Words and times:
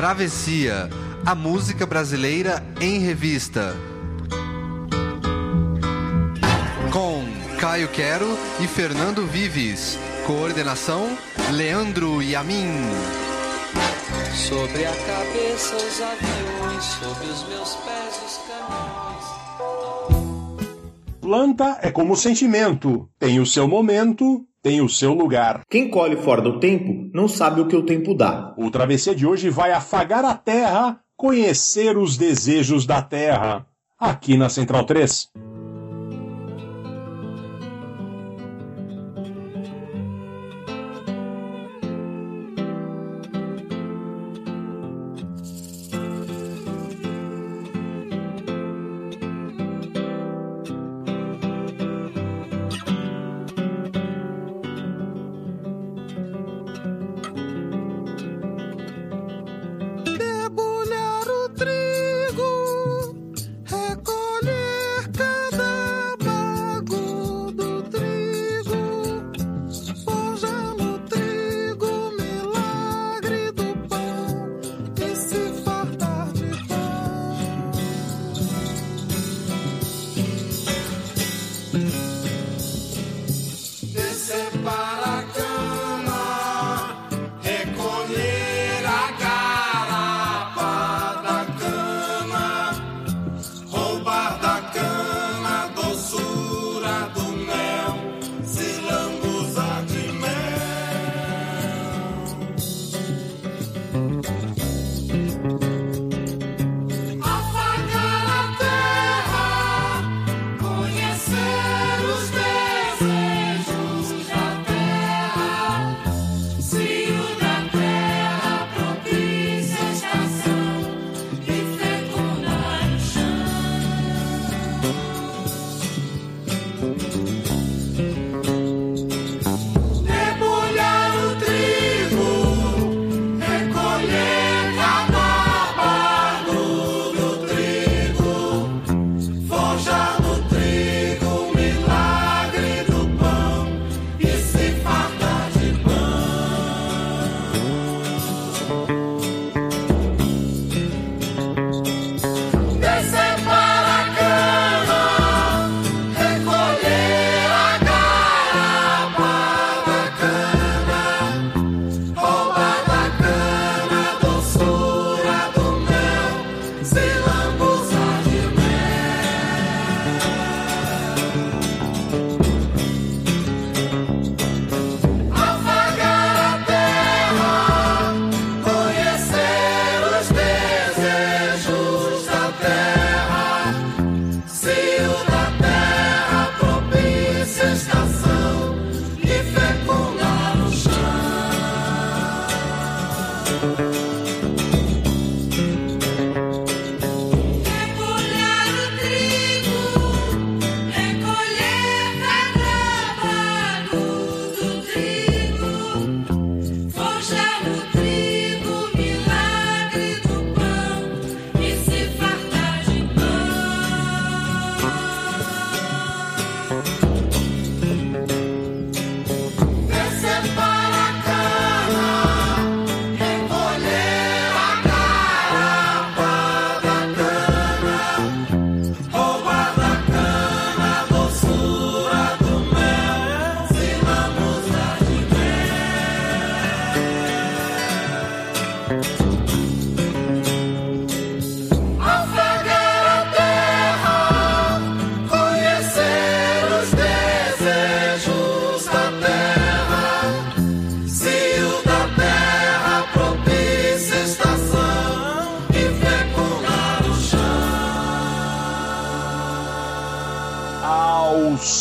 Travessia, 0.00 0.88
a 1.26 1.34
música 1.34 1.84
brasileira 1.84 2.64
em 2.80 3.00
revista. 3.00 3.76
Com 6.90 7.22
Caio 7.60 7.86
Quero 7.88 8.26
e 8.60 8.66
Fernando 8.66 9.26
Vives. 9.26 9.98
Coordenação: 10.26 11.06
Leandro 11.52 12.22
Yamin. 12.22 12.70
Sobre 14.32 14.86
a 14.86 14.90
cabeça 14.90 15.76
os 15.76 16.00
aviões, 16.00 16.82
sobre 16.82 17.26
os 17.26 17.46
meus 17.50 17.74
pés 17.74 18.22
os 18.24 18.40
caminhões. 18.48 19.24
Planta 21.20 21.78
é 21.82 21.90
como 21.90 22.16
sentimento, 22.16 23.06
tem 23.18 23.38
o 23.38 23.44
seu 23.44 23.68
momento, 23.68 24.46
tem 24.62 24.80
o 24.80 24.88
seu 24.88 25.12
lugar. 25.14 25.62
Quem 25.68 25.88
colhe 25.88 26.16
fora 26.16 26.42
do 26.42 26.60
tempo 26.60 27.10
não 27.14 27.28
sabe 27.28 27.60
o 27.60 27.66
que 27.66 27.76
o 27.76 27.84
tempo 27.84 28.14
dá. 28.14 28.54
O 28.56 28.70
Travessia 28.70 29.14
de 29.14 29.26
hoje 29.26 29.50
vai 29.50 29.72
afagar 29.72 30.24
a 30.24 30.34
terra, 30.34 31.00
conhecer 31.16 31.96
os 31.96 32.16
desejos 32.16 32.86
da 32.86 33.02
terra. 33.02 33.66
Aqui 33.98 34.36
na 34.36 34.48
Central 34.48 34.84
3. 34.84 35.28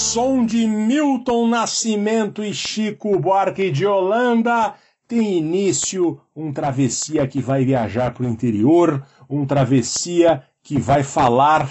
Som 0.09 0.43
de 0.43 0.65
Milton 0.65 1.47
Nascimento 1.47 2.43
e 2.43 2.51
Chico 2.51 3.19
Buarque 3.19 3.69
de 3.69 3.85
Holanda, 3.85 4.73
tem 5.07 5.37
início 5.37 6.19
um 6.35 6.51
travessia 6.51 7.27
que 7.27 7.39
vai 7.39 7.63
viajar 7.63 8.11
para 8.11 8.23
o 8.25 8.27
interior, 8.27 9.05
um 9.29 9.45
travessia 9.45 10.41
que 10.63 10.79
vai 10.79 11.03
falar 11.03 11.69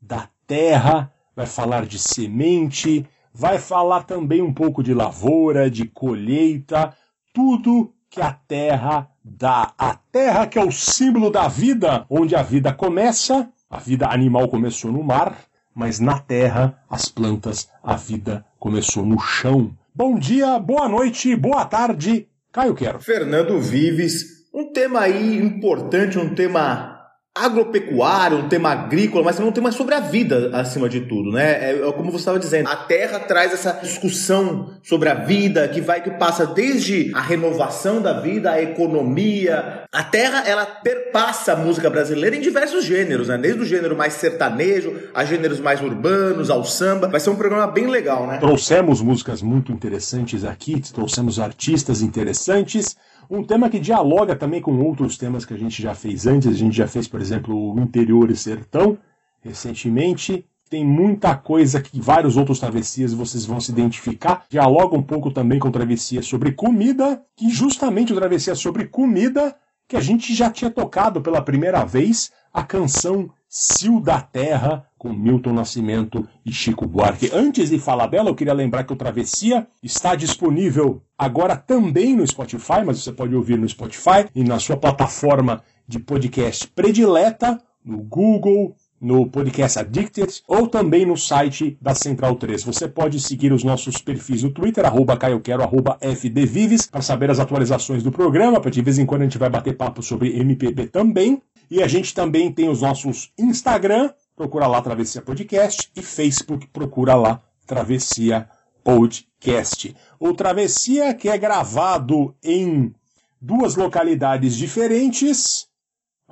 da 0.00 0.28
terra, 0.46 1.12
vai 1.34 1.44
falar 1.44 1.84
de 1.84 1.98
semente, 1.98 3.04
vai 3.34 3.58
falar 3.58 4.04
também 4.04 4.40
um 4.40 4.54
pouco 4.54 4.80
de 4.80 4.94
lavoura, 4.94 5.68
de 5.68 5.84
colheita, 5.84 6.94
tudo 7.34 7.92
que 8.08 8.20
a 8.20 8.32
terra 8.32 9.10
dá. 9.24 9.74
A 9.76 9.96
terra 9.96 10.46
que 10.46 10.56
é 10.56 10.64
o 10.64 10.70
símbolo 10.70 11.32
da 11.32 11.48
vida, 11.48 12.06
onde 12.08 12.36
a 12.36 12.44
vida 12.44 12.72
começa, 12.72 13.50
a 13.68 13.78
vida 13.78 14.06
animal 14.08 14.46
começou 14.46 14.92
no 14.92 15.02
mar, 15.02 15.36
mas 15.74 15.98
na 15.98 16.18
terra, 16.18 16.78
as 16.88 17.08
plantas, 17.08 17.68
a 17.82 17.96
vida 17.96 18.44
começou 18.58 19.04
no 19.04 19.18
chão. 19.18 19.70
Bom 19.94 20.18
dia, 20.18 20.58
boa 20.58 20.88
noite, 20.88 21.34
boa 21.36 21.64
tarde, 21.64 22.26
Caio 22.52 22.74
Quero. 22.74 23.00
Fernando 23.00 23.60
Vives, 23.60 24.42
Um 24.54 24.70
tema 24.70 25.00
aí 25.00 25.38
importante, 25.38 26.18
um 26.18 26.34
tema 26.34 26.91
agropecuário, 27.34 28.38
um 28.38 28.48
tema 28.48 28.70
agrícola, 28.70 29.24
mas 29.24 29.36
também 29.36 29.50
um 29.50 29.54
tema 29.54 29.72
sobre 29.72 29.94
a 29.94 30.00
vida 30.00 30.50
acima 30.52 30.86
de 30.86 31.00
tudo, 31.00 31.32
né? 31.32 31.70
É, 31.70 31.88
é 31.88 31.92
como 31.92 32.10
você 32.10 32.18
estava 32.18 32.38
dizendo, 32.38 32.68
a 32.68 32.76
terra 32.76 33.18
traz 33.20 33.54
essa 33.54 33.72
discussão 33.82 34.74
sobre 34.82 35.08
a 35.08 35.14
vida 35.14 35.66
que 35.68 35.80
vai 35.80 36.02
que 36.02 36.10
passa 36.10 36.46
desde 36.46 37.10
a 37.14 37.22
renovação 37.22 38.02
da 38.02 38.20
vida, 38.20 38.50
a 38.50 38.62
economia. 38.62 39.84
A 39.90 40.04
terra 40.04 40.46
ela 40.46 40.66
perpassa 40.66 41.54
a 41.54 41.56
música 41.56 41.88
brasileira 41.88 42.36
em 42.36 42.40
diversos 42.40 42.84
gêneros, 42.84 43.28
né? 43.28 43.38
Desde 43.38 43.62
o 43.62 43.64
gênero 43.64 43.96
mais 43.96 44.12
sertanejo 44.12 45.08
a 45.14 45.24
gêneros 45.24 45.58
mais 45.58 45.80
urbanos, 45.80 46.50
ao 46.50 46.64
samba. 46.64 47.08
Vai 47.08 47.20
ser 47.20 47.30
um 47.30 47.36
programa 47.36 47.66
bem 47.66 47.86
legal, 47.86 48.26
né? 48.26 48.38
Trouxemos 48.38 49.00
músicas 49.00 49.40
muito 49.40 49.72
interessantes 49.72 50.44
aqui, 50.44 50.82
trouxemos 50.92 51.40
artistas 51.40 52.02
interessantes. 52.02 52.94
Um 53.30 53.42
tema 53.42 53.70
que 53.70 53.78
dialoga 53.78 54.36
também 54.36 54.60
com 54.60 54.78
outros 54.80 55.16
temas 55.16 55.44
que 55.44 55.54
a 55.54 55.58
gente 55.58 55.80
já 55.82 55.94
fez 55.94 56.26
antes. 56.26 56.48
A 56.48 56.52
gente 56.52 56.76
já 56.76 56.86
fez, 56.86 57.08
por 57.08 57.20
exemplo, 57.20 57.74
o 57.74 57.80
interior 57.80 58.30
e 58.30 58.36
sertão 58.36 58.98
recentemente. 59.40 60.46
Tem 60.68 60.84
muita 60.84 61.34
coisa 61.34 61.82
que 61.82 62.00
vários 62.00 62.36
outros 62.36 62.58
travessias 62.58 63.12
vocês 63.12 63.44
vão 63.44 63.60
se 63.60 63.70
identificar. 63.70 64.44
Dialoga 64.48 64.96
um 64.96 65.02
pouco 65.02 65.30
também 65.30 65.58
com 65.58 65.70
travessia 65.70 66.22
sobre 66.22 66.52
comida, 66.52 67.22
que 67.36 67.50
justamente 67.50 68.12
o 68.12 68.16
travessia 68.16 68.54
sobre 68.54 68.86
comida 68.86 69.54
que 69.86 69.96
a 69.96 70.00
gente 70.00 70.34
já 70.34 70.50
tinha 70.50 70.70
tocado 70.70 71.20
pela 71.20 71.42
primeira 71.42 71.84
vez 71.84 72.32
a 72.52 72.62
canção 72.62 73.30
Sil 73.52 74.00
da 74.00 74.18
Terra, 74.18 74.86
com 74.96 75.12
Milton 75.12 75.52
Nascimento 75.52 76.26
e 76.42 76.50
Chico 76.50 76.86
Buarque. 76.86 77.30
Antes 77.34 77.68
de 77.68 77.78
falar 77.78 78.06
dela, 78.06 78.30
eu 78.30 78.34
queria 78.34 78.54
lembrar 78.54 78.82
que 78.84 78.94
o 78.94 78.96
Travessia 78.96 79.66
está 79.82 80.14
disponível 80.14 81.02
agora 81.18 81.54
também 81.54 82.16
no 82.16 82.26
Spotify, 82.26 82.82
mas 82.82 83.02
você 83.02 83.12
pode 83.12 83.34
ouvir 83.36 83.58
no 83.58 83.68
Spotify 83.68 84.26
e 84.34 84.42
na 84.42 84.58
sua 84.58 84.78
plataforma 84.78 85.62
de 85.86 85.98
podcast 85.98 86.66
predileta, 86.68 87.60
no 87.84 87.98
Google, 87.98 88.74
no 89.02 89.28
Podcast 89.28 89.80
Addicted 89.80 90.42
ou 90.46 90.68
também 90.68 91.04
no 91.04 91.16
site 91.16 91.76
da 91.80 91.92
Central 91.92 92.36
3. 92.36 92.62
Você 92.62 92.86
pode 92.86 93.20
seguir 93.20 93.52
os 93.52 93.64
nossos 93.64 93.98
perfis 93.98 94.44
no 94.44 94.50
Twitter, 94.50 94.86
arroba 94.86 95.16
caioquero, 95.16 95.60
arroba 95.60 95.98
fdvives, 96.00 96.86
para 96.86 97.02
saber 97.02 97.28
as 97.28 97.40
atualizações 97.40 98.04
do 98.04 98.12
programa, 98.12 98.60
para 98.60 98.70
de 98.70 98.80
vez 98.80 99.00
em 99.00 99.04
quando 99.04 99.22
a 99.22 99.24
gente 99.24 99.38
vai 99.38 99.50
bater 99.50 99.76
papo 99.76 100.04
sobre 100.04 100.38
MPB 100.38 100.86
também. 100.86 101.42
E 101.68 101.82
a 101.82 101.88
gente 101.88 102.14
também 102.14 102.52
tem 102.52 102.68
os 102.68 102.82
nossos 102.82 103.32
Instagram, 103.36 104.10
procura 104.36 104.68
lá 104.68 104.80
Travessia 104.80 105.20
Podcast, 105.20 105.90
e 105.96 106.02
Facebook, 106.02 106.68
procura 106.68 107.16
lá 107.16 107.42
Travessia 107.66 108.48
Podcast. 108.84 109.96
O 110.20 110.32
Travessia 110.32 111.12
que 111.12 111.28
é 111.28 111.36
gravado 111.36 112.36
em 112.42 112.94
duas 113.40 113.74
localidades 113.74 114.56
diferentes, 114.56 115.66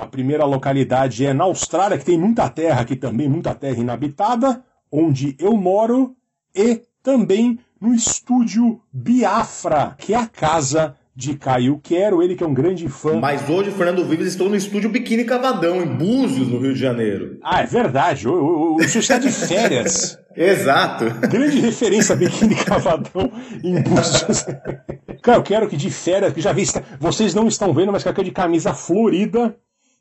a 0.01 0.07
primeira 0.07 0.47
localidade 0.47 1.27
é 1.27 1.35
na 1.35 1.45
Austrália, 1.45 1.99
que 1.99 2.05
tem 2.07 2.19
muita 2.19 2.49
terra 2.49 2.81
aqui 2.81 2.97
também, 2.97 3.29
muita 3.29 3.55
terra 3.55 3.77
inabitada, 3.77 4.65
onde 4.91 5.37
eu 5.39 5.55
moro, 5.55 6.17
e 6.55 6.81
também 7.03 7.59
no 7.79 7.95
estúdio 7.95 8.81
Biafra, 8.91 9.95
que 9.99 10.15
é 10.15 10.17
a 10.17 10.27
casa 10.27 10.97
de 11.15 11.35
Caio 11.35 11.79
Quero, 11.83 12.23
ele 12.23 12.35
que 12.35 12.43
é 12.43 12.47
um 12.47 12.55
grande 12.55 12.89
fã. 12.89 13.21
Mas 13.21 13.47
hoje, 13.49 13.71
Fernando 13.71 14.03
Vives, 14.07 14.29
estou 14.29 14.49
no 14.49 14.57
estúdio 14.57 14.89
Biquíni 14.89 15.25
Cavadão, 15.25 15.83
em 15.83 15.87
Búzios, 15.87 16.49
no 16.49 16.59
Rio 16.59 16.73
de 16.73 16.81
Janeiro. 16.81 17.39
Ah, 17.43 17.61
é 17.61 17.67
verdade. 17.67 18.27
O, 18.27 18.77
o 18.77 18.81
está 18.81 19.19
de 19.19 19.31
férias. 19.31 20.19
Exato. 20.35 21.05
Grande 21.29 21.61
referência 21.61 22.17
Biquíni 22.17 22.55
Cavadão 22.55 23.31
em 23.63 23.83
Búzios. 23.83 24.47
Caio 25.21 25.43
Quero 25.43 25.69
que 25.69 25.77
de 25.77 25.91
férias, 25.91 26.33
que 26.33 26.41
já 26.41 26.53
vi, 26.53 26.65
vocês 26.99 27.35
não 27.35 27.47
estão 27.47 27.75
vendo, 27.75 27.93
mas 27.93 28.03
que 28.03 28.09
é 28.09 28.13
de 28.13 28.31
camisa 28.31 28.73
florida, 28.73 29.55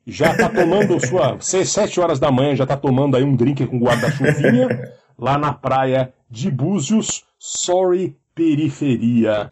já 0.10 0.36
tá 0.36 0.50
tomando 0.50 1.00
sua. 1.06 1.38
sete 1.40 2.00
horas 2.00 2.20
da 2.20 2.32
manhã, 2.32 2.56
já 2.56 2.66
tá 2.66 2.78
tomando 2.78 3.16
aí 3.16 3.24
um 3.24 3.36
drink 3.36 3.66
com 3.68 3.80
guarda-chuvinha 3.80 4.94
lá 5.18 5.38
na 5.38 5.54
praia 5.54 6.14
de 6.30 6.50
Búzios. 6.52 7.24
Sorry, 7.38 8.18
periferia. 8.36 9.50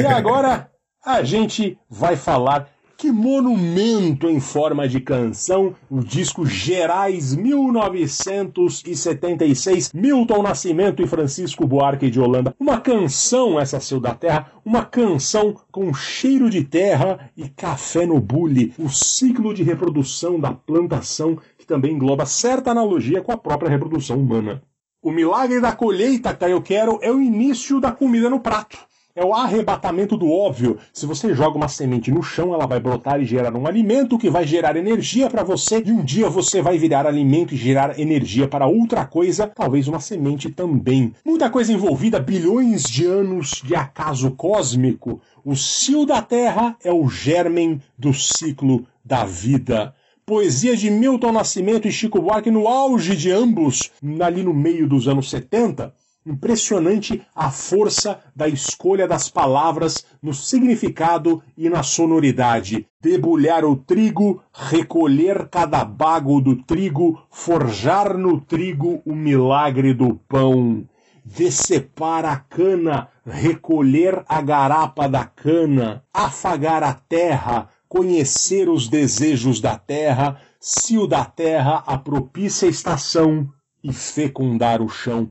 E 0.00 0.06
agora 0.06 0.70
a 1.04 1.22
gente 1.22 1.78
vai 1.88 2.16
falar 2.16 2.68
que 2.96 3.12
monumento 3.12 4.26
em 4.28 4.40
forma 4.40 4.88
de 4.88 4.98
canção, 5.00 5.76
o 5.90 6.00
disco 6.00 6.46
Gerais 6.46 7.36
1976, 7.36 9.92
Milton 9.92 10.42
Nascimento 10.42 11.02
e 11.02 11.06
Francisco 11.06 11.66
Buarque 11.66 12.10
de 12.10 12.18
Holanda. 12.18 12.54
Uma 12.58 12.80
canção, 12.80 13.60
essa 13.60 13.78
seu 13.80 14.00
da 14.00 14.14
terra, 14.14 14.50
uma 14.64 14.82
canção 14.82 15.54
com 15.70 15.92
cheiro 15.92 16.48
de 16.48 16.64
terra 16.64 17.30
e 17.36 17.50
café 17.50 18.06
no 18.06 18.18
bule, 18.18 18.72
o 18.78 18.88
ciclo 18.88 19.52
de 19.52 19.62
reprodução 19.62 20.40
da 20.40 20.52
plantação 20.52 21.38
que 21.58 21.66
também 21.66 21.92
engloba 21.92 22.24
certa 22.24 22.70
analogia 22.70 23.20
com 23.20 23.32
a 23.32 23.36
própria 23.36 23.68
reprodução 23.68 24.18
humana. 24.18 24.62
O 25.02 25.10
milagre 25.10 25.60
da 25.60 25.72
colheita, 25.72 26.32
que 26.34 26.46
eu 26.46 26.62
quero, 26.62 26.98
é 27.02 27.12
o 27.12 27.20
início 27.20 27.78
da 27.78 27.92
comida 27.92 28.30
no 28.30 28.40
prato. 28.40 28.78
É 29.18 29.24
o 29.24 29.32
arrebatamento 29.32 30.14
do 30.14 30.30
óbvio. 30.30 30.76
Se 30.92 31.06
você 31.06 31.34
joga 31.34 31.56
uma 31.56 31.68
semente 31.68 32.10
no 32.10 32.22
chão, 32.22 32.52
ela 32.52 32.66
vai 32.66 32.78
brotar 32.78 33.18
e 33.18 33.24
gerar 33.24 33.56
um 33.56 33.66
alimento 33.66 34.18
que 34.18 34.28
vai 34.28 34.46
gerar 34.46 34.76
energia 34.76 35.30
para 35.30 35.42
você 35.42 35.82
e 35.82 35.90
um 35.90 36.04
dia 36.04 36.28
você 36.28 36.60
vai 36.60 36.76
virar 36.76 37.06
alimento 37.06 37.54
e 37.54 37.56
gerar 37.56 37.98
energia 37.98 38.46
para 38.46 38.66
outra 38.66 39.06
coisa, 39.06 39.46
talvez 39.46 39.88
uma 39.88 40.00
semente 40.00 40.50
também. 40.50 41.14
Muita 41.24 41.48
coisa 41.48 41.72
envolvida, 41.72 42.20
bilhões 42.20 42.82
de 42.82 43.06
anos 43.06 43.62
de 43.64 43.74
acaso 43.74 44.32
cósmico. 44.32 45.18
O 45.42 45.56
cio 45.56 46.04
da 46.04 46.20
Terra 46.20 46.76
é 46.84 46.92
o 46.92 47.08
germen 47.08 47.80
do 47.96 48.12
ciclo 48.12 48.86
da 49.02 49.24
vida 49.24 49.94
poesia 50.26 50.76
de 50.76 50.90
Milton 50.90 51.30
Nascimento 51.30 51.86
e 51.86 51.92
Chico 51.92 52.20
Buarque 52.20 52.50
no 52.50 52.66
auge 52.66 53.14
de 53.14 53.30
ambos, 53.30 53.92
ali 54.20 54.42
no 54.42 54.52
meio 54.52 54.88
dos 54.88 55.06
anos 55.06 55.30
70, 55.30 55.94
Impressionante 56.26 57.24
a 57.36 57.52
força 57.52 58.18
da 58.34 58.48
escolha 58.48 59.06
das 59.06 59.30
palavras 59.30 60.04
no 60.20 60.34
significado 60.34 61.40
e 61.56 61.70
na 61.70 61.84
sonoridade. 61.84 62.88
Debulhar 63.00 63.64
o 63.64 63.76
trigo, 63.76 64.42
recolher 64.52 65.48
cada 65.48 65.84
bago 65.84 66.40
do 66.40 66.56
trigo, 66.56 67.22
forjar 67.30 68.18
no 68.18 68.40
trigo 68.40 69.00
o 69.06 69.14
milagre 69.14 69.94
do 69.94 70.16
pão. 70.28 70.84
Decepar 71.24 72.24
a 72.24 72.34
cana, 72.34 73.06
recolher 73.24 74.24
a 74.28 74.42
garapa 74.42 75.08
da 75.08 75.24
cana, 75.24 76.02
afagar 76.12 76.82
a 76.82 76.92
terra, 76.92 77.68
conhecer 77.88 78.68
os 78.68 78.88
desejos 78.88 79.60
da 79.60 79.78
terra, 79.78 80.40
se 80.58 80.98
o 80.98 81.06
da 81.06 81.24
terra 81.24 81.84
a 81.86 81.96
propícia 81.96 82.66
estação 82.66 83.48
e 83.80 83.92
fecundar 83.92 84.82
o 84.82 84.88
chão 84.88 85.30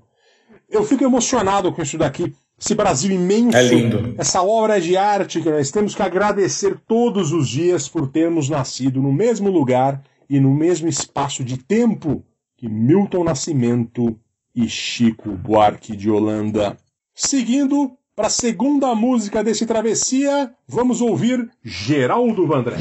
eu 0.76 0.84
fico 0.84 1.04
emocionado 1.04 1.72
com 1.72 1.82
isso 1.82 1.98
daqui. 1.98 2.34
Esse 2.58 2.74
Brasil 2.74 3.12
imenso, 3.12 3.58
é 3.58 3.64
lindo. 3.64 4.16
essa 4.18 4.42
obra 4.42 4.80
de 4.80 4.96
arte 4.96 5.42
que 5.42 5.50
nós 5.50 5.72
temos 5.72 5.94
que 5.94 6.02
agradecer 6.02 6.78
todos 6.88 7.34
os 7.34 7.50
dias 7.50 7.90
por 7.90 8.08
termos 8.08 8.50
nascido 8.50 9.02
no 9.02 9.12
mesmo 9.12 9.50
lugar 9.50 10.02
e 10.30 10.40
no 10.40 10.54
mesmo 10.54 10.88
espaço 10.88 11.44
de 11.44 11.58
tempo 11.58 12.24
que 12.58 12.70
Milton 12.70 13.26
Nascimento 13.26 14.18
e 14.56 14.70
Chico 14.70 15.32
Buarque 15.32 15.96
de 15.96 16.10
Holanda. 16.10 16.78
Seguindo 17.14 17.92
para 18.16 18.28
a 18.28 18.30
segunda 18.30 18.96
música 18.96 19.44
desse 19.44 19.66
travessia, 19.66 20.54
vamos 20.66 21.02
ouvir 21.02 21.50
Geraldo 21.62 22.48
Vandré. 22.48 22.78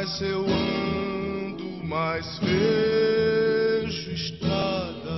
Mais 0.00 0.22
eu 0.22 0.46
ando, 0.46 1.84
mais 1.84 2.38
vejo 2.38 4.12
estrada. 4.12 5.10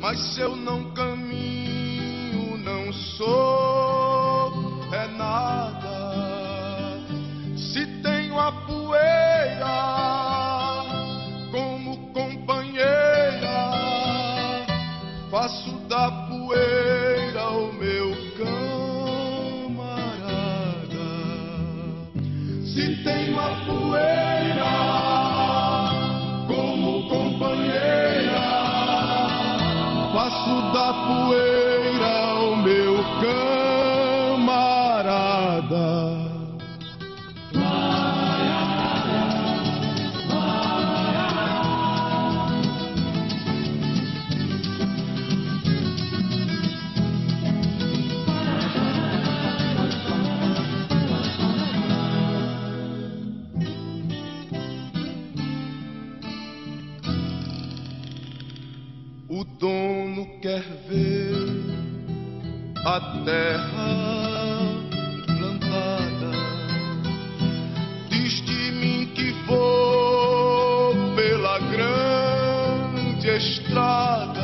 Mas 0.00 0.18
se 0.32 0.40
eu 0.40 0.56
não 0.56 0.90
caminho, 0.94 2.56
não 2.56 2.90
sou 2.94 3.93
a 62.84 63.00
terra 63.24 64.68
plantada. 65.26 66.32
Diz 68.10 68.42
de 68.44 68.72
mim 68.72 69.06
que 69.14 69.32
vou 69.46 70.94
pela 71.16 71.58
grande 71.60 73.28
estrada. 73.28 74.42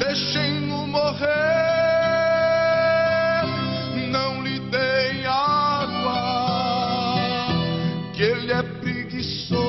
Deixem-no 0.00 0.86
morrer, 0.88 1.28
não 4.10 4.42
lhe 4.42 4.58
deem 4.58 5.24
água, 5.24 6.66
que 8.14 8.22
ele 8.22 8.52
é 8.52 8.62
preguiçoso 8.62 9.61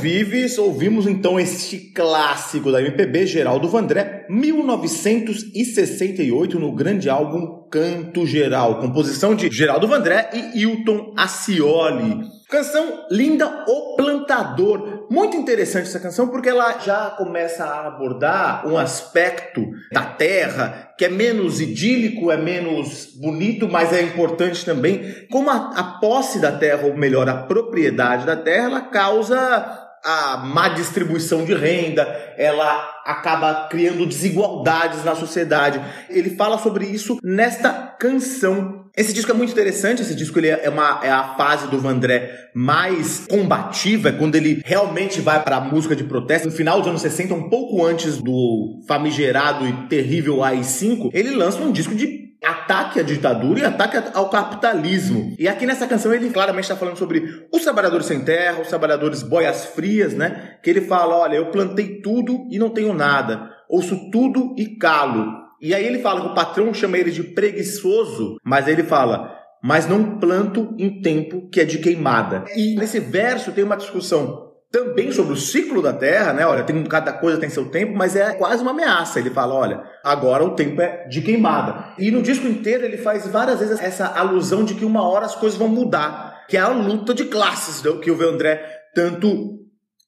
Vives, 0.00 0.56
ouvimos 0.56 1.06
então 1.06 1.38
este 1.38 1.92
clássico 1.92 2.72
da 2.72 2.80
MPB, 2.80 3.26
Geraldo 3.26 3.68
Vandré, 3.68 4.24
1968, 4.30 6.58
no 6.58 6.72
grande 6.72 7.10
álbum 7.10 7.68
Canto 7.70 8.24
Geral, 8.24 8.80
composição 8.80 9.34
de 9.34 9.50
Geraldo 9.50 9.86
Vandré 9.86 10.30
e 10.32 10.62
Hilton 10.62 11.12
Ascioli. 11.18 12.22
Canção 12.48 13.04
linda, 13.10 13.66
O 13.68 13.96
Plantador. 13.96 15.06
Muito 15.10 15.36
interessante 15.36 15.88
essa 15.88 16.00
canção 16.00 16.28
porque 16.28 16.48
ela 16.48 16.78
já 16.78 17.10
começa 17.10 17.64
a 17.64 17.86
abordar 17.86 18.66
um 18.66 18.78
aspecto 18.78 19.60
da 19.92 20.02
terra 20.02 20.94
que 20.96 21.04
é 21.04 21.10
menos 21.10 21.60
idílico, 21.60 22.30
é 22.30 22.38
menos 22.38 23.10
bonito, 23.20 23.68
mas 23.68 23.92
é 23.92 24.00
importante 24.00 24.64
também. 24.64 25.26
Como 25.30 25.50
a, 25.50 25.72
a 25.76 25.84
posse 26.00 26.40
da 26.40 26.52
terra, 26.52 26.86
ou 26.86 26.96
melhor, 26.96 27.28
a 27.28 27.42
propriedade 27.42 28.24
da 28.24 28.34
terra, 28.34 28.64
ela 28.64 28.80
causa 28.80 29.89
a 30.04 30.38
má 30.38 30.68
distribuição 30.68 31.44
de 31.44 31.54
renda, 31.54 32.02
ela 32.36 33.00
acaba 33.04 33.68
criando 33.68 34.06
desigualdades 34.06 35.04
na 35.04 35.14
sociedade. 35.14 35.80
Ele 36.08 36.30
fala 36.30 36.58
sobre 36.58 36.86
isso 36.86 37.18
nesta 37.22 37.70
canção. 37.98 38.80
Esse 38.96 39.12
disco 39.12 39.30
é 39.30 39.34
muito 39.34 39.52
interessante, 39.52 40.02
esse 40.02 40.14
disco 40.14 40.38
ele 40.38 40.48
é, 40.48 40.68
uma, 40.68 41.00
é 41.02 41.10
a 41.10 41.34
fase 41.36 41.68
do 41.68 41.78
Vandré 41.78 42.50
mais 42.52 43.24
combativa, 43.28 44.08
é 44.08 44.12
quando 44.12 44.34
ele 44.34 44.62
realmente 44.64 45.20
vai 45.20 45.42
para 45.42 45.56
a 45.56 45.60
música 45.60 45.94
de 45.94 46.04
protesto. 46.04 46.48
No 46.48 46.54
final 46.54 46.80
dos 46.80 46.88
anos 46.88 47.02
60, 47.02 47.32
um 47.32 47.48
pouco 47.48 47.84
antes 47.84 48.20
do 48.20 48.82
famigerado 48.88 49.66
e 49.66 49.72
terrível 49.86 50.42
AI-5, 50.42 51.10
ele 51.14 51.30
lança 51.30 51.60
um 51.60 51.70
disco 51.70 51.94
de 51.94 52.19
ataque 52.50 53.00
à 53.00 53.02
ditadura 53.02 53.60
e 53.60 53.64
ataque 53.64 53.96
ao 54.14 54.28
capitalismo. 54.28 55.34
E 55.38 55.48
aqui 55.48 55.66
nessa 55.66 55.86
canção 55.86 56.12
ele 56.12 56.30
claramente 56.30 56.64
está 56.64 56.76
falando 56.76 56.96
sobre 56.96 57.46
os 57.52 57.62
trabalhadores 57.62 58.06
sem 58.06 58.24
terra, 58.24 58.60
os 58.60 58.68
trabalhadores 58.68 59.22
boias 59.22 59.66
frias, 59.66 60.14
né? 60.14 60.58
Que 60.62 60.70
ele 60.70 60.80
fala, 60.80 61.16
olha, 61.16 61.36
eu 61.36 61.50
plantei 61.50 62.00
tudo 62.00 62.46
e 62.50 62.58
não 62.58 62.70
tenho 62.70 62.92
nada. 62.92 63.50
Ouço 63.68 64.10
tudo 64.10 64.54
e 64.58 64.76
calo. 64.76 65.26
E 65.60 65.74
aí 65.74 65.86
ele 65.86 66.00
fala 66.00 66.20
que 66.22 66.28
o 66.28 66.34
patrão 66.34 66.72
chama 66.72 66.98
ele 66.98 67.10
de 67.10 67.22
preguiçoso, 67.22 68.36
mas 68.42 68.66
ele 68.66 68.82
fala, 68.82 69.38
mas 69.62 69.86
não 69.86 70.18
planto 70.18 70.74
em 70.78 71.02
tempo 71.02 71.48
que 71.50 71.60
é 71.60 71.64
de 71.64 71.78
queimada. 71.78 72.44
E 72.56 72.74
nesse 72.76 72.98
verso 72.98 73.52
tem 73.52 73.62
uma 73.62 73.76
discussão 73.76 74.49
também 74.70 75.10
sobre 75.10 75.32
o 75.32 75.36
ciclo 75.36 75.82
da 75.82 75.92
Terra, 75.92 76.32
né? 76.32 76.46
Olha, 76.46 76.62
tem, 76.62 76.82
cada 76.84 77.12
coisa 77.12 77.38
tem 77.38 77.50
seu 77.50 77.66
tempo, 77.66 77.92
mas 77.96 78.14
é 78.14 78.34
quase 78.34 78.62
uma 78.62 78.70
ameaça. 78.70 79.18
Ele 79.18 79.30
fala, 79.30 79.54
olha, 79.54 79.82
agora 80.04 80.44
o 80.44 80.54
tempo 80.54 80.80
é 80.80 81.08
de 81.08 81.20
queimada. 81.20 81.92
E 81.98 82.10
no 82.10 82.22
disco 82.22 82.46
inteiro 82.46 82.84
ele 82.84 82.96
faz 82.96 83.26
várias 83.26 83.58
vezes 83.58 83.80
essa 83.80 84.06
alusão 84.06 84.64
de 84.64 84.74
que 84.74 84.84
uma 84.84 85.02
hora 85.02 85.26
as 85.26 85.34
coisas 85.34 85.58
vão 85.58 85.68
mudar, 85.68 86.46
que 86.48 86.56
é 86.56 86.60
a 86.60 86.68
luta 86.68 87.12
de 87.12 87.24
classes 87.24 87.82
que 88.00 88.10
o 88.10 88.28
André 88.28 88.64
tanto 88.94 89.58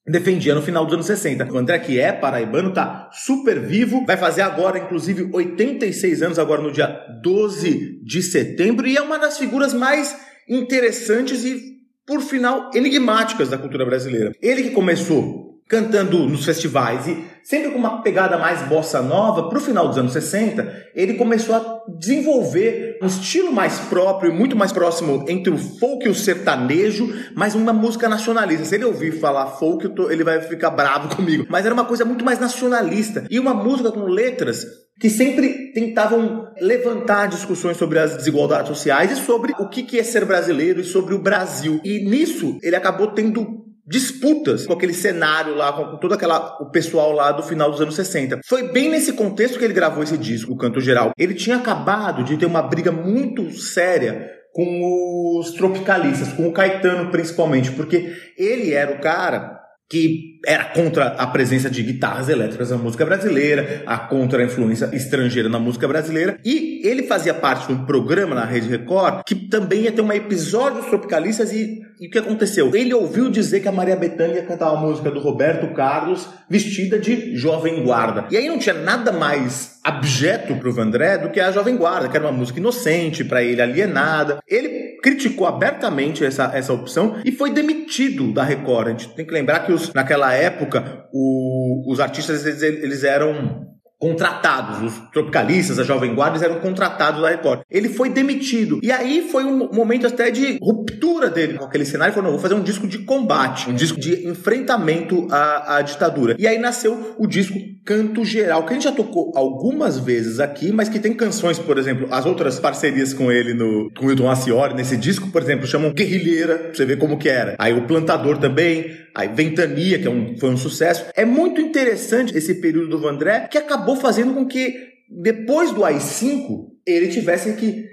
defendia 0.07 0.55
no 0.55 0.61
final 0.61 0.85
dos 0.85 0.93
anos 0.93 1.05
60. 1.07 1.51
O 1.51 1.57
André, 1.57 1.79
que 1.79 1.99
é 1.99 2.13
paraibano, 2.13 2.73
tá 2.73 3.09
super 3.11 3.59
vivo, 3.59 4.05
vai 4.05 4.15
fazer 4.15 4.41
agora, 4.41 4.79
inclusive, 4.79 5.29
86 5.33 6.21
anos, 6.21 6.39
agora 6.39 6.61
no 6.61 6.71
dia 6.71 6.87
12 7.21 8.01
de 8.03 8.21
setembro, 8.21 8.87
e 8.87 8.97
é 8.97 9.01
uma 9.01 9.17
das 9.17 9.37
figuras 9.37 9.73
mais 9.73 10.15
interessantes 10.47 11.43
e 11.45 11.72
por 12.05 12.21
final, 12.21 12.69
enigmáticas 12.73 13.49
da 13.49 13.57
cultura 13.57 13.85
brasileira. 13.85 14.33
Ele 14.41 14.63
que 14.63 14.71
começou 14.71 15.52
cantando 15.73 16.29
nos 16.29 16.45
festivais 16.45 17.07
e 17.07 17.25
sempre 17.43 17.71
com 17.71 17.79
uma 17.79 18.03
pegada 18.03 18.37
mais 18.37 18.61
bossa 18.61 19.01
nova, 19.01 19.49
pro 19.49 19.59
final 19.59 19.87
dos 19.87 19.97
anos 19.97 20.13
60, 20.13 20.91
ele 20.93 21.15
começou 21.15 21.55
a 21.55 21.81
desenvolver 21.97 22.99
um 23.01 23.07
estilo 23.07 23.51
mais 23.51 23.79
próprio 23.79 24.31
e 24.31 24.35
muito 24.35 24.55
mais 24.55 24.71
próximo 24.71 25.25
entre 25.27 25.51
o 25.51 25.57
folk 25.57 26.05
e 26.05 26.09
o 26.09 26.13
sertanejo, 26.13 27.11
mas 27.35 27.55
uma 27.55 27.73
música 27.73 28.07
nacionalista. 28.07 28.65
Se 28.65 28.75
ele 28.75 28.85
ouvir 28.85 29.19
falar 29.19 29.47
folk, 29.47 29.91
ele 30.11 30.23
vai 30.23 30.41
ficar 30.41 30.69
bravo 30.69 31.09
comigo. 31.17 31.47
Mas 31.49 31.65
era 31.65 31.73
uma 31.73 31.85
coisa 31.85 32.05
muito 32.05 32.23
mais 32.23 32.37
nacionalista 32.37 33.25
e 33.27 33.39
uma 33.39 33.55
música 33.55 33.91
com 33.91 34.03
letras 34.03 34.63
que 34.99 35.09
sempre 35.09 35.73
tentavam 35.73 36.49
levantar 36.61 37.25
discussões 37.29 37.77
sobre 37.77 37.97
as 37.97 38.15
desigualdades 38.15 38.67
sociais 38.67 39.11
e 39.11 39.15
sobre 39.15 39.53
o 39.57 39.67
que 39.67 39.97
é 39.97 40.03
ser 40.03 40.23
brasileiro 40.23 40.81
e 40.81 40.83
sobre 40.83 41.15
o 41.15 41.19
Brasil. 41.19 41.81
E 41.83 42.07
nisso 42.07 42.59
ele 42.61 42.75
acabou 42.75 43.07
tendo 43.07 43.63
disputas 43.85 44.65
com 44.65 44.73
aquele 44.73 44.93
cenário 44.93 45.55
lá, 45.55 45.73
com 45.73 45.97
todo 45.97 46.13
aquela, 46.13 46.57
o 46.61 46.69
pessoal 46.69 47.11
lá 47.11 47.31
do 47.31 47.43
final 47.43 47.69
dos 47.69 47.81
anos 47.81 47.95
60. 47.95 48.39
Foi 48.45 48.71
bem 48.71 48.89
nesse 48.89 49.13
contexto 49.13 49.59
que 49.59 49.65
ele 49.65 49.73
gravou 49.73 50.03
esse 50.03 50.17
disco, 50.17 50.53
o 50.53 50.57
Canto 50.57 50.79
Geral. 50.79 51.11
Ele 51.17 51.33
tinha 51.33 51.57
acabado 51.57 52.23
de 52.23 52.37
ter 52.37 52.45
uma 52.45 52.61
briga 52.61 52.91
muito 52.91 53.51
séria 53.51 54.29
com 54.53 55.39
os 55.39 55.51
tropicalistas, 55.51 56.31
com 56.33 56.47
o 56.47 56.53
Caetano 56.53 57.11
principalmente, 57.11 57.71
porque 57.71 58.15
ele 58.37 58.71
era 58.71 58.93
o 58.93 59.01
cara 59.01 59.62
que 59.89 60.39
era 60.45 60.65
contra 60.65 61.07
a 61.07 61.27
presença 61.27 61.69
de 61.69 61.83
guitarras 61.83 62.27
elétricas 62.27 62.71
na 62.71 62.77
música 62.77 63.05
brasileira, 63.05 63.83
a 63.85 63.97
contra 63.97 64.41
a 64.41 64.45
influência 64.45 64.89
estrangeira 64.93 65.47
na 65.47 65.59
música 65.59 65.87
brasileira, 65.87 66.39
e 66.43 66.81
ele 66.83 67.03
fazia 67.03 67.33
parte 67.33 67.67
de 67.67 67.73
um 67.73 67.85
programa 67.85 68.35
na 68.35 68.45
Rede 68.45 68.67
Record 68.67 69.23
que 69.25 69.35
também 69.35 69.81
ia 69.81 69.91
ter 69.91 70.01
um 70.01 70.11
episódio 70.11 70.81
dos 70.81 70.89
Tropicalistas 70.89 71.51
e, 71.51 71.81
e 71.99 72.07
o 72.07 72.09
que 72.09 72.17
aconteceu? 72.17 72.75
Ele 72.75 72.93
ouviu 72.93 73.29
dizer 73.29 73.59
que 73.59 73.67
a 73.67 73.71
Maria 73.71 73.95
Bethânia 73.95 74.35
ia 74.35 74.45
cantar 74.45 74.71
uma 74.71 74.81
música 74.81 75.11
do 75.11 75.19
Roberto 75.19 75.73
Carlos 75.73 76.27
vestida 76.49 76.99
de 76.99 77.35
jovem 77.35 77.83
guarda. 77.83 78.25
E 78.29 78.37
aí 78.37 78.47
não 78.47 78.59
tinha 78.59 78.75
nada 78.75 79.11
mais 79.11 79.72
abjeto 79.83 80.55
pro 80.55 80.73
Vandré 80.73 81.17
do 81.17 81.29
que 81.29 81.39
a 81.39 81.51
Jovem 81.51 81.75
Guarda, 81.75 82.07
que 82.07 82.15
era 82.15 82.25
uma 82.25 82.31
música 82.31 82.59
inocente 82.59 83.23
para 83.23 83.43
ele, 83.43 83.61
alienada. 83.61 84.39
Ele 84.47 84.97
criticou 85.01 85.45
abertamente 85.45 86.23
essa, 86.23 86.51
essa 86.53 86.71
opção 86.71 87.17
e 87.25 87.31
foi 87.31 87.51
demitido 87.51 88.31
da 88.31 88.43
Record. 88.43 88.87
A 88.87 88.91
gente 88.91 89.09
tem 89.09 89.25
que 89.25 89.33
lembrar 89.33 89.65
que 89.65 89.73
os, 89.73 89.91
naquela 89.93 90.33
época 90.33 91.07
o, 91.11 91.91
os 91.91 91.99
artistas 91.99 92.45
eles, 92.45 92.61
eles 92.61 93.03
eram 93.03 93.73
contratados, 94.03 94.81
os 94.81 94.99
tropicalistas, 95.13 95.79
a 95.79 95.83
Jovem 95.83 96.13
Guarda, 96.13 96.35
eles 96.35 96.43
eram 96.43 96.59
contratados 96.59 97.21
da 97.21 97.29
Record. 97.29 97.61
Ele 97.71 97.87
foi 97.87 98.09
demitido. 98.09 98.81
E 98.83 98.91
aí 98.91 99.29
foi 99.31 99.45
um 99.45 99.71
momento 99.71 100.05
até 100.05 100.29
de 100.29 100.57
ruptura 100.61 101.29
dele 101.29 101.57
com 101.57 101.63
aquele 101.63 101.85
cenário. 101.85 102.11
Ele 102.11 102.15
falou: 102.15 102.31
não, 102.31 102.37
vou 102.37 102.41
fazer 102.41 102.59
um 102.59 102.63
disco 102.63 102.85
de 102.85 102.99
combate, 102.99 103.69
um 103.69 103.73
disco 103.73 103.97
de 103.97 104.27
enfrentamento 104.27 105.27
à, 105.31 105.77
à 105.77 105.81
ditadura. 105.81 106.35
E 106.37 106.45
aí 106.45 106.57
nasceu 106.59 107.15
o 107.17 107.25
disco 107.25 107.57
Canto 107.85 108.23
Geral, 108.23 108.65
que 108.65 108.71
a 108.71 108.73
gente 108.73 108.83
já 108.83 108.91
tocou 108.91 109.31
algumas 109.35 109.99
vezes 109.99 110.39
aqui, 110.39 110.71
mas 110.71 110.87
que 110.87 110.99
tem 110.99 111.13
canções, 111.13 111.59
por 111.59 111.77
exemplo, 111.77 112.07
as 112.11 112.25
outras 112.25 112.59
parcerias 112.59 113.13
com 113.13 113.31
ele 113.31 113.53
no 113.53 113.91
com 113.97 114.09
Hilton 114.09 114.29
Aciori, 114.29 114.73
nesse 114.73 114.95
disco, 114.95 115.29
por 115.31 115.41
exemplo, 115.41 115.67
chamam 115.67 115.91
Guerrilheira, 115.91 116.57
pra 116.57 116.73
você 116.73 116.85
ver 116.85 116.97
como 116.97 117.17
que 117.17 117.27
era. 117.27 117.55
Aí 117.59 117.73
o 117.73 117.85
Plantador 117.85 118.37
também, 118.37 118.91
aí 119.13 119.27
Ventania, 119.27 119.99
que 119.99 120.07
é 120.07 120.11
um, 120.11 120.37
foi 120.37 120.49
um 120.49 120.57
sucesso. 120.57 121.05
É 121.15 121.25
muito 121.25 121.59
interessante 121.59 122.35
esse 122.37 122.55
período 122.55 122.89
do 122.89 122.99
Vandré, 122.99 123.47
que 123.51 123.57
acabou 123.57 123.95
fazendo 123.95 124.33
com 124.33 124.45
que 124.45 124.93
depois 125.09 125.71
do 125.71 125.83
AI-5 125.83 126.67
ele 126.87 127.09
tivesse 127.09 127.53
que 127.53 127.92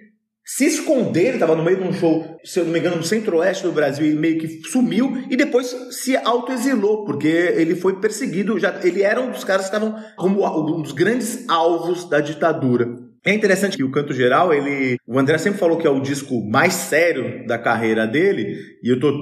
se 0.57 0.64
esconder, 0.64 1.26
ele 1.26 1.35
estava 1.35 1.54
no 1.54 1.62
meio 1.62 1.76
de 1.76 1.85
um 1.85 1.92
show, 1.92 2.37
se 2.45 2.59
eu 2.59 2.64
não 2.64 2.73
me 2.73 2.80
engano, 2.80 2.97
no 2.97 3.04
centro-oeste 3.04 3.62
do 3.62 3.71
Brasil, 3.71 4.04
e 4.04 4.16
meio 4.16 4.37
que 4.37 4.61
sumiu 4.69 5.16
e 5.30 5.37
depois 5.37 5.69
se 5.92 6.16
autoexilou, 6.16 7.04
porque 7.04 7.28
ele 7.28 7.76
foi 7.76 8.00
perseguido, 8.00 8.59
já, 8.59 8.80
ele 8.83 9.00
era 9.00 9.21
um 9.21 9.30
dos 9.30 9.45
caras 9.45 9.71
que 9.71 9.76
estavam 9.76 9.97
como 10.16 10.45
um 10.76 10.83
dos 10.83 10.90
grandes 10.90 11.49
alvos 11.49 12.09
da 12.09 12.19
ditadura. 12.19 12.88
É 13.25 13.33
interessante 13.33 13.76
que 13.76 13.85
o 13.85 13.92
Canto 13.92 14.12
Geral, 14.12 14.52
ele, 14.52 14.97
o 15.07 15.21
André 15.21 15.38
sempre 15.38 15.61
falou 15.61 15.78
que 15.78 15.87
é 15.87 15.90
o 15.90 16.00
disco 16.00 16.45
mais 16.45 16.73
sério 16.73 17.47
da 17.47 17.57
carreira 17.57 18.04
dele, 18.04 18.57
e 18.83 18.88
eu 18.88 18.99
tô 18.99 19.12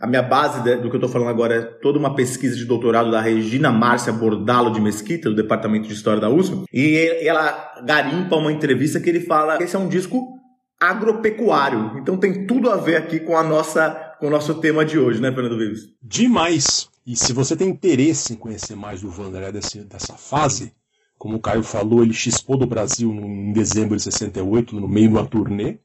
a 0.00 0.06
minha 0.06 0.22
base 0.22 0.62
do 0.76 0.88
que 0.88 0.94
eu 0.94 0.98
estou 0.98 1.08
falando 1.08 1.28
agora 1.28 1.54
é 1.54 1.60
toda 1.60 1.98
uma 1.98 2.14
pesquisa 2.14 2.56
de 2.56 2.64
doutorado 2.64 3.10
da 3.10 3.20
Regina 3.20 3.72
Márcia 3.72 4.12
Bordalo 4.12 4.72
de 4.72 4.80
Mesquita, 4.80 5.28
do 5.28 5.36
Departamento 5.36 5.88
de 5.88 5.94
História 5.94 6.20
da 6.20 6.30
USP, 6.30 6.64
e 6.72 7.26
ela 7.26 7.82
garimpa 7.84 8.36
uma 8.36 8.52
entrevista 8.52 9.00
que 9.00 9.08
ele 9.08 9.20
fala 9.20 9.56
que 9.56 9.64
esse 9.64 9.74
é 9.74 9.78
um 9.78 9.88
disco 9.88 10.38
agropecuário. 10.80 11.98
Então 11.98 12.16
tem 12.16 12.46
tudo 12.46 12.70
a 12.70 12.76
ver 12.76 12.96
aqui 12.96 13.20
com 13.20 13.36
a 13.36 13.42
nossa 13.42 14.06
com 14.18 14.26
o 14.26 14.30
nosso 14.30 14.54
tema 14.56 14.84
de 14.84 14.98
hoje, 14.98 15.20
né, 15.20 15.32
Fernando 15.32 15.56
Vives? 15.56 15.94
Demais! 16.02 16.88
E 17.06 17.16
se 17.16 17.32
você 17.32 17.56
tem 17.56 17.68
interesse 17.68 18.32
em 18.32 18.36
conhecer 18.36 18.74
mais 18.74 19.00
do 19.00 19.10
Vanderlei 19.10 19.52
dessa, 19.52 19.82
dessa 19.84 20.14
fase, 20.14 20.74
como 21.16 21.36
o 21.36 21.40
Caio 21.40 21.62
falou, 21.62 22.02
ele 22.02 22.12
chispou 22.12 22.56
do 22.56 22.66
Brasil 22.66 23.10
em 23.12 23.52
dezembro 23.52 23.96
de 23.96 24.02
68, 24.02 24.74
no 24.74 24.88
meio 24.88 25.08
de 25.08 25.14
uma 25.14 25.26
turnê. 25.26 25.78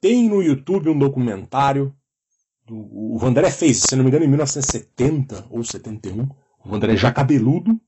Tem 0.00 0.28
no 0.28 0.42
YouTube 0.42 0.90
um 0.90 0.98
documentário. 0.98 1.94
Do, 2.64 2.74
o 2.76 3.18
Vanderlei 3.18 3.50
fez, 3.50 3.82
se 3.82 3.96
não 3.96 4.02
me 4.02 4.10
engano, 4.10 4.24
em 4.24 4.28
1970 4.28 5.46
ou 5.50 5.62
71. 5.62 6.22
O 6.64 6.68
Vanderlei 6.68 6.96
já 6.96 7.12
cabeludo. 7.12 7.80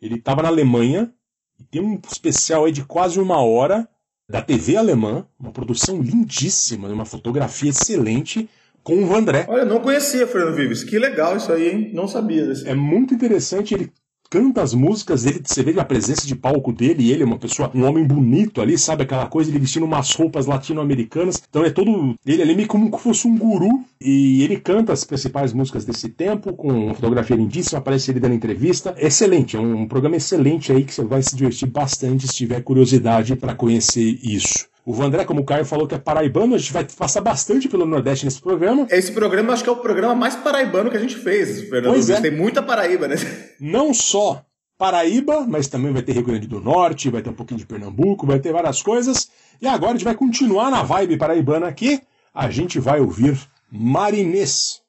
Ele 0.00 0.16
estava 0.16 0.42
na 0.42 0.48
Alemanha. 0.48 1.12
E 1.58 1.64
tem 1.64 1.82
um 1.82 2.00
especial 2.10 2.64
aí 2.64 2.72
de 2.72 2.84
quase 2.84 3.20
uma 3.20 3.40
hora 3.42 3.88
da 4.28 4.42
TV 4.42 4.76
alemã, 4.76 5.26
uma 5.40 5.50
produção 5.50 6.02
lindíssima, 6.02 6.88
uma 6.88 7.06
fotografia 7.06 7.70
excelente, 7.70 8.48
com 8.82 9.02
o 9.02 9.06
Vandré. 9.06 9.46
Olha, 9.48 9.64
não 9.64 9.80
conhecia 9.80 10.26
Fernando 10.26 10.54
Vives. 10.54 10.84
Que 10.84 10.98
legal 10.98 11.36
isso 11.36 11.52
aí, 11.52 11.68
hein? 11.68 11.90
Não 11.94 12.06
sabia 12.06 12.46
desse. 12.46 12.68
É 12.68 12.74
muito 12.74 13.14
interessante, 13.14 13.74
ele 13.74 13.92
canta 14.30 14.62
as 14.62 14.74
músicas 14.74 15.22
dele, 15.22 15.40
você 15.44 15.62
vê 15.62 15.78
a 15.78 15.84
presença 15.84 16.26
de 16.26 16.34
palco 16.34 16.72
dele, 16.72 17.04
e 17.04 17.12
ele 17.12 17.22
é 17.22 17.26
uma 17.26 17.38
pessoa, 17.38 17.70
um 17.74 17.84
homem 17.84 18.04
bonito 18.04 18.60
ali, 18.60 18.76
sabe? 18.76 19.02
Aquela 19.02 19.26
coisa, 19.26 19.50
ele 19.50 19.58
vestindo 19.58 19.84
umas 19.84 20.12
roupas 20.14 20.46
latino-americanas. 20.46 21.42
Então 21.48 21.64
é 21.64 21.70
todo. 21.70 22.14
Ele 22.26 22.42
ali 22.42 22.54
meio 22.54 22.68
como 22.68 22.94
se 22.96 23.02
fosse 23.02 23.28
um 23.28 23.36
guru. 23.36 23.84
E 24.00 24.44
ele 24.44 24.58
canta 24.58 24.92
as 24.92 25.02
principais 25.02 25.52
músicas 25.52 25.84
desse 25.84 26.08
tempo, 26.08 26.52
com 26.52 26.68
uma 26.68 26.94
fotografia 26.94 27.34
lindíssima, 27.34 27.80
aparece 27.80 28.10
ele 28.10 28.20
dando 28.20 28.34
entrevista. 28.34 28.94
Excelente, 28.96 29.56
é 29.56 29.60
um 29.60 29.88
programa 29.88 30.16
excelente 30.16 30.70
aí 30.70 30.84
que 30.84 30.94
você 30.94 31.02
vai 31.02 31.22
se 31.22 31.34
divertir 31.34 31.68
bastante 31.68 32.28
se 32.28 32.34
tiver 32.34 32.62
curiosidade 32.62 33.34
para 33.34 33.54
conhecer 33.54 34.20
isso. 34.22 34.68
O 34.88 34.94
Vandré, 34.94 35.22
como 35.26 35.42
o 35.42 35.44
Caio 35.44 35.66
falou 35.66 35.86
que 35.86 35.94
é 35.94 35.98
paraibano, 35.98 36.54
a 36.54 36.58
gente 36.58 36.72
vai 36.72 36.82
passar 36.82 37.20
bastante 37.20 37.68
pelo 37.68 37.84
Nordeste 37.84 38.24
nesse 38.24 38.40
programa. 38.40 38.86
Esse 38.90 39.12
programa 39.12 39.52
acho 39.52 39.62
que 39.62 39.68
é 39.68 39.72
o 39.72 39.76
programa 39.76 40.14
mais 40.14 40.34
paraibano 40.34 40.90
que 40.90 40.96
a 40.96 41.00
gente 41.00 41.14
fez, 41.14 41.60
Fernando. 41.68 41.92
Pois 41.92 42.08
é. 42.08 42.18
Tem 42.22 42.30
muita 42.30 42.62
Paraíba, 42.62 43.06
né? 43.06 43.16
Não 43.60 43.92
só 43.92 44.42
Paraíba, 44.78 45.44
mas 45.46 45.68
também 45.68 45.92
vai 45.92 46.00
ter 46.00 46.12
Rio 46.12 46.24
Grande 46.24 46.46
do 46.46 46.58
Norte, 46.58 47.10
vai 47.10 47.20
ter 47.20 47.28
um 47.28 47.34
pouquinho 47.34 47.60
de 47.60 47.66
Pernambuco, 47.66 48.26
vai 48.26 48.40
ter 48.40 48.50
várias 48.50 48.80
coisas. 48.80 49.28
E 49.60 49.66
agora 49.66 49.90
a 49.90 49.94
gente 49.94 50.06
vai 50.06 50.14
continuar 50.14 50.70
na 50.70 50.82
vibe 50.82 51.18
paraibana 51.18 51.68
aqui. 51.68 52.00
A 52.34 52.48
gente 52.50 52.80
vai 52.80 52.98
ouvir 52.98 53.38
Marinês. 53.70 54.80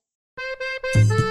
paisagem 0.95 1.28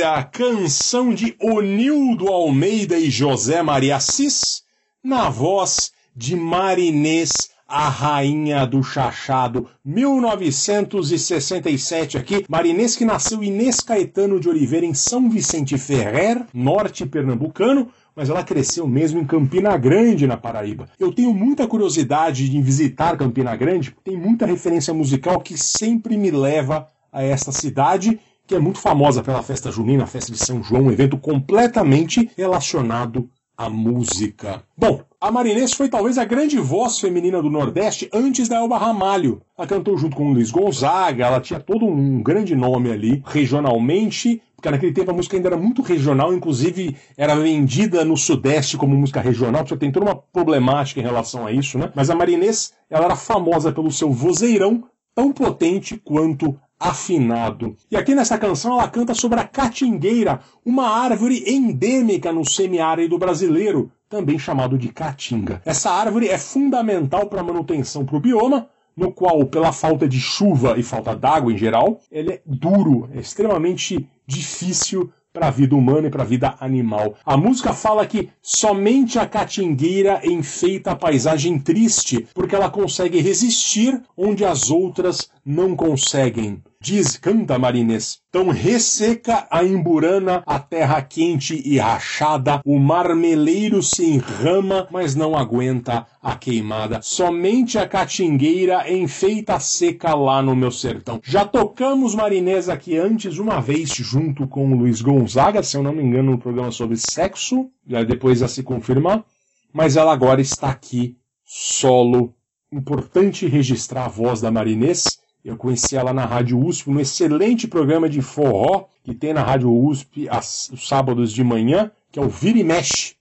Catingueira, 0.00 0.24
canção 0.24 1.14
de 1.14 1.36
Onildo 1.38 2.26
Almeida 2.28 2.98
e 2.98 3.10
José 3.10 3.62
Maria 3.62 3.96
Assis, 3.96 4.62
na 5.04 5.28
voz 5.28 5.92
de 6.16 6.34
Marinês, 6.34 7.50
a 7.68 7.86
rainha 7.88 8.66
do 8.66 8.82
chachado, 8.82 9.68
1967 9.84 12.16
aqui. 12.16 12.46
Marinês 12.48 12.96
que 12.96 13.04
nasceu 13.04 13.44
Inês 13.44 13.80
Caetano 13.80 14.40
de 14.40 14.48
Oliveira 14.48 14.86
em 14.86 14.94
São 14.94 15.28
Vicente 15.28 15.76
Ferrer, 15.76 16.46
norte 16.52 17.04
pernambucano, 17.06 17.88
mas 18.16 18.30
ela 18.30 18.42
cresceu 18.42 18.88
mesmo 18.88 19.20
em 19.20 19.26
Campina 19.26 19.76
Grande, 19.76 20.26
na 20.26 20.38
Paraíba. 20.38 20.88
Eu 20.98 21.12
tenho 21.12 21.34
muita 21.34 21.66
curiosidade 21.66 22.48
de 22.48 22.62
visitar 22.62 23.16
Campina 23.16 23.54
Grande, 23.54 23.94
tem 24.02 24.16
muita 24.16 24.46
referência 24.46 24.94
musical 24.94 25.40
que 25.40 25.56
sempre 25.56 26.16
me 26.16 26.30
leva 26.30 26.88
a 27.12 27.22
esta 27.22 27.52
cidade 27.52 28.18
que 28.50 28.56
é 28.56 28.58
muito 28.58 28.80
famosa 28.80 29.22
pela 29.22 29.44
festa 29.44 29.70
junina, 29.70 30.02
a 30.02 30.08
festa 30.08 30.32
de 30.32 30.38
São 30.38 30.60
João, 30.60 30.86
um 30.86 30.90
evento 30.90 31.16
completamente 31.16 32.28
relacionado 32.36 33.30
à 33.56 33.70
música. 33.70 34.64
Bom, 34.76 35.02
a 35.20 35.30
Marinês 35.30 35.72
foi 35.72 35.88
talvez 35.88 36.18
a 36.18 36.24
grande 36.24 36.58
voz 36.58 36.98
feminina 36.98 37.40
do 37.40 37.48
Nordeste 37.48 38.10
antes 38.12 38.48
da 38.48 38.56
Elba 38.56 38.76
Ramalho. 38.76 39.40
Ela 39.56 39.68
cantou 39.68 39.96
junto 39.96 40.16
com 40.16 40.26
o 40.26 40.32
Luiz 40.32 40.50
Gonzaga, 40.50 41.26
ela 41.26 41.40
tinha 41.40 41.60
todo 41.60 41.86
um 41.86 42.20
grande 42.20 42.56
nome 42.56 42.90
ali, 42.90 43.22
regionalmente, 43.24 44.42
porque 44.56 44.68
naquele 44.68 44.92
tempo 44.92 45.12
a 45.12 45.14
música 45.14 45.36
ainda 45.36 45.50
era 45.50 45.56
muito 45.56 45.80
regional, 45.80 46.34
inclusive 46.34 46.96
era 47.16 47.36
vendida 47.36 48.04
no 48.04 48.16
Sudeste 48.16 48.76
como 48.76 48.96
música 48.96 49.20
regional, 49.20 49.62
porque 49.62 49.76
tem 49.76 49.92
toda 49.92 50.06
uma 50.06 50.16
problemática 50.16 50.98
em 50.98 51.04
relação 51.04 51.46
a 51.46 51.52
isso, 51.52 51.78
né? 51.78 51.92
Mas 51.94 52.10
a 52.10 52.16
Marinês, 52.16 52.72
ela 52.90 53.04
era 53.04 53.14
famosa 53.14 53.70
pelo 53.70 53.92
seu 53.92 54.10
vozeirão, 54.10 54.82
tão 55.14 55.32
potente 55.32 55.96
quanto 55.96 56.58
afinado. 56.80 57.76
E 57.90 57.96
aqui 57.96 58.14
nessa 58.14 58.38
canção 58.38 58.72
ela 58.72 58.88
canta 58.88 59.12
sobre 59.12 59.38
a 59.38 59.44
catingueira, 59.44 60.40
uma 60.64 60.88
árvore 60.88 61.44
endêmica 61.46 62.32
no 62.32 62.44
semiárido 62.48 63.18
brasileiro, 63.18 63.92
também 64.08 64.38
chamado 64.38 64.78
de 64.78 64.88
caatinga. 64.88 65.60
Essa 65.64 65.90
árvore 65.90 66.28
é 66.28 66.38
fundamental 66.38 67.26
para 67.26 67.42
a 67.42 67.44
manutenção 67.44 68.04
para 68.04 68.16
o 68.16 68.20
bioma, 68.20 68.68
no 68.96 69.12
qual, 69.12 69.46
pela 69.46 69.72
falta 69.72 70.08
de 70.08 70.18
chuva 70.18 70.78
e 70.78 70.82
falta 70.82 71.14
d'água 71.14 71.52
em 71.52 71.56
geral, 71.56 72.00
ele 72.10 72.32
é 72.32 72.42
duro, 72.44 73.08
é 73.14 73.20
extremamente 73.20 74.08
difícil 74.26 75.12
para 75.32 75.46
a 75.46 75.50
vida 75.50 75.76
humana 75.76 76.08
e 76.08 76.10
para 76.10 76.22
a 76.22 76.26
vida 76.26 76.56
animal. 76.60 77.14
A 77.24 77.36
música 77.36 77.72
fala 77.72 78.04
que 78.04 78.30
somente 78.42 79.18
a 79.18 79.26
catingueira 79.26 80.20
enfeita 80.24 80.90
a 80.90 80.96
paisagem 80.96 81.58
triste, 81.58 82.26
porque 82.34 82.54
ela 82.54 82.68
consegue 82.68 83.20
resistir 83.20 84.02
onde 84.16 84.44
as 84.44 84.70
outras 84.70 85.30
não 85.44 85.76
conseguem. 85.76 86.62
Diz, 86.82 87.18
canta 87.18 87.58
Marinês, 87.58 88.20
tão 88.32 88.48
resseca 88.48 89.46
a 89.50 89.62
emburana, 89.62 90.42
a 90.46 90.58
terra 90.58 91.02
quente 91.02 91.60
e 91.62 91.76
rachada, 91.76 92.62
o 92.64 92.78
marmeleiro 92.78 93.82
se 93.82 94.02
enrama, 94.02 94.88
mas 94.90 95.14
não 95.14 95.36
aguenta 95.36 96.06
a 96.22 96.34
queimada. 96.36 97.00
Somente 97.02 97.76
a 97.76 97.86
catingueira 97.86 98.90
enfeita 98.90 99.60
seca 99.60 100.14
lá 100.14 100.40
no 100.40 100.56
meu 100.56 100.70
sertão. 100.70 101.20
Já 101.22 101.44
tocamos 101.44 102.14
Marinês 102.14 102.70
aqui 102.70 102.96
antes, 102.96 103.36
uma 103.36 103.60
vez, 103.60 103.90
junto 103.90 104.48
com 104.48 104.72
o 104.72 104.74
Luiz 104.74 105.02
Gonzaga, 105.02 105.62
se 105.62 105.76
eu 105.76 105.82
não 105.82 105.92
me 105.92 106.02
engano, 106.02 106.30
no 106.30 106.38
programa 106.38 106.70
sobre 106.70 106.96
sexo, 106.96 107.68
depois 107.84 108.42
a 108.42 108.48
se 108.48 108.62
confirmar, 108.62 109.22
mas 109.70 109.98
ela 109.98 110.14
agora 110.14 110.40
está 110.40 110.70
aqui 110.70 111.18
solo. 111.44 112.34
Importante 112.72 113.46
registrar 113.46 114.06
a 114.06 114.08
voz 114.08 114.40
da 114.40 114.50
Marinês 114.50 115.19
eu 115.44 115.56
conheci 115.56 115.96
ela 115.96 116.12
na 116.12 116.26
Rádio 116.26 116.62
USP, 116.62 116.90
um 116.90 117.00
excelente 117.00 117.66
programa 117.66 118.08
de 118.08 118.20
forró 118.20 118.86
que 119.02 119.14
tem 119.14 119.32
na 119.32 119.42
Rádio 119.42 119.72
USP 119.72 120.28
aos 120.28 120.70
sábados 120.86 121.32
de 121.32 121.42
manhã, 121.42 121.90
que 122.12 122.18
é 122.18 122.22
o 122.22 122.28
Vira 122.28 122.58
e 122.58 122.64
Mexe. 122.64 123.14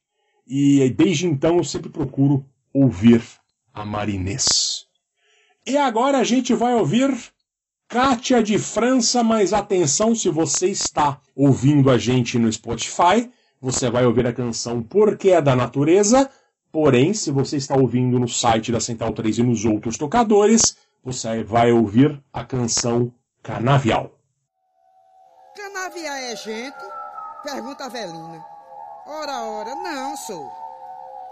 E 0.46 0.90
desde 0.90 1.28
então 1.28 1.58
eu 1.58 1.64
sempre 1.64 1.90
procuro 1.90 2.46
ouvir 2.74 3.22
a 3.74 3.86
Marinês. 3.86 4.86
E 5.66 5.78
agora 5.78 6.18
a 6.18 6.24
gente 6.24 6.54
vai 6.54 6.74
ouvir 6.74 7.16
Kátia 7.88 8.44
de 8.44 8.58
França, 8.60 9.24
mas 9.24 9.54
atenção 9.54 10.14
se 10.14 10.30
você 10.30 10.68
está 10.68 11.20
ouvindo 11.36 11.90
a 11.90 11.98
gente 11.98 12.38
no 12.38 12.52
Spotify, 12.52 13.30
você 13.62 13.90
vai 13.90 14.06
ouvir 14.06 14.28
a 14.28 14.34
canção 14.34 14.82
Porque 14.82 15.30
é 15.30 15.42
da 15.42 15.56
Natureza, 15.56 16.30
porém, 16.72 17.14
se 17.14 17.32
você 17.32 17.58
está 17.58 17.76
ouvindo 17.76 18.20
no 18.20 18.28
site 18.28 18.72
da 18.72 18.80
Central 18.80 19.14
3 19.14 19.40
e 19.40 19.44
nos 19.44 19.66
outros 19.66 19.98
tocadores, 19.98 20.76
você 21.04 21.44
vai 21.44 21.72
ouvir 21.72 22.22
a 22.32 22.44
canção 22.44 23.14
Canavial. 23.42 24.12
Canavial 25.56 26.16
é 26.16 26.36
gente? 26.36 26.86
Pergunta 27.44 27.86
a 27.86 27.90
Velina. 27.90 28.46
Ora, 29.08 29.42
ora, 29.44 29.76
não 29.76 30.16
sou. 30.18 30.52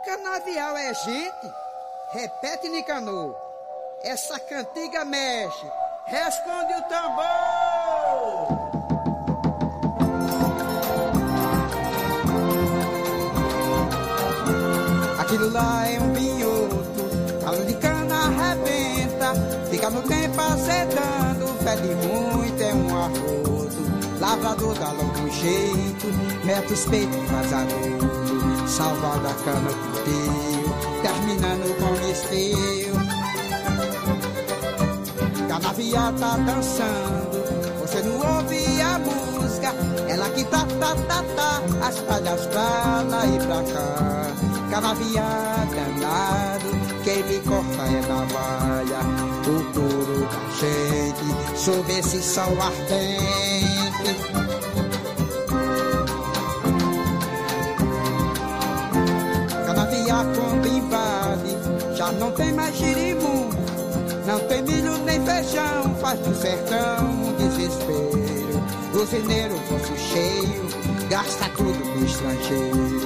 Canavial 0.06 0.78
é 0.78 0.94
gente? 0.94 1.54
Repete, 2.12 2.70
Nicanor. 2.70 3.36
Essa 4.04 4.40
cantiga 4.40 5.04
mexe. 5.04 5.66
Responde 6.06 6.74
o 6.74 6.82
tambor! 6.84 8.48
Aquilo 15.20 15.50
lá 15.50 15.86
é 15.86 16.00
um 16.00 16.14
vinhoto, 16.14 16.47
no 19.90 20.02
tempo 20.02 20.42
azedando, 20.42 21.48
fede 21.64 21.96
muito, 22.06 22.62
é 22.62 22.74
um 22.74 22.98
arroto. 22.98 23.58
Lavrador 24.20 24.78
dá 24.78 24.92
logo 24.92 25.20
um 25.20 25.32
jeito, 25.32 26.08
mete 26.44 26.74
os 26.74 26.86
peitos 26.86 27.30
vazado, 27.30 27.74
salvando 28.68 29.28
a 29.28 29.34
cana 29.46 29.70
do 29.70 29.92
teu, 30.04 31.02
terminando 31.02 31.78
com 31.80 31.94
esteio. 32.12 32.98
Canavial 35.48 36.14
tá 36.14 36.38
dançando, 36.38 37.80
você 37.80 38.02
não 38.02 38.36
ouve 38.36 38.82
a 38.82 39.00
música, 39.00 39.74
ela 40.10 40.30
que 40.32 40.44
tá, 40.46 40.66
tá, 40.80 40.96
tá, 40.96 41.24
tá, 41.36 41.62
as 41.88 42.00
palhas 42.02 42.46
pra 42.48 43.04
lá 43.04 43.26
e 43.26 43.40
pra 43.40 43.64
cá. 43.74 44.28
Canavial 44.70 45.68
danado, 45.74 47.04
quem 47.04 47.24
me 47.24 47.40
corta 47.40 47.84
é 47.84 48.02
navalha, 48.02 49.27
o 49.50 49.64
couro 49.74 50.28
da 50.28 50.40
gente, 50.60 51.58
sob 51.58 51.92
esse 51.94 52.22
sol 52.22 52.58
ardente. 52.62 54.18
Canavial 59.66 60.26
quando 60.36 60.68
invade, 60.68 61.96
já 61.96 62.12
não 62.12 62.32
tem 62.32 62.54
mais 62.54 62.76
girimum, 62.76 63.50
não 64.26 64.40
tem 64.48 64.62
milho 64.64 64.98
nem 65.00 65.24
feijão, 65.26 65.96
faz 66.02 66.20
do 66.20 66.36
sertão 66.36 67.10
um 67.10 67.34
desespero. 67.38 68.28
Os 68.94 69.12
mineiros 69.12 69.60
bolso 69.70 69.96
cheio, 69.98 70.68
gasta 71.10 71.50
tudo 71.56 71.86
no 71.86 72.06
estrangeiro. 72.06 72.98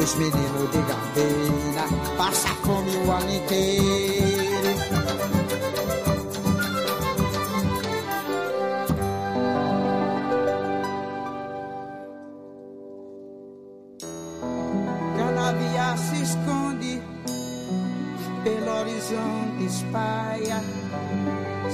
Os 0.00 0.14
meninos 0.14 0.70
de 0.70 0.78
Gavena 0.78 2.16
passam 2.16 2.54
fome 2.56 2.96
o 2.96 3.10
ano 3.10 3.34
inteiro. 3.34 4.31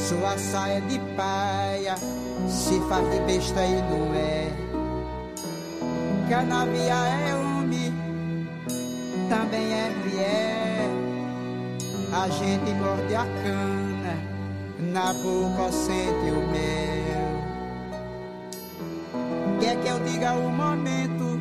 Sua 0.09 0.39
saia 0.39 0.81
de 0.81 0.99
paia 1.15 1.95
se 2.49 2.81
faz 2.89 3.11
de 3.11 3.21
besta 3.21 3.63
e 3.63 3.83
não 3.83 4.15
é. 4.15 4.51
Canavial 6.31 7.05
é 7.05 7.35
homem, 7.35 7.93
também 9.29 9.71
é 9.71 9.91
mulher. 9.91 10.89
A 12.11 12.29
gente 12.31 12.71
morde 12.73 13.15
a 13.15 13.27
cana, 13.43 14.17
na 14.79 15.13
boca 15.13 15.71
sente 15.73 16.31
o 16.31 16.41
mel. 16.53 17.29
Quer 19.61 19.77
que 19.77 19.89
eu 19.89 20.01
diga 20.01 20.33
o 20.33 20.49
momento, 20.49 21.39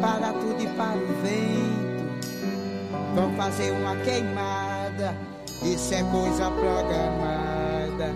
para 0.00 0.32
tudo 0.34 0.62
e 0.62 0.68
para 0.68 0.96
o 0.96 1.06
vento. 1.20 2.00
Vão 3.16 3.34
fazer 3.34 3.72
uma 3.72 3.96
queimada, 3.96 5.16
isso 5.62 5.94
é 5.94 6.02
coisa 6.04 6.50
programada. 6.50 8.14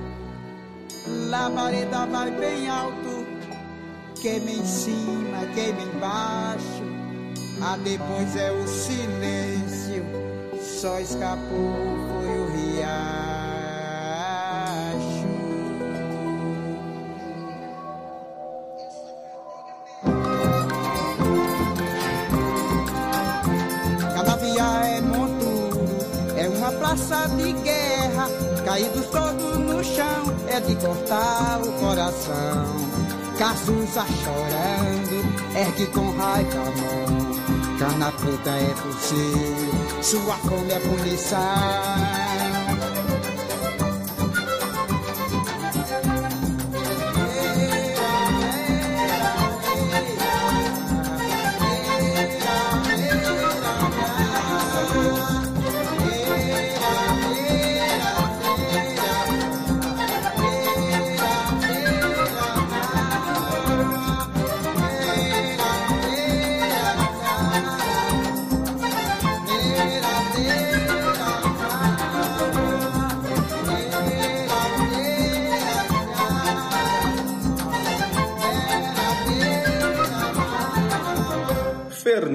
Labareda 1.29 2.07
vai 2.07 2.31
bem 2.31 2.69
alto, 2.69 3.27
queima 4.21 4.51
em 4.51 4.65
cima, 4.65 5.47
queima 5.55 5.83
embaixo. 5.83 6.83
Ah, 7.61 7.77
depois 7.83 8.37
é 8.37 8.51
o 8.51 8.67
silêncio, 8.67 10.05
só 10.61 10.99
escapou 10.99 12.14
praça 26.85 27.27
de 27.29 27.53
guerra, 27.63 28.29
caídos 28.63 29.07
todos 29.07 29.59
no 29.59 29.83
chão, 29.83 30.25
é 30.49 30.61
de 30.61 30.77
cortar 30.77 31.59
o 31.63 31.73
coração. 31.81 32.77
Cazuza 33.39 34.05
chorando, 34.23 35.57
ergue 35.57 35.87
com 35.87 36.11
raiva 36.11 36.61
a 36.61 36.65
mão. 36.77 37.79
Cana 37.79 38.13
preta 38.13 38.51
é 38.51 38.75
possível, 38.83 40.03
sua 40.03 40.37
come 40.47 40.73
é 40.73 40.79
punição. 40.81 42.34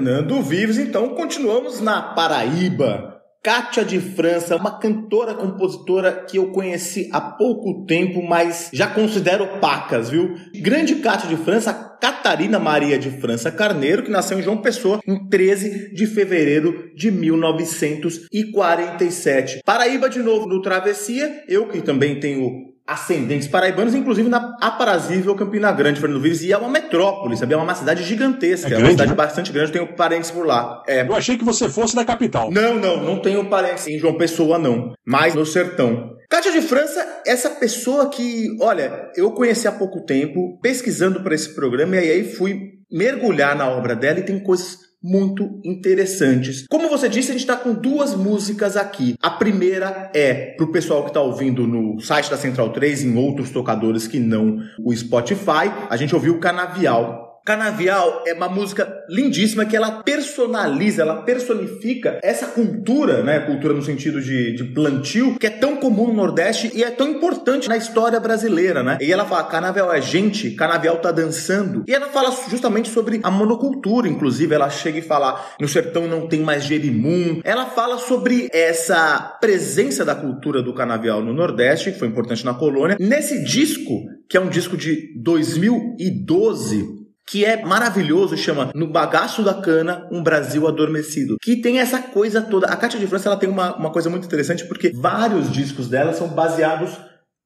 Fernando 0.00 0.40
Vives, 0.40 0.78
então 0.78 1.10
continuamos 1.10 1.78
na 1.78 2.00
Paraíba. 2.00 3.20
Kátia 3.42 3.84
de 3.84 4.00
França, 4.00 4.56
uma 4.56 4.78
cantora, 4.78 5.34
compositora 5.34 6.24
que 6.26 6.38
eu 6.38 6.52
conheci 6.52 7.10
há 7.12 7.20
pouco 7.20 7.84
tempo, 7.84 8.22
mas 8.22 8.70
já 8.72 8.86
considero 8.86 9.60
pacas, 9.60 10.08
viu? 10.08 10.34
Grande 10.54 10.94
Kátia 10.96 11.28
de 11.28 11.36
França, 11.36 11.74
Catarina 12.00 12.58
Maria 12.58 12.98
de 12.98 13.10
França 13.10 13.50
Carneiro, 13.50 14.02
que 14.02 14.10
nasceu 14.10 14.38
em 14.38 14.42
João 14.42 14.62
Pessoa 14.62 15.00
em 15.06 15.28
13 15.28 15.94
de 15.94 16.06
fevereiro 16.06 16.90
de 16.96 17.10
1947. 17.10 19.60
Paraíba 19.66 20.08
de 20.08 20.20
novo 20.20 20.46
no 20.46 20.62
Travessia, 20.62 21.44
eu 21.46 21.68
que 21.68 21.82
também 21.82 22.18
tenho 22.18 22.69
ascendentes 22.90 23.46
paraibanos, 23.46 23.94
inclusive 23.94 24.28
na 24.28 24.56
aprazível 24.60 25.36
Campina 25.36 25.70
Grande, 25.70 26.00
Fernando 26.00 26.20
Vives, 26.20 26.42
e 26.42 26.52
é 26.52 26.58
uma 26.58 26.68
metrópole, 26.68 27.36
sabe? 27.36 27.54
É 27.54 27.56
uma 27.56 27.72
cidade 27.72 28.02
gigantesca, 28.02 28.66
é, 28.66 28.70
grande, 28.70 28.82
é 28.82 28.84
uma 28.84 28.90
cidade 28.90 29.10
né? 29.10 29.16
bastante 29.16 29.52
grande, 29.52 29.70
tenho 29.70 29.94
parentes 29.94 30.32
por 30.32 30.44
lá. 30.44 30.82
É. 30.88 31.06
Eu 31.06 31.14
achei 31.14 31.38
que 31.38 31.44
você 31.44 31.68
fosse 31.68 31.94
da 31.94 32.04
capital. 32.04 32.50
Não, 32.50 32.74
não, 32.74 33.00
não 33.00 33.22
tenho 33.22 33.44
parentes 33.48 33.86
em 33.86 33.96
João 33.96 34.18
Pessoa, 34.18 34.58
não, 34.58 34.92
mas 35.06 35.36
no 35.36 35.46
sertão. 35.46 36.16
Cátia 36.28 36.50
de 36.50 36.62
França, 36.62 37.06
essa 37.24 37.50
pessoa 37.50 38.08
que, 38.08 38.56
olha, 38.60 39.08
eu 39.14 39.30
conheci 39.30 39.68
há 39.68 39.72
pouco 39.72 40.04
tempo, 40.04 40.58
pesquisando 40.60 41.22
para 41.22 41.34
esse 41.34 41.54
programa, 41.54 41.94
e 41.94 42.10
aí 42.10 42.24
fui 42.24 42.72
mergulhar 42.90 43.54
na 43.54 43.68
obra 43.68 43.94
dela 43.94 44.18
e 44.18 44.24
tem 44.24 44.40
coisas 44.40 44.89
muito 45.02 45.60
interessantes. 45.64 46.66
Como 46.68 46.88
você 46.88 47.08
disse, 47.08 47.30
a 47.30 47.32
gente 47.32 47.42
está 47.42 47.56
com 47.56 47.72
duas 47.72 48.14
músicas 48.14 48.76
aqui. 48.76 49.14
A 49.22 49.30
primeira 49.30 50.10
é 50.14 50.54
para 50.56 50.64
o 50.64 50.72
pessoal 50.72 51.02
que 51.02 51.10
está 51.10 51.20
ouvindo 51.20 51.66
no 51.66 52.00
site 52.00 52.30
da 52.30 52.36
Central 52.36 52.70
3 52.70 53.04
em 53.04 53.16
outros 53.16 53.50
tocadores 53.50 54.06
que 54.06 54.18
não 54.18 54.58
o 54.78 54.94
Spotify. 54.94 55.70
A 55.88 55.96
gente 55.96 56.14
ouviu 56.14 56.38
Canavial 56.38 57.29
Canavial 57.44 58.24
é 58.26 58.34
uma 58.34 58.48
música 58.48 59.04
lindíssima 59.08 59.64
que 59.64 59.76
ela 59.76 60.02
personaliza, 60.02 61.02
ela 61.02 61.22
personifica 61.22 62.20
essa 62.22 62.46
cultura, 62.46 63.22
né? 63.22 63.40
Cultura 63.40 63.74
no 63.74 63.82
sentido 63.82 64.20
de, 64.20 64.54
de 64.54 64.64
plantio, 64.64 65.38
que 65.38 65.46
é 65.46 65.50
tão 65.50 65.76
comum 65.76 66.08
no 66.08 66.14
Nordeste 66.14 66.70
e 66.74 66.84
é 66.84 66.90
tão 66.90 67.08
importante 67.08 67.68
na 67.68 67.76
história 67.76 68.20
brasileira, 68.20 68.82
né? 68.82 68.98
E 69.00 69.12
ela 69.12 69.24
fala: 69.24 69.44
Canavial 69.44 69.92
é 69.92 70.00
gente, 70.00 70.50
Canavial 70.52 70.98
tá 70.98 71.10
dançando. 71.10 71.84
E 71.88 71.94
ela 71.94 72.08
fala 72.08 72.30
justamente 72.48 72.88
sobre 72.88 73.20
a 73.22 73.30
monocultura, 73.30 74.08
inclusive. 74.08 74.54
Ela 74.54 74.70
chega 74.70 74.98
e 74.98 75.02
fala: 75.02 75.44
no 75.60 75.68
sertão 75.68 76.06
não 76.06 76.28
tem 76.28 76.40
mais 76.40 76.64
jerimum. 76.64 77.40
Ela 77.42 77.66
fala 77.66 77.98
sobre 77.98 78.48
essa 78.52 79.38
presença 79.40 80.04
da 80.04 80.14
cultura 80.14 80.62
do 80.62 80.74
canavial 80.74 81.22
no 81.22 81.32
Nordeste, 81.32 81.92
que 81.92 81.98
foi 81.98 82.08
importante 82.08 82.44
na 82.44 82.54
colônia. 82.54 82.96
Nesse 83.00 83.42
disco, 83.44 83.92
que 84.28 84.36
é 84.36 84.40
um 84.40 84.48
disco 84.48 84.76
de 84.76 85.14
2012, 85.20 86.99
que 87.30 87.44
é 87.44 87.64
maravilhoso, 87.64 88.36
chama 88.36 88.72
No 88.74 88.88
Bagaço 88.88 89.44
da 89.44 89.54
Cana, 89.54 90.08
um 90.10 90.20
Brasil 90.20 90.66
Adormecido, 90.66 91.36
que 91.40 91.54
tem 91.54 91.78
essa 91.78 92.02
coisa 92.02 92.42
toda. 92.42 92.66
A 92.66 92.76
Cátia 92.76 92.98
de 92.98 93.06
França 93.06 93.28
ela 93.28 93.38
tem 93.38 93.48
uma, 93.48 93.76
uma 93.76 93.92
coisa 93.92 94.10
muito 94.10 94.26
interessante 94.26 94.64
porque 94.64 94.90
vários 94.92 95.48
discos 95.52 95.88
dela 95.88 96.12
são 96.12 96.26
baseados 96.26 96.90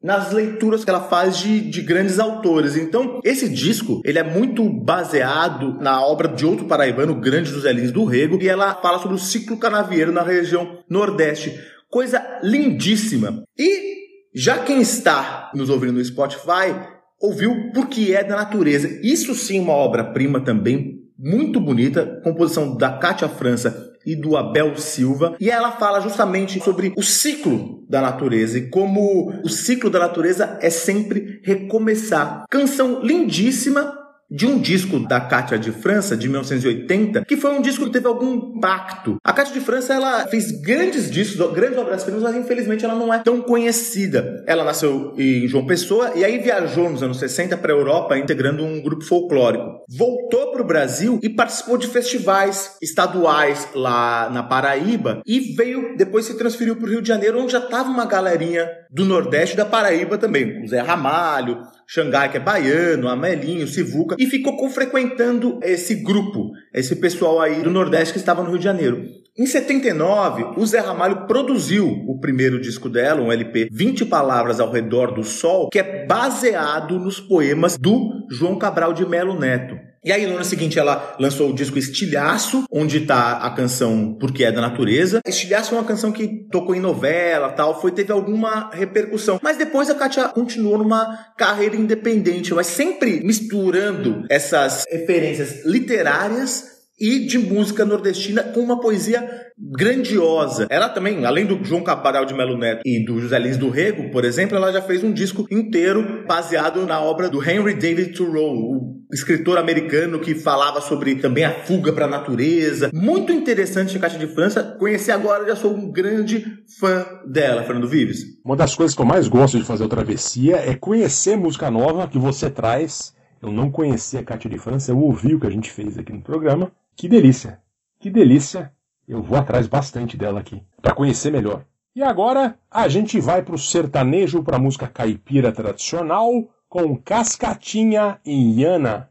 nas 0.02 0.32
leituras 0.32 0.84
que 0.84 0.90
ela 0.90 1.02
faz 1.08 1.36
de, 1.36 1.60
de 1.60 1.82
grandes 1.82 2.18
autores. 2.18 2.76
Então, 2.76 3.20
esse 3.22 3.46
disco, 3.46 4.00
ele 4.06 4.18
é 4.18 4.22
muito 4.22 4.66
baseado 4.70 5.78
na 5.78 6.02
obra 6.02 6.28
de 6.28 6.46
outro 6.46 6.64
paraibano, 6.66 7.20
Grande 7.20 7.50
José 7.50 7.70
Lins 7.70 7.92
do 7.92 8.04
Rego, 8.04 8.38
e 8.40 8.48
ela 8.48 8.74
fala 8.76 8.98
sobre 8.98 9.16
o 9.16 9.20
ciclo 9.20 9.58
canavieiro 9.58 10.12
na 10.12 10.22
região 10.22 10.78
Nordeste. 10.88 11.58
Coisa 11.90 12.22
lindíssima. 12.42 13.44
E 13.58 13.94
já 14.34 14.58
quem 14.58 14.80
está 14.80 15.50
nos 15.54 15.68
ouvindo 15.68 15.92
no 15.92 16.04
Spotify 16.04 16.93
ouviu 17.24 17.70
Porque 17.72 18.12
é 18.14 18.22
da 18.22 18.36
Natureza. 18.36 19.00
Isso 19.02 19.34
sim 19.34 19.60
uma 19.60 19.72
obra-prima 19.72 20.40
também 20.40 21.02
muito 21.18 21.60
bonita, 21.60 22.20
composição 22.22 22.76
da 22.76 22.98
Cátia 22.98 23.28
França 23.28 23.92
e 24.04 24.14
do 24.14 24.36
Abel 24.36 24.76
Silva, 24.76 25.34
e 25.40 25.48
ela 25.48 25.72
fala 25.72 26.00
justamente 26.00 26.62
sobre 26.62 26.92
o 26.94 27.02
ciclo 27.02 27.82
da 27.88 28.02
natureza 28.02 28.58
e 28.58 28.68
como 28.68 29.30
o 29.42 29.48
ciclo 29.48 29.88
da 29.88 29.98
natureza 29.98 30.58
é 30.60 30.68
sempre 30.68 31.40
recomeçar. 31.42 32.44
Canção 32.50 33.00
lindíssima 33.02 34.03
de 34.30 34.46
um 34.46 34.58
disco 34.58 34.98
da 34.98 35.20
Cátia 35.20 35.58
de 35.58 35.70
França, 35.70 36.16
de 36.16 36.28
1980, 36.28 37.24
que 37.24 37.36
foi 37.36 37.52
um 37.52 37.62
disco 37.62 37.84
que 37.84 37.92
teve 37.92 38.06
algum 38.06 38.34
impacto. 38.34 39.16
A 39.24 39.32
Cátia 39.32 39.54
de 39.54 39.60
França, 39.60 39.94
ela 39.94 40.26
fez 40.26 40.50
grandes 40.60 41.10
discos, 41.10 41.52
grandes 41.52 41.78
obras-primas, 41.78 42.22
mas 42.22 42.36
infelizmente 42.36 42.84
ela 42.84 42.94
não 42.94 43.12
é 43.12 43.18
tão 43.18 43.40
conhecida. 43.40 44.42
Ela 44.46 44.64
nasceu 44.64 45.14
em 45.16 45.46
João 45.46 45.66
Pessoa 45.66 46.12
e 46.14 46.24
aí 46.24 46.38
viajou 46.38 46.90
nos 46.90 47.02
anos 47.02 47.18
60 47.18 47.56
para 47.56 47.72
a 47.72 47.76
Europa, 47.76 48.18
integrando 48.18 48.64
um 48.64 48.82
grupo 48.82 49.04
folclórico. 49.04 49.84
Voltou 49.88 50.52
para 50.52 50.62
o 50.62 50.66
Brasil 50.66 51.18
e 51.22 51.28
participou 51.28 51.76
de 51.76 51.86
festivais 51.86 52.76
estaduais 52.82 53.68
lá 53.74 54.30
na 54.30 54.42
Paraíba 54.42 55.22
e 55.26 55.54
veio, 55.54 55.96
depois 55.96 56.24
se 56.24 56.36
transferiu 56.36 56.76
para 56.76 56.86
o 56.86 56.90
Rio 56.90 57.02
de 57.02 57.08
Janeiro, 57.08 57.38
onde 57.40 57.52
já 57.52 57.58
estava 57.58 57.88
uma 57.88 58.06
galerinha 58.06 58.68
do 58.90 59.04
Nordeste 59.04 59.56
da 59.56 59.64
Paraíba 59.64 60.18
também. 60.18 60.62
O 60.62 60.68
Zé 60.68 60.80
Ramalho, 60.80 61.58
Xangai, 61.86 62.30
que 62.30 62.36
é 62.36 62.40
baiano, 62.40 63.08
Amelinho, 63.08 63.66
Sivuca, 63.66 64.16
e 64.18 64.26
ficou 64.26 64.68
frequentando 64.68 65.58
esse 65.62 65.94
grupo, 65.96 66.50
esse 66.72 66.96
pessoal 66.96 67.40
aí 67.40 67.62
do 67.62 67.70
Nordeste 67.70 68.12
que 68.12 68.18
estava 68.18 68.42
no 68.42 68.50
Rio 68.50 68.58
de 68.58 68.64
Janeiro. 68.64 69.04
Em 69.36 69.46
79, 69.46 70.54
o 70.56 70.64
Zé 70.64 70.78
Ramalho 70.78 71.26
produziu 71.26 71.88
o 71.88 72.20
primeiro 72.20 72.60
disco 72.60 72.88
dela, 72.88 73.20
um 73.20 73.32
LP 73.32 73.68
20 73.70 74.04
Palavras 74.04 74.60
ao 74.60 74.70
Redor 74.70 75.12
do 75.12 75.24
Sol, 75.24 75.70
que 75.70 75.78
é 75.80 76.06
baseado 76.06 77.00
nos 77.00 77.18
poemas 77.18 77.76
do 77.76 78.26
João 78.30 78.56
Cabral 78.56 78.92
de 78.92 79.04
Melo 79.04 79.38
Neto. 79.38 79.74
E 80.04 80.12
aí, 80.12 80.26
no 80.26 80.34
ano 80.34 80.44
seguinte, 80.44 80.78
ela 80.78 81.16
lançou 81.18 81.50
o 81.50 81.54
disco 81.54 81.78
Estilhaço, 81.78 82.64
onde 82.70 83.00
tá 83.00 83.38
a 83.38 83.50
canção 83.50 84.14
Porque 84.20 84.44
é 84.44 84.52
da 84.52 84.60
Natureza. 84.60 85.20
Estilhaço 85.26 85.74
é 85.74 85.78
uma 85.78 85.86
canção 85.86 86.12
que 86.12 86.46
tocou 86.50 86.74
em 86.74 86.80
novela 86.80 87.50
tal, 87.52 87.80
foi, 87.80 87.90
teve 87.90 88.12
alguma 88.12 88.70
repercussão. 88.70 89.40
Mas 89.42 89.56
depois 89.56 89.88
a 89.88 89.94
Katia 89.94 90.28
continuou 90.28 90.76
numa 90.76 91.32
carreira 91.38 91.74
independente, 91.74 92.52
mas 92.52 92.66
sempre 92.66 93.24
misturando 93.24 94.24
essas 94.28 94.84
referências 94.90 95.64
literárias 95.64 96.73
e 96.98 97.26
de 97.26 97.38
música 97.38 97.84
nordestina 97.84 98.42
com 98.42 98.60
uma 98.60 98.80
poesia 98.80 99.28
grandiosa. 99.58 100.66
Ela 100.70 100.88
também, 100.88 101.24
além 101.24 101.46
do 101.46 101.62
João 101.64 101.82
Cabral 101.82 102.24
de 102.24 102.34
Melo 102.34 102.56
Neto 102.56 102.82
e 102.84 103.04
do 103.04 103.20
José 103.20 103.38
Lins 103.38 103.56
do 103.56 103.68
Rego, 103.68 104.10
por 104.10 104.24
exemplo, 104.24 104.56
ela 104.56 104.72
já 104.72 104.82
fez 104.82 105.02
um 105.02 105.12
disco 105.12 105.46
inteiro 105.50 106.24
baseado 106.26 106.84
na 106.86 107.00
obra 107.00 107.28
do 107.28 107.42
Henry 107.42 107.74
David 107.74 108.16
Thoreau, 108.16 108.52
o 108.52 109.04
escritor 109.12 109.58
americano 109.58 110.20
que 110.20 110.34
falava 110.34 110.80
sobre 110.80 111.16
também 111.16 111.44
a 111.44 111.52
fuga 111.52 111.92
para 111.92 112.06
a 112.06 112.08
natureza. 112.08 112.90
Muito 112.92 113.32
interessante 113.32 113.96
a 113.96 114.00
Caixa 114.00 114.18
de 114.18 114.26
França. 114.26 114.62
Conheci 114.78 115.10
agora, 115.10 115.46
já 115.46 115.56
sou 115.56 115.74
um 115.74 115.90
grande 115.90 116.44
fã 116.78 117.04
dela, 117.26 117.64
Fernando 117.64 117.88
Vives. 117.88 118.24
Uma 118.44 118.56
das 118.56 118.74
coisas 118.74 118.94
que 118.94 119.02
eu 119.02 119.06
mais 119.06 119.28
gosto 119.28 119.58
de 119.58 119.64
fazer 119.64 119.84
o 119.84 119.88
Travessia 119.88 120.56
é 120.56 120.74
conhecer 120.74 121.36
música 121.36 121.70
nova 121.70 122.08
que 122.08 122.18
você 122.18 122.48
traz. 122.50 123.12
Eu 123.42 123.52
não 123.52 123.70
conhecia 123.70 124.20
a 124.20 124.24
Cátia 124.24 124.48
de 124.48 124.58
França, 124.58 124.90
eu 124.90 124.98
ouvi 124.98 125.34
o 125.34 125.40
que 125.40 125.46
a 125.46 125.50
gente 125.50 125.70
fez 125.70 125.98
aqui 125.98 126.12
no 126.12 126.22
programa 126.22 126.72
que 126.96 127.08
delícia! 127.08 127.60
Que 127.98 128.10
delícia! 128.10 128.72
Eu 129.06 129.22
vou 129.22 129.36
atrás 129.38 129.66
bastante 129.66 130.16
dela 130.16 130.40
aqui, 130.40 130.62
para 130.80 130.94
conhecer 130.94 131.30
melhor. 131.30 131.64
E 131.94 132.02
agora 132.02 132.58
a 132.70 132.88
gente 132.88 133.20
vai 133.20 133.42
para 133.42 133.54
o 133.54 133.58
sertanejo, 133.58 134.42
para 134.42 134.58
música 134.58 134.88
caipira 134.88 135.52
tradicional, 135.52 136.30
com 136.68 136.96
Cascatinha 136.96 138.18
e 138.24 138.60
Iana. 138.60 139.10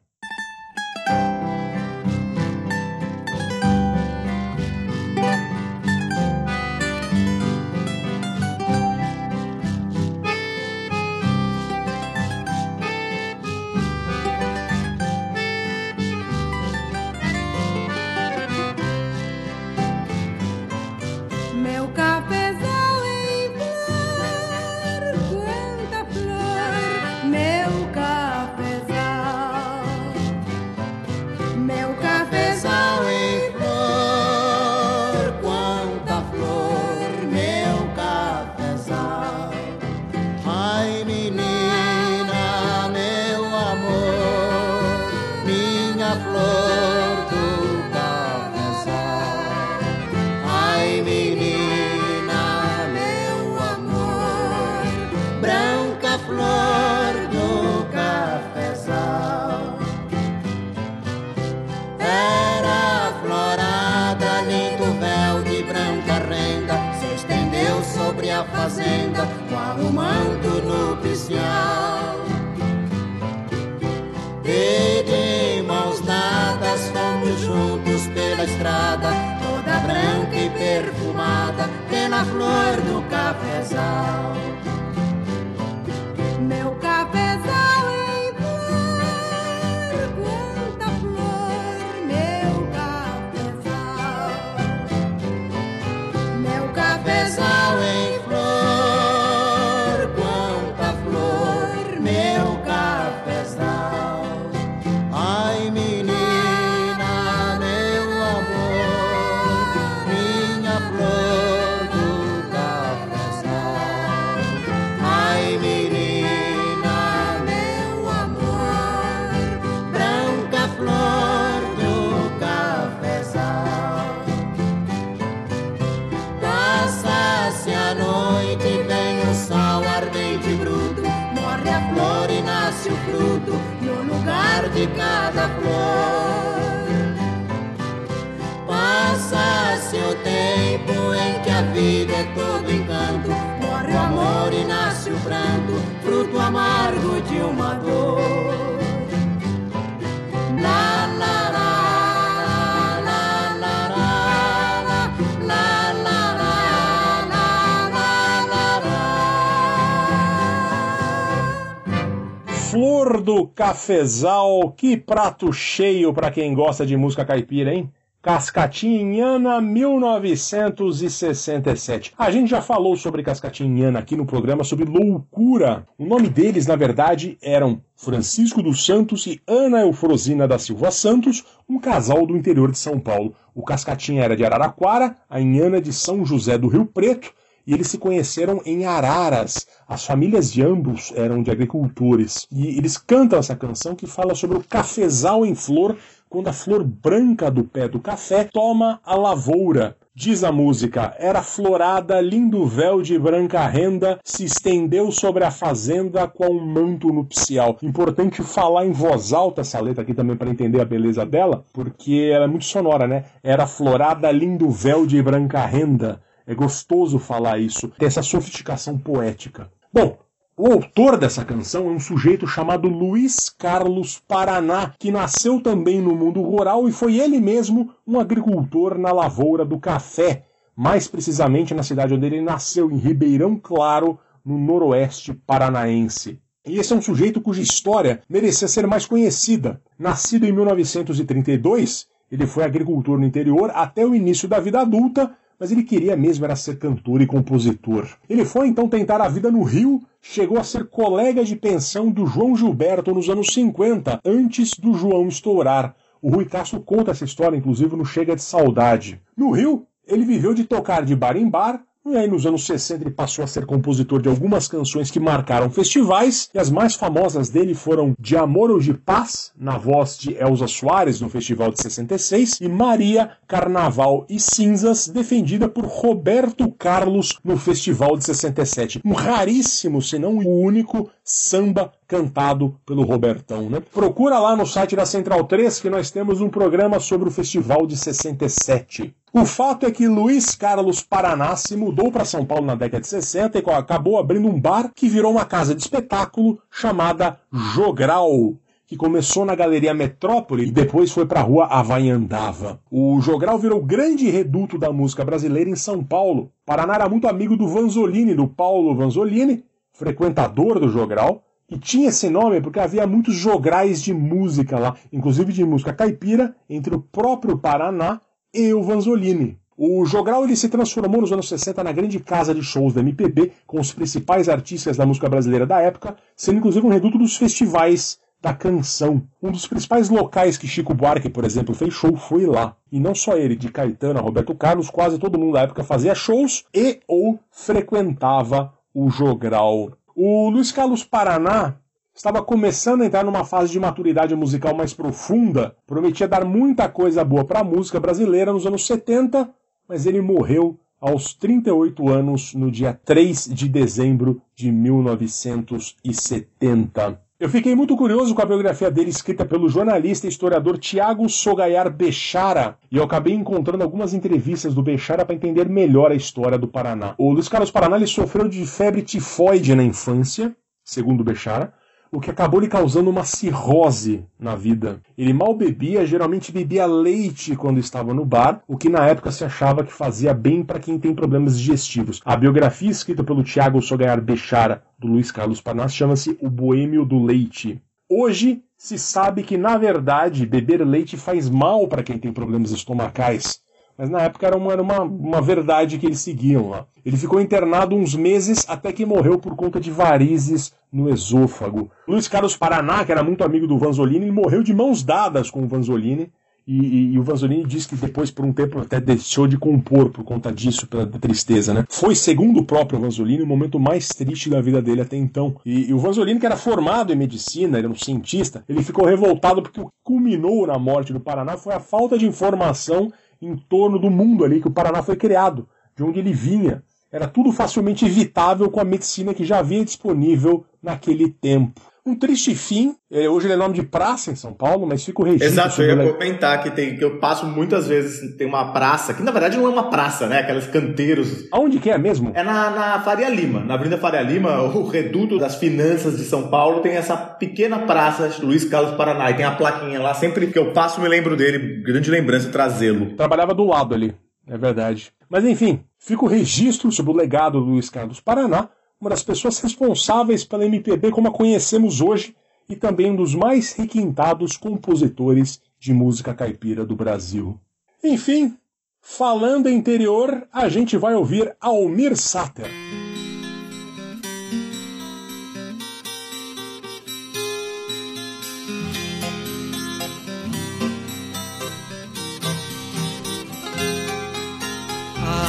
Do 163.84 163.84
Cafezal, 163.84 164.72
que 164.72 164.96
prato 164.96 165.52
cheio 165.52 166.14
para 166.14 166.32
quem 166.32 166.54
gosta 166.54 166.86
de 166.86 166.96
música 166.96 167.26
caipira, 167.26 167.74
hein? 167.74 167.92
Cascatinhana 168.22 169.60
1967. 169.60 172.14
A 172.18 172.32
gente 172.32 172.52
já 172.52 172.62
falou 172.62 172.96
sobre 172.96 173.22
Cascatinhana 173.22 174.00
aqui 174.00 174.16
no 174.16 174.26
programa 174.26 174.64
sobre 174.64 174.86
loucura. 174.86 175.86
O 175.98 176.06
nome 176.06 176.30
deles, 176.30 176.66
na 176.66 176.78
verdade, 176.78 177.38
eram 177.42 177.82
Francisco 177.98 178.64
dos 178.64 178.86
Santos 178.86 179.28
e 179.28 179.42
Ana 179.46 179.82
Eufrosina 179.82 180.48
da 180.48 180.58
Silva 180.58 180.90
Santos, 180.90 181.44
um 181.68 181.78
casal 181.78 182.26
do 182.26 182.38
interior 182.38 182.72
de 182.72 182.80
São 182.80 182.98
Paulo. 182.98 183.36
O 183.54 183.64
Cascatinha 183.64 184.24
era 184.24 184.38
de 184.38 184.46
Araraquara, 184.46 185.18
a 185.30 185.42
Inhana 185.42 185.82
de 185.82 185.92
São 185.92 186.26
José 186.26 186.58
do 186.58 186.70
Rio 186.70 186.86
Preto, 186.86 187.34
e 187.66 187.74
eles 187.74 187.88
se 187.88 187.98
conheceram 187.98 188.62
em 188.66 188.86
Araras. 188.86 189.66
As 189.88 190.06
famílias 190.06 190.52
de 190.52 190.62
ambos 190.62 191.14
eram 191.16 191.42
de 191.42 191.52
agricultores. 191.52 192.48
E 192.52 192.78
eles 192.78 192.98
cantam 192.98 193.40
essa 193.40 193.56
canção 193.56 193.96
que 193.96 194.08
fala 194.08 194.36
sobre 194.36 194.58
o 194.58 194.64
cafezal 194.64 195.46
em 195.46 195.56
flor, 195.56 195.98
quando 196.30 196.48
a 196.48 196.54
flor 196.54 196.84
branca 196.84 197.52
do 197.52 197.64
pé 197.64 197.88
do 197.88 198.00
café 198.00 198.44
toma 198.44 199.00
a 199.06 199.16
lavoura. 199.16 199.96
Diz 200.16 200.44
a 200.44 200.52
música, 200.52 201.16
era 201.18 201.42
florada, 201.42 202.22
lindo 202.22 202.68
véu 202.68 203.02
de 203.02 203.18
branca 203.18 203.66
renda, 203.66 204.20
se 204.24 204.46
estendeu 204.46 205.12
sobre 205.12 205.44
a 205.44 205.50
fazenda 205.50 206.28
com 206.28 206.50
um 206.50 206.64
manto 206.64 207.12
nupcial. 207.12 207.78
Importante 207.82 208.44
falar 208.44 208.86
em 208.86 208.92
voz 208.92 209.34
alta 209.34 209.62
essa 209.62 209.80
letra 209.80 210.04
aqui 210.04 210.14
também 210.14 210.36
para 210.36 210.52
entender 210.52 210.80
a 210.80 210.86
beleza 210.86 211.26
dela, 211.26 211.66
porque 211.74 212.30
ela 212.32 212.46
é 212.46 212.48
muito 212.48 212.66
sonora, 212.66 213.08
né? 213.08 213.26
Era 213.42 213.66
florada, 213.66 214.32
lindo 214.32 214.70
véu 214.70 215.08
de 215.08 215.20
branca 215.20 215.66
renda. 215.66 216.22
É 216.46 216.54
gostoso 216.54 217.20
falar 217.20 217.60
isso, 217.60 217.88
ter 217.98 218.06
essa 218.06 218.22
sofisticação 218.22 218.98
poética. 218.98 219.72
Bom, 219.92 220.18
o 220.56 220.72
autor 220.72 221.18
dessa 221.18 221.44
canção 221.44 221.88
é 221.88 221.92
um 221.92 222.00
sujeito 222.00 222.46
chamado 222.46 222.88
Luiz 222.88 223.50
Carlos 223.50 224.22
Paraná, 224.28 224.94
que 225.00 225.12
nasceu 225.12 225.60
também 225.60 226.00
no 226.00 226.16
mundo 226.16 226.42
rural 226.42 226.88
e 226.88 226.92
foi 226.92 227.18
ele 227.18 227.40
mesmo 227.40 227.92
um 228.06 228.20
agricultor 228.20 228.98
na 228.98 229.12
lavoura 229.12 229.66
do 229.66 229.80
café, 229.80 230.46
mais 230.76 231.08
precisamente 231.08 231.74
na 231.74 231.82
cidade 231.82 232.14
onde 232.14 232.26
ele 232.26 232.42
nasceu, 232.42 232.92
em 232.92 232.98
Ribeirão 232.98 233.58
Claro, 233.58 234.20
no 234.46 234.58
noroeste 234.58 235.34
paranaense. 235.34 236.40
E 236.66 236.78
esse 236.78 236.94
é 236.94 236.96
um 236.96 237.02
sujeito 237.02 237.42
cuja 237.42 237.62
história 237.62 238.22
merecia 238.30 238.68
ser 238.68 238.86
mais 238.86 239.06
conhecida. 239.06 239.82
Nascido 239.98 240.46
em 240.46 240.52
1932, 240.52 242.08
ele 242.32 242.46
foi 242.46 242.64
agricultor 242.64 243.18
no 243.18 243.26
interior 243.26 243.72
até 243.74 244.06
o 244.06 244.14
início 244.14 244.48
da 244.48 244.60
vida 244.60 244.82
adulta 244.82 245.36
mas 245.60 245.72
ele 245.72 245.84
queria 245.84 246.16
mesmo 246.16 246.46
era 246.46 246.56
ser 246.56 246.78
cantor 246.78 247.22
e 247.22 247.26
compositor. 247.26 248.08
Ele 248.30 248.46
foi 248.46 248.68
então 248.68 248.88
tentar 248.88 249.22
a 249.22 249.28
vida 249.28 249.52
no 249.52 249.64
Rio, 249.64 250.02
chegou 250.22 250.60
a 250.60 250.64
ser 250.64 250.90
colega 250.90 251.44
de 251.44 251.56
pensão 251.56 252.10
do 252.12 252.26
João 252.26 252.56
Gilberto 252.56 253.14
nos 253.14 253.30
anos 253.30 253.54
50, 253.54 254.20
antes 254.26 254.72
do 254.78 254.94
João 254.94 255.28
estourar. 255.28 255.96
O 256.22 256.30
Rui 256.30 256.46
Castro 256.46 256.80
conta 256.80 257.12
essa 257.12 257.26
história, 257.26 257.58
inclusive, 257.58 257.96
no 257.96 258.06
Chega 258.06 258.36
de 258.36 258.42
Saudade. 258.42 259.22
No 259.36 259.52
Rio, 259.52 259.86
ele 260.08 260.24
viveu 260.24 260.54
de 260.54 260.64
tocar 260.64 261.04
de 261.04 261.16
bar 261.16 261.36
em 261.36 261.50
bar, 261.50 261.84
e 262.06 262.18
aí, 262.18 262.28
nos 262.28 262.46
anos 262.46 262.66
60, 262.66 263.04
ele 263.04 263.12
passou 263.12 263.46
a 263.46 263.48
ser 263.48 263.66
compositor 263.66 264.22
de 264.22 264.28
algumas 264.28 264.68
canções 264.68 265.10
que 265.10 265.22
marcaram 265.22 265.70
festivais, 265.70 266.50
e 266.54 266.60
as 266.60 266.70
mais 266.70 266.96
famosas 266.96 267.50
dele 267.50 267.74
foram 267.74 268.14
De 268.20 268.36
Amor 268.36 268.70
ou 268.70 268.80
de 268.80 268.94
Paz, 268.94 269.54
na 269.58 269.78
voz 269.78 270.18
de 270.18 270.34
Elza 270.34 270.68
Soares, 270.68 271.22
no 271.22 271.30
Festival 271.30 271.72
de 271.72 271.82
66, 271.82 272.60
e 272.60 272.68
Maria, 272.68 273.32
Carnaval 273.48 274.26
e 274.30 274.38
Cinzas, 274.38 275.08
defendida 275.08 275.70
por 275.70 275.86
Roberto 275.86 276.70
Carlos 276.72 277.40
no 277.44 277.58
Festival 277.58 278.18
de 278.18 278.26
67. 278.26 279.00
Um 279.06 279.14
raríssimo, 279.14 280.02
se 280.02 280.20
não 280.20 280.38
o 280.38 280.62
único, 280.62 281.10
samba 281.24 281.92
cantado 282.08 282.76
pelo 282.86 283.04
Robertão. 283.04 283.70
Né? 283.70 283.82
Procura 283.94 284.38
lá 284.40 284.56
no 284.56 284.66
site 284.66 284.96
da 284.96 285.06
Central 285.06 285.46
3 285.46 285.80
que 285.80 285.90
nós 285.90 286.12
temos 286.12 286.42
um 286.42 286.50
programa 286.50 287.00
sobre 287.00 287.30
o 287.30 287.32
Festival 287.32 287.88
de 287.88 287.96
67. 287.96 289.16
O 289.32 289.46
fato 289.46 289.86
é 289.86 289.92
que 289.92 290.08
Luiz 290.08 290.54
Carlos 290.54 291.02
Paraná 291.02 291.56
se 291.56 291.76
mudou 291.76 292.12
para 292.12 292.26
São 292.26 292.46
Paulo 292.46 292.66
na 292.66 292.76
década 292.76 293.02
de 293.02 293.08
60 293.08 293.58
e 293.58 293.64
acabou 293.72 294.20
abrindo 294.20 294.48
um 294.48 294.60
bar 294.60 294.92
que 294.94 295.08
virou 295.08 295.32
uma 295.32 295.46
casa 295.46 295.74
de 295.74 295.82
espetáculo 295.82 296.60
chamada 296.70 297.40
Jogral, 297.52 298.54
que 298.86 298.96
começou 298.96 299.44
na 299.44 299.56
Galeria 299.56 299.94
Metrópole 299.94 300.68
e 300.68 300.72
depois 300.72 301.12
foi 301.12 301.26
para 301.26 301.40
a 301.40 301.44
rua 301.44 301.66
Havaiandava. 301.66 302.80
O 302.92 303.20
Jogral 303.22 303.58
virou 303.58 303.82
grande 303.82 304.30
reduto 304.30 304.78
da 304.78 304.92
música 304.92 305.26
brasileira 305.26 305.70
em 305.70 305.76
São 305.76 306.04
Paulo. 306.04 306.52
Paraná 306.64 306.94
era 306.94 307.10
muito 307.10 307.28
amigo 307.28 307.58
do 307.58 307.68
Vanzolini, 307.68 308.36
do 308.36 308.48
Paulo 308.48 308.94
Vanzolini, 308.94 309.64
frequentador 309.94 310.80
do 310.80 310.90
Jogral, 310.90 311.44
e 311.70 311.78
tinha 311.78 312.10
esse 312.10 312.30
nome 312.30 312.62
porque 312.62 312.80
havia 312.80 313.08
muitos 313.08 313.34
jograis 313.34 314.02
de 314.02 314.14
música 314.14 314.78
lá, 314.78 314.96
inclusive 315.12 315.54
de 315.54 315.64
música 315.64 315.94
caipira, 315.94 316.56
entre 316.70 316.94
o 316.94 317.00
próprio 317.00 317.58
Paraná 317.58 318.20
e 318.54 318.74
o 318.74 318.84
Vanzolini. 318.84 319.58
O 319.76 320.06
Jogral 320.06 320.44
ele 320.44 320.56
se 320.56 320.70
transformou 320.70 321.22
nos 321.22 321.32
anos 321.32 321.50
60 321.50 321.84
na 321.84 321.92
grande 321.92 322.20
casa 322.20 322.54
de 322.54 322.62
shows 322.62 322.94
da 322.94 323.02
MPB, 323.02 323.54
com 323.66 323.80
os 323.80 323.92
principais 323.92 324.48
artistas 324.48 324.98
da 324.98 325.06
música 325.06 325.28
brasileira 325.28 325.66
da 325.66 325.80
época, 325.80 326.16
sendo 326.36 326.60
inclusive 326.60 326.86
um 326.86 326.92
reduto 326.92 327.18
dos 327.18 327.38
festivais 327.38 328.20
da 328.40 328.54
canção. 328.54 329.24
Um 329.42 329.52
dos 329.52 329.66
principais 329.66 330.10
locais 330.10 330.58
que 330.58 330.68
Chico 330.68 330.94
Buarque, 330.94 331.30
por 331.30 331.46
exemplo, 331.46 331.74
fez 331.74 331.94
show 331.94 332.16
foi 332.16 332.46
lá. 332.46 332.76
E 332.92 333.00
não 333.00 333.16
só 333.16 333.36
ele, 333.36 333.56
de 333.56 333.72
Caetano 333.72 334.20
a 334.20 334.22
Roberto 334.22 334.54
Carlos, 334.54 334.90
quase 334.90 335.18
todo 335.18 335.40
mundo 335.40 335.54
da 335.54 335.62
época 335.62 335.84
fazia 335.84 336.14
shows 336.14 336.66
e 336.74 337.00
ou 337.08 337.40
frequentava 337.50 338.74
o 338.94 339.10
Jogral. 339.10 339.94
O 340.16 340.50
Luiz 340.50 340.72
Carlos 340.72 341.04
Paraná 341.04 341.76
estava 342.14 342.44
começando 342.44 343.02
a 343.02 343.06
entrar 343.06 343.26
numa 343.26 343.44
fase 343.44 343.72
de 343.72 343.80
maturidade 343.80 344.36
musical 344.36 344.76
mais 344.76 344.94
profunda, 344.94 345.76
prometia 345.88 346.28
dar 346.28 346.46
muita 346.46 346.88
coisa 346.88 347.24
boa 347.24 347.44
para 347.44 347.62
a 347.62 347.64
música 347.64 348.00
brasileira 348.00 348.54
nos 348.54 348.68
anos 348.68 348.86
70, 348.86 349.50
mas 349.88 350.06
ele 350.06 350.22
morreu 350.22 350.80
aos 351.02 351.34
38 351.34 352.08
anos 352.08 352.54
no 352.54 352.70
dia 352.72 352.94
3 353.04 353.50
de 353.52 353.68
dezembro 353.68 354.40
de 354.56 354.72
1970. 354.72 357.20
Eu 357.44 357.50
fiquei 357.50 357.76
muito 357.76 357.98
curioso 357.98 358.34
com 358.34 358.42
a 358.42 358.46
biografia 358.46 358.90
dele 358.90 359.10
escrita 359.10 359.44
pelo 359.44 359.68
jornalista 359.68 360.26
e 360.26 360.30
historiador 360.30 360.78
Tiago 360.78 361.28
Sogaiar 361.28 361.92
Bechara, 361.92 362.78
e 362.90 362.96
eu 362.96 363.04
acabei 363.04 363.34
encontrando 363.34 363.84
algumas 363.84 364.14
entrevistas 364.14 364.74
do 364.74 364.82
Bechara 364.82 365.26
para 365.26 365.36
entender 365.36 365.68
melhor 365.68 366.10
a 366.10 366.16
história 366.16 366.58
do 366.58 366.70
Paraná. 366.70 367.16
O 367.18 367.34
Luiz 367.34 367.50
Carlos 367.50 367.70
Paraná 367.70 367.98
ele 367.98 368.08
sofreu 368.08 368.48
de 368.48 368.66
febre 368.66 369.02
tifoide 369.02 369.76
na 369.76 369.84
infância, 369.84 370.56
segundo 370.86 371.22
Bechara, 371.22 371.74
o 372.14 372.20
que 372.20 372.30
acabou 372.30 372.60
lhe 372.60 372.68
causando 372.68 373.10
uma 373.10 373.24
cirrose 373.24 374.24
na 374.40 374.56
vida. 374.56 375.02
Ele 375.18 375.34
mal 375.34 375.56
bebia, 375.56 376.06
geralmente 376.06 376.52
bebia 376.52 376.86
leite 376.86 377.56
quando 377.56 377.80
estava 377.80 378.14
no 378.14 378.24
bar, 378.24 378.62
o 378.68 378.78
que 378.78 378.88
na 378.88 379.08
época 379.08 379.32
se 379.32 379.44
achava 379.44 379.84
que 379.84 379.92
fazia 379.92 380.32
bem 380.32 380.64
para 380.64 380.80
quem 380.80 381.00
tem 381.00 381.16
problemas 381.16 381.58
digestivos. 381.58 382.22
A 382.24 382.38
biografia 382.38 382.92
escrita 382.92 383.24
pelo 383.24 383.44
Tiago 383.44 383.82
Sogaiar 383.82 384.22
Bechara, 384.22 384.84
do 385.04 385.12
Luiz 385.12 385.32
Carlos 385.32 385.60
Parnas, 385.60 385.94
chama-se 385.94 386.38
O 386.42 386.50
Boêmio 386.50 387.06
do 387.06 387.22
Leite. 387.22 387.82
Hoje 388.10 388.64
se 388.78 388.98
sabe 388.98 389.44
que, 389.44 389.58
na 389.58 389.78
verdade, 389.78 390.46
beber 390.46 390.86
leite 390.86 391.18
faz 391.18 391.50
mal 391.50 391.88
para 391.88 392.04
quem 392.04 392.18
tem 392.18 392.32
problemas 392.32 392.72
estomacais. 392.72 393.62
Mas 393.98 394.10
na 394.10 394.22
época 394.22 394.48
era 394.48 394.58
uma, 394.58 394.72
era 394.72 394.82
uma, 394.82 395.02
uma 395.02 395.42
verdade 395.42 396.00
que 396.00 396.06
eles 396.06 396.20
seguiam 396.20 396.70
lá. 396.70 396.86
Ele 397.06 397.18
ficou 397.18 397.40
internado 397.40 397.96
uns 397.96 398.16
meses 398.16 398.66
até 398.68 398.92
que 398.92 399.06
morreu 399.06 399.38
por 399.38 399.56
conta 399.56 399.80
de 399.80 399.92
varizes 399.92 400.74
no 400.92 401.10
esôfago. 401.10 401.92
Luiz 402.08 402.28
Carlos 402.28 402.58
Paraná, 402.58 403.06
que 403.06 403.12
era 403.12 403.24
muito 403.24 403.44
amigo 403.44 403.68
do 403.68 403.78
Vanzolini, 403.78 404.32
morreu 404.32 404.64
de 404.64 404.74
mãos 404.74 405.04
dadas 405.04 405.52
com 405.52 405.64
o 405.64 405.68
Vanzolini. 405.68 406.32
E, 406.66 406.80
e, 406.80 407.14
e, 407.14 407.20
o 407.20 407.24
Vanzolini 407.24 407.66
diz 407.66 407.86
que 407.86 407.96
depois, 407.96 408.32
por 408.32 408.46
um 408.46 408.54
tempo, 408.54 408.80
até 408.80 409.00
deixou 409.00 409.48
de 409.48 409.58
compor 409.58 410.10
por 410.10 410.24
conta 410.24 410.50
disso, 410.50 410.88
pela 410.88 411.06
tristeza, 411.06 411.74
né? 411.74 411.84
Foi, 411.90 412.16
segundo 412.16 412.62
o 412.62 412.66
próprio 412.66 413.00
Vanzolini, 413.00 413.44
o 413.44 413.48
momento 413.48 413.78
mais 413.78 414.08
triste 414.08 414.50
da 414.50 414.62
vida 414.62 414.82
dele 414.82 415.02
até 415.02 415.18
então. 415.18 415.58
E, 415.66 415.90
e 415.90 415.94
o 415.94 416.00
Vanzolini, 416.00 416.40
que 416.40 416.46
era 416.46 416.56
formado 416.56 417.12
em 417.12 417.18
medicina, 417.18 417.78
era 417.78 417.90
um 417.90 417.96
cientista, 417.96 418.64
ele 418.70 418.82
ficou 418.82 419.06
revoltado 419.06 419.62
porque 419.62 419.82
o 419.82 419.88
que 419.88 419.92
culminou 420.04 420.66
na 420.66 420.80
morte 420.80 421.12
do 421.12 421.20
Paraná 421.20 421.58
foi 421.58 421.74
a 421.74 421.82
falta 421.82 422.18
de 422.18 422.26
informação 422.26 423.12
em 423.42 423.58
torno 423.58 424.00
do 424.00 424.10
mundo 424.10 424.46
ali 424.46 424.62
que 424.62 424.68
o 424.68 424.72
Paraná 424.72 425.04
foi 425.04 425.18
criado, 425.18 425.68
de 425.98 426.04
onde 426.04 426.20
ele 426.20 426.32
vinha. 426.32 426.82
Era 427.12 427.28
tudo 427.28 427.52
facilmente 427.52 428.06
evitável 428.06 428.72
com 428.72 428.80
a 428.80 428.86
medicina 428.86 429.34
que 429.34 429.44
já 429.44 429.60
havia 429.60 429.84
disponível 429.84 430.66
naquele 430.82 431.30
tempo. 431.30 431.82
Um 432.06 432.16
triste 432.16 432.54
fim. 432.54 432.96
É, 433.10 433.30
hoje 433.30 433.46
ele 433.46 433.54
é 433.54 433.56
nome 433.56 433.76
de 433.76 433.84
praça 433.84 434.30
em 434.30 434.36
São 434.36 434.54
Paulo, 434.54 434.86
mas 434.86 435.06
fica 435.06 435.22
o 435.22 435.26
registro. 435.26 435.48
Exato, 435.48 435.82
eu 435.82 435.98
ia 435.98 436.14
comentar 436.14 436.62
que, 436.62 436.70
tem, 436.70 436.98
que 436.98 437.04
eu 437.04 437.18
passo 437.18 437.46
muitas 437.46 437.88
vezes, 437.88 438.36
tem 438.36 438.46
uma 438.46 438.74
praça, 438.74 439.14
que 439.14 439.24
na 439.24 439.32
verdade 439.32 439.56
não 439.58 439.68
é 439.68 439.70
uma 439.70 439.90
praça, 439.90 440.28
né? 440.28 440.40
Aqueles 440.40 440.68
canteiros. 440.68 441.48
Aonde 441.50 441.80
que 441.80 441.90
é 441.90 441.98
mesmo? 441.98 442.34
É 442.36 442.44
na, 442.44 442.70
na 442.72 443.02
Faria 443.02 443.30
Lima. 443.30 443.62
Na 443.62 443.76
Avenida 443.76 443.98
Faria 443.98 444.22
Lima, 444.22 444.62
o 444.62 444.86
reduto 444.86 445.40
das 445.40 445.56
finanças 445.56 446.18
de 446.18 446.26
São 446.26 446.50
Paulo 446.50 446.82
tem 446.82 446.92
essa 446.94 447.16
pequena 447.16 447.80
praça 447.80 448.30
Luiz 448.42 448.66
Carlos 448.66 448.98
Paraná. 448.98 449.32
E 449.32 449.36
tem 449.36 449.46
a 449.46 449.56
plaquinha 449.56 450.02
lá. 450.02 450.14
Sempre 450.14 450.48
que 450.48 450.60
eu 450.60 450.74
passo, 450.74 451.00
me 451.00 451.08
lembro 451.08 451.38
dele. 451.38 451.82
Grande 451.84 452.12
lembrança 452.12 452.50
trazê-lo. 452.50 453.16
Trabalhava 453.16 453.54
do 453.54 453.64
lado 453.64 453.96
ali, 453.96 454.14
é 454.46 454.58
verdade. 454.58 455.14
Mas 455.30 455.46
enfim, 455.46 455.80
fica 455.98 456.26
o 456.26 456.28
registro 456.28 456.92
sobre 456.92 457.14
o 457.14 457.16
legado 457.16 457.62
do 457.62 457.66
Luiz 457.66 457.90
Carlos 457.90 458.20
Paraná 458.20 458.68
uma 459.04 459.10
das 459.10 459.22
pessoas 459.22 459.60
responsáveis 459.60 460.46
pela 460.46 460.66
MPB 460.66 461.12
como 461.12 461.28
a 461.28 461.32
conhecemos 461.32 462.00
hoje 462.00 462.34
e 462.70 462.76
também 462.76 463.12
um 463.12 463.16
dos 463.18 463.36
mais 463.36 463.74
requintados 463.74 464.56
compositores 464.56 465.62
de 465.78 465.94
música 465.94 466.34
caipira 466.34 466.86
do 466.86 466.96
Brasil. 466.96 467.60
Enfim, 468.02 468.56
falando 469.02 469.70
interior, 469.70 470.48
a 470.54 470.70
gente 470.70 470.96
vai 470.96 471.16
ouvir 471.16 471.54
Almir 471.60 472.16
Sater. 472.16 472.72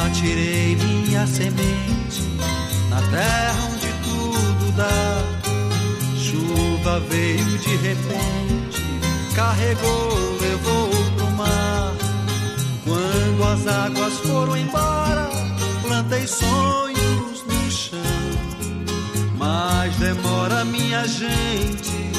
Atirei 0.05 0.75
minha 0.75 1.25
semente 1.25 1.94
terra 3.15 3.69
onde 3.71 3.87
tudo 4.03 4.71
dá. 4.75 5.23
Chuva 6.17 6.99
veio 7.09 7.57
de 7.59 7.75
repente, 7.77 8.83
carregou, 9.33 10.37
levou 10.41 10.89
pro 11.15 11.31
mar. 11.31 11.93
Quando 12.83 13.43
as 13.53 13.67
águas 13.67 14.13
foram 14.19 14.57
embora, 14.57 15.29
plantei 15.81 16.27
sonhos 16.27 17.43
no 17.47 17.71
chão. 17.71 17.99
Mas 19.37 19.95
demora, 19.95 20.65
minha 20.65 21.07
gente, 21.07 22.11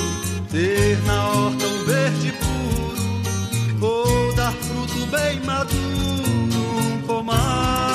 ter 0.51 0.99
na 1.05 1.29
horta 1.29 1.67
um 1.67 1.85
verde 1.85 2.33
puro, 2.33 3.93
ou 3.93 4.35
dar 4.35 4.53
fruto 4.53 5.07
bem 5.07 5.41
maduro, 5.41 6.95
um 6.95 7.03
pomar. 7.07 7.86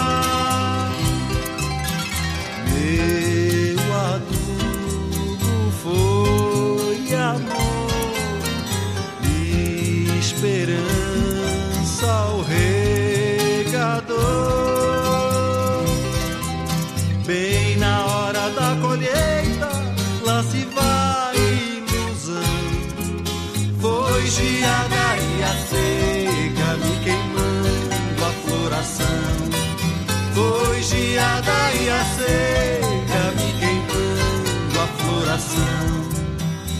Geada 30.91 31.73
e 31.79 31.89
a 31.89 32.03
seca 32.03 33.23
me 33.37 33.49
queimando 33.59 34.79
a 34.79 34.87
floração. 34.99 35.87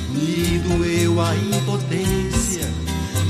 Me 0.10 0.60
doeu 0.60 1.22
a 1.22 1.36
impotência 1.36 2.68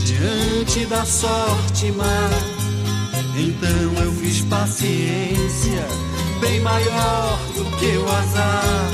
diante 0.04 0.86
da 0.88 1.06
sorte 1.06 1.92
má. 1.92 2.30
Então 3.38 4.04
eu 4.04 4.12
fiz 4.14 4.42
paciência, 4.42 5.86
bem 6.40 6.60
maior 6.62 7.40
do 7.56 7.66
que 7.78 7.98
o 7.98 8.10
azar. 8.10 8.90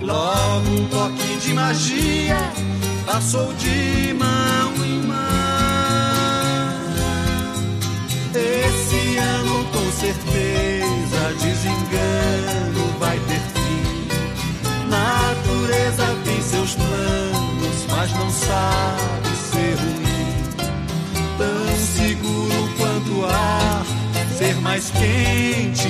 Logo 0.00 0.70
um 0.70 0.88
toque 0.88 1.36
de 1.36 1.52
magia 1.52 2.71
passou 3.04 3.52
de 3.54 4.14
mão 4.14 4.84
em 4.84 5.02
mão. 5.02 5.16
Esse 8.34 9.16
ano 9.18 9.64
com 9.66 9.92
certeza 9.92 11.34
desengano 11.40 12.98
vai 12.98 13.18
ter 13.18 13.40
fim. 13.54 14.08
Natureza 14.88 16.16
tem 16.24 16.42
seus 16.42 16.74
planos, 16.74 17.86
mas 17.90 18.12
não 18.12 18.30
sabe 18.30 19.28
ser 19.50 19.74
ruim. 19.78 20.32
Tão 21.38 21.76
seguro 21.76 22.68
quanto 22.78 23.20
o 23.20 23.24
ar, 23.26 23.86
ser 24.38 24.54
mais 24.60 24.90
quente 24.90 25.88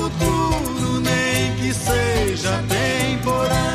futuro, 0.00 1.00
nem 1.00 1.54
que 1.56 1.74
seja 1.74 2.62
temporão. 2.68 3.69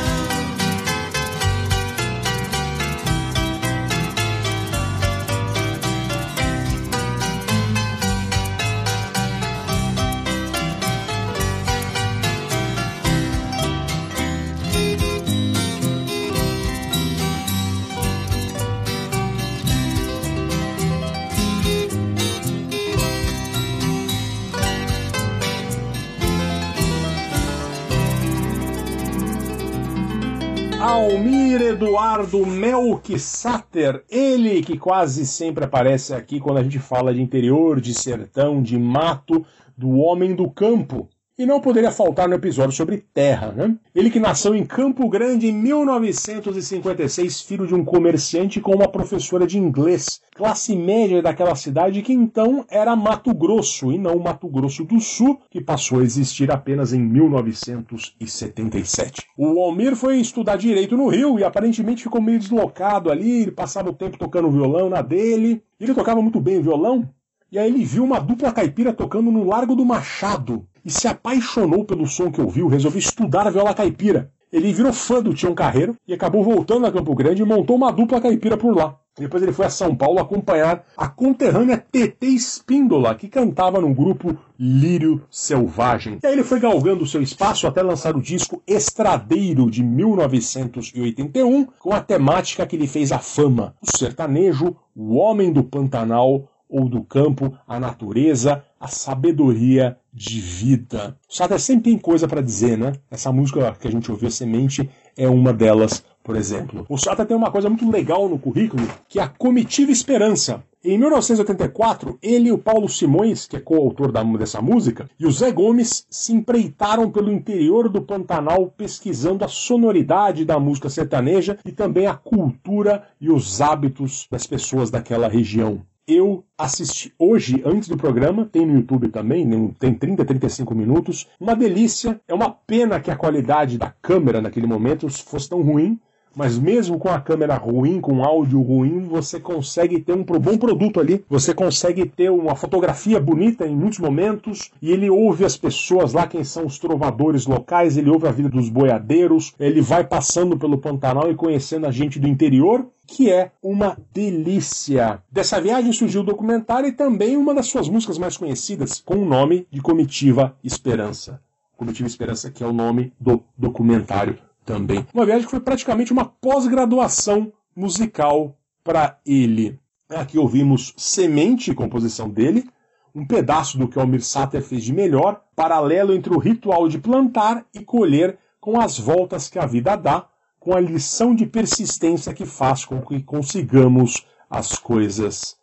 Almir 31.56 31.70
Eduardo 31.70 32.46
Melk 32.46 33.18
Sater, 33.18 34.04
ele 34.10 34.62
que 34.62 34.78
quase 34.78 35.26
sempre 35.26 35.64
aparece 35.64 36.14
aqui 36.14 36.38
quando 36.38 36.58
a 36.58 36.64
gente 36.64 36.80
fala 36.80 37.14
de 37.14 37.22
interior, 37.22 37.80
de 37.80 37.94
sertão, 37.94 38.62
de 38.62 38.78
mato, 38.78 39.46
do 39.78 39.92
homem 39.92 40.36
do 40.36 40.50
campo. 40.50 41.08
E 41.38 41.46
não 41.46 41.60
poderia 41.60 41.92
faltar 41.92 42.30
no 42.30 42.36
episódio 42.36 42.72
sobre 42.72 43.04
terra, 43.14 43.52
né? 43.52 43.76
Ele 43.94 44.10
que 44.10 44.22
nasceu 44.22 44.56
em 44.56 44.66
Campo 44.66 45.10
Grande 45.10 45.48
em 45.48 45.52
1956, 45.52 47.42
filho 47.42 47.68
de 47.68 47.76
um 47.76 47.84
comerciante 47.84 48.62
com 48.62 48.74
uma 48.74 48.88
professora 48.88 49.46
de 49.46 49.58
inglês, 49.58 50.22
classe 50.34 50.74
média 50.78 51.22
daquela 51.22 51.54
cidade 51.54 52.02
que 52.02 52.14
então 52.14 52.64
era 52.70 52.96
Mato 52.96 53.34
Grosso 53.34 53.92
e 53.92 53.98
não 53.98 54.18
Mato 54.18 54.48
Grosso 54.48 54.86
do 54.86 55.02
Sul, 55.02 55.42
que 55.52 55.60
passou 55.60 56.00
a 56.00 56.04
existir 56.04 56.50
apenas 56.50 56.94
em 56.94 57.02
1977. 57.02 59.24
O 59.38 59.60
Almir 59.60 59.98
foi 59.98 60.16
estudar 60.16 60.56
direito 60.56 60.96
no 60.96 61.10
Rio 61.10 61.38
e 61.38 61.44
aparentemente 61.44 62.04
ficou 62.04 62.22
meio 62.22 62.40
deslocado 62.40 63.12
ali, 63.12 63.42
ele 63.42 63.52
passava 63.52 63.90
o 63.90 63.94
tempo 63.94 64.18
tocando 64.18 64.50
violão 64.50 64.90
na 64.90 65.02
dele. 65.02 65.62
Ele 65.82 65.94
tocava 65.94 66.22
muito 66.22 66.40
bem 66.40 66.62
violão, 66.62 67.10
e 67.52 67.60
aí 67.60 67.70
ele 67.70 67.84
viu 67.84 68.06
uma 68.06 68.22
dupla 68.22 68.54
caipira 68.54 68.94
tocando 68.94 69.30
no 69.30 69.44
Largo 69.44 69.76
do 69.76 69.84
Machado 69.84 70.66
e 70.86 70.92
se 70.92 71.08
apaixonou 71.08 71.84
pelo 71.84 72.06
som 72.06 72.32
que 72.32 72.40
ouviu, 72.40 72.68
resolveu 72.68 73.00
estudar 73.00 73.48
a 73.48 73.50
viola 73.50 73.74
caipira. 73.74 74.32
Ele 74.54 74.72
virou 74.72 74.94
fã 74.94 75.22
do 75.22 75.34
Tião 75.34 75.54
Carreiro 75.54 75.98
e 76.08 76.14
acabou 76.14 76.44
voltando 76.44 76.86
a 76.86 76.92
Campo 76.92 77.14
Grande 77.16 77.42
e 77.42 77.46
montou 77.46 77.76
uma 77.76 77.92
dupla 77.92 78.22
caipira 78.22 78.56
por 78.56 78.74
lá. 78.74 78.96
Depois 79.18 79.42
ele 79.42 79.54
foi 79.54 79.66
a 79.66 79.70
São 79.70 79.96
Paulo 79.96 80.20
acompanhar 80.20 80.86
a 80.96 81.08
conterrânea 81.08 81.78
TT 81.78 82.28
Espíndola, 82.28 83.16
que 83.16 83.30
cantava 83.30 83.80
no 83.80 83.94
grupo 83.94 84.38
Lírio 84.60 85.24
Selvagem. 85.32 86.20
E 86.22 86.28
aí 86.28 86.34
ele 86.34 86.44
foi 86.44 86.60
galgando 86.60 87.06
seu 87.06 87.22
espaço 87.22 87.66
até 87.66 87.82
lançar 87.82 88.16
o 88.16 88.22
disco 88.22 88.62
Estradeiro 88.68 89.72
de 89.72 89.82
1981, 89.82 91.66
com 91.80 91.94
a 91.94 92.02
temática 92.02 92.68
que 92.68 92.78
lhe 92.78 92.88
fez 92.88 93.14
a 93.14 93.20
fama: 93.20 93.74
o 93.82 93.98
sertanejo, 93.98 94.76
o 94.94 95.16
homem 95.16 95.52
do 95.52 95.64
Pantanal 95.64 96.50
ou 96.70 96.90
do 96.90 97.02
campo, 97.02 97.58
a 97.68 97.80
natureza, 97.80 98.64
a 98.86 98.88
sabedoria 98.88 99.98
de 100.14 100.40
vida. 100.40 101.18
O 101.28 101.36
Sata 101.36 101.58
sempre 101.58 101.92
tem 101.92 101.98
coisa 101.98 102.28
para 102.28 102.40
dizer, 102.40 102.78
né? 102.78 102.94
Essa 103.10 103.32
música 103.32 103.76
que 103.80 103.88
a 103.88 103.92
gente 103.92 104.12
ouviu, 104.12 104.30
Semente, 104.30 104.88
é 105.18 105.28
uma 105.28 105.52
delas, 105.52 106.04
por 106.24 106.36
exemplo. 106.36 106.86
O 106.88 106.96
Sata 106.96 107.26
tem 107.26 107.36
uma 107.36 107.50
coisa 107.50 107.68
muito 107.68 107.90
legal 107.90 108.30
no 108.30 108.38
currículo, 108.38 108.88
que 109.10 109.20
é 109.20 109.24
a 109.24 109.28
Comitiva 109.28 109.92
Esperança. 109.92 110.64
Em 110.84 111.00
1984, 111.00 112.20
ele 112.22 112.50
e 112.50 112.52
o 112.52 112.60
Paulo 112.60 112.88
Simões, 112.88 113.48
que 113.48 113.58
é 113.58 113.60
coautor 113.60 114.12
dessa 114.38 114.62
música, 114.62 115.10
e 115.20 115.26
o 115.26 115.32
Zé 115.32 115.52
Gomes 115.52 116.06
se 116.08 116.32
empreitaram 116.32 117.10
pelo 117.10 117.32
interior 117.32 117.90
do 117.90 118.04
Pantanal 118.04 118.72
pesquisando 118.78 119.44
a 119.44 119.48
sonoridade 119.48 120.46
da 120.46 120.60
música 120.60 120.92
sertaneja 120.92 121.58
e 121.66 121.72
também 121.72 122.06
a 122.06 122.14
cultura 122.14 123.08
e 123.20 123.32
os 123.32 123.62
hábitos 123.62 124.28
das 124.30 124.46
pessoas 124.46 124.92
daquela 124.92 125.28
região 125.28 125.82
eu 126.08 126.44
assisti 126.58 127.14
hoje, 127.18 127.62
antes 127.66 127.90
do 127.90 127.98
programa, 127.98 128.46
tem 128.46 128.66
no 128.66 128.76
YouTube 128.76 129.10
também, 129.10 129.48
tem 129.80 129.94
30, 129.94 130.24
35 130.24 130.76
minutos. 130.76 131.28
Uma 131.40 131.56
delícia. 131.56 132.20
É 132.28 132.34
uma 132.34 132.52
pena 132.52 133.00
que 133.00 133.10
a 133.10 133.16
qualidade 133.16 133.78
da 133.78 133.90
câmera 133.90 134.42
naquele 134.42 134.68
momento 134.68 135.10
fosse 135.10 135.50
tão 135.50 135.62
ruim, 135.62 136.00
mas 136.36 136.58
mesmo 136.58 137.00
com 137.00 137.10
a 137.10 137.20
câmera 137.20 137.56
ruim, 137.56 138.02
com 138.02 138.24
áudio 138.24 138.62
ruim, 138.62 139.02
você 139.02 139.40
consegue 139.40 140.00
ter 140.00 140.14
um 140.14 140.24
bom 140.24 140.58
produto 140.58 141.00
ali. 141.00 141.24
Você 141.30 141.54
consegue 141.54 142.06
ter 142.06 142.30
uma 142.30 142.56
fotografia 142.56 143.20
bonita 143.20 143.66
em 143.66 143.76
muitos 143.76 144.00
momentos 144.00 144.72
e 144.82 144.92
ele 144.92 145.10
ouve 145.10 145.46
as 145.46 145.56
pessoas 145.56 146.14
lá, 146.14 146.28
quem 146.28 146.44
são 146.44 146.66
os 146.66 146.78
trovadores 146.78 147.46
locais, 147.46 147.98
ele 147.98 148.10
ouve 148.10 148.28
a 148.28 148.32
vida 148.32 148.50
dos 148.50 148.70
boiadeiros, 148.70 149.54
ele 149.60 149.82
vai 149.82 150.04
passando 150.04 150.58
pelo 150.58 150.78
Pantanal 150.78 151.32
e 151.32 151.36
conhecendo 151.36 151.88
a 151.88 151.92
gente 151.92 152.20
do 152.20 152.28
interior 152.28 152.86
que 153.08 153.32
é 153.32 153.52
uma 153.62 153.98
delícia. 154.12 155.22
Dessa 155.32 155.62
viagem 155.62 155.94
surgiu 155.94 156.22
o 156.22 156.26
documentário 156.26 156.90
e 156.90 156.92
também 156.92 157.38
uma 157.38 157.54
das 157.54 157.68
suas 157.68 157.88
músicas 157.88 158.18
mais 158.18 158.36
conhecidas, 158.36 159.00
com 159.00 159.18
o 159.18 159.26
nome 159.26 159.68
de 159.70 159.80
Comitiva 159.80 160.58
Esperança. 160.64 161.40
Comitiva 161.78 162.08
Esperança, 162.08 162.50
que 162.50 162.64
é 162.64 162.68
o 162.68 162.74
nome 162.74 163.14
do 163.20 163.44
documentário 163.56 164.40
também. 164.66 165.06
Uma 165.14 165.26
viagem 165.26 165.46
que 165.46 165.52
foi 165.52 165.60
praticamente 165.60 166.12
uma 166.12 166.26
pós-graduação 166.26 167.54
musical 167.76 168.58
para 168.84 169.20
ele. 169.26 169.80
Aqui 170.10 170.38
ouvimos 170.38 170.94
Semente, 170.98 171.74
composição 171.74 172.30
dele, 172.30 172.68
um 173.14 173.26
pedaço 173.26 173.78
do 173.78 173.88
que 173.88 173.98
Almir 173.98 174.24
Sater 174.24 174.62
fez 174.62 174.84
de 174.84 174.94
melhor, 174.94 175.42
paralelo 175.56 176.14
entre 176.14 176.34
o 176.34 176.40
ritual 176.40 176.88
de 176.88 177.00
plantar 177.00 177.66
e 177.74 177.80
colher 177.80 178.38
com 178.60 178.80
as 178.80 179.00
voltas 179.00 179.50
que 179.50 179.58
a 179.58 179.66
vida 179.66 179.96
dá, 179.96 180.28
com 180.60 180.76
a 180.76 180.80
lição 180.80 181.34
de 181.34 181.46
persistência 181.46 182.34
que 182.34 182.46
faz 182.46 182.84
com 182.84 183.02
que 183.02 183.22
consigamos 183.22 184.26
as 184.50 184.78
coisas. 184.78 185.56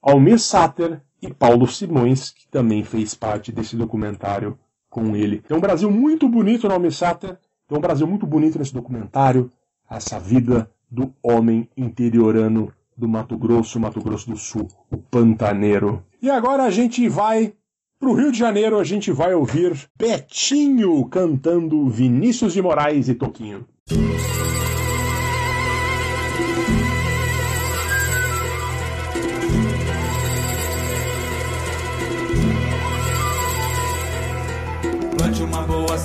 Almir 0.00 0.38
Sater 0.38 1.02
e 1.20 1.32
Paulo 1.32 1.66
Simões, 1.66 2.30
que 2.30 2.48
também 2.48 2.84
fez 2.84 3.14
parte 3.14 3.50
desse 3.50 3.76
documentário 3.76 4.58
com 4.88 5.16
ele. 5.16 5.42
É 5.48 5.54
um 5.54 5.60
Brasil 5.60 5.90
muito 5.90 6.28
bonito 6.28 6.68
no 6.68 6.74
Almir 6.74 6.92
Sater, 6.92 7.38
tem 7.68 7.76
um 7.76 7.80
Brasil 7.80 8.06
muito 8.06 8.26
bonito 8.26 8.58
nesse 8.58 8.72
documentário, 8.72 9.50
essa 9.90 10.18
vida 10.18 10.70
do 10.90 11.12
homem 11.22 11.68
interiorano 11.76 12.72
do 12.96 13.08
Mato 13.08 13.36
Grosso, 13.36 13.78
Mato 13.78 14.00
Grosso 14.00 14.30
do 14.30 14.36
Sul, 14.36 14.68
o 14.90 14.96
pantaneiro. 14.96 16.02
E 16.22 16.30
agora 16.30 16.64
a 16.64 16.70
gente 16.70 17.08
vai 17.08 17.52
para 17.98 18.08
o 18.08 18.14
Rio 18.14 18.30
de 18.30 18.38
Janeiro, 18.38 18.78
a 18.78 18.84
gente 18.84 19.10
vai 19.10 19.34
ouvir 19.34 19.88
Betinho 19.98 21.04
cantando 21.06 21.88
Vinícius 21.88 22.52
de 22.52 22.62
Moraes 22.62 23.08
e 23.08 23.14
Toquinho. 23.14 23.66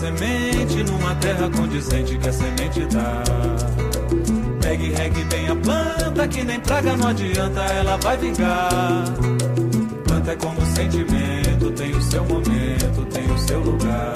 Semente 0.02 0.84
numa 0.84 1.14
terra 1.16 1.47
condizente 1.52 2.18
que 2.18 2.28
a 2.28 2.34
semente 2.34 2.80
dá. 2.88 3.24
Pegue, 4.60 4.89
regue 4.93 5.24
bem 5.26 5.47
a 5.47 5.56
planta, 5.56 6.28
que 6.28 6.43
nem 6.43 6.60
praga 6.60 6.97
não 6.97 7.08
adianta, 7.08 7.62
ela 7.62 7.97
vai 7.97 8.18
vingar. 8.18 9.06
Planta 10.08 10.32
é 10.32 10.36
como 10.38 10.66
sentimento, 10.66 11.72
tem 11.76 11.91
o 11.91 12.02
seu 12.02 12.26
momento, 12.26 13.06
tem 13.14 13.32
o 13.32 13.38
seu 13.38 13.60
lugar. 13.60 14.14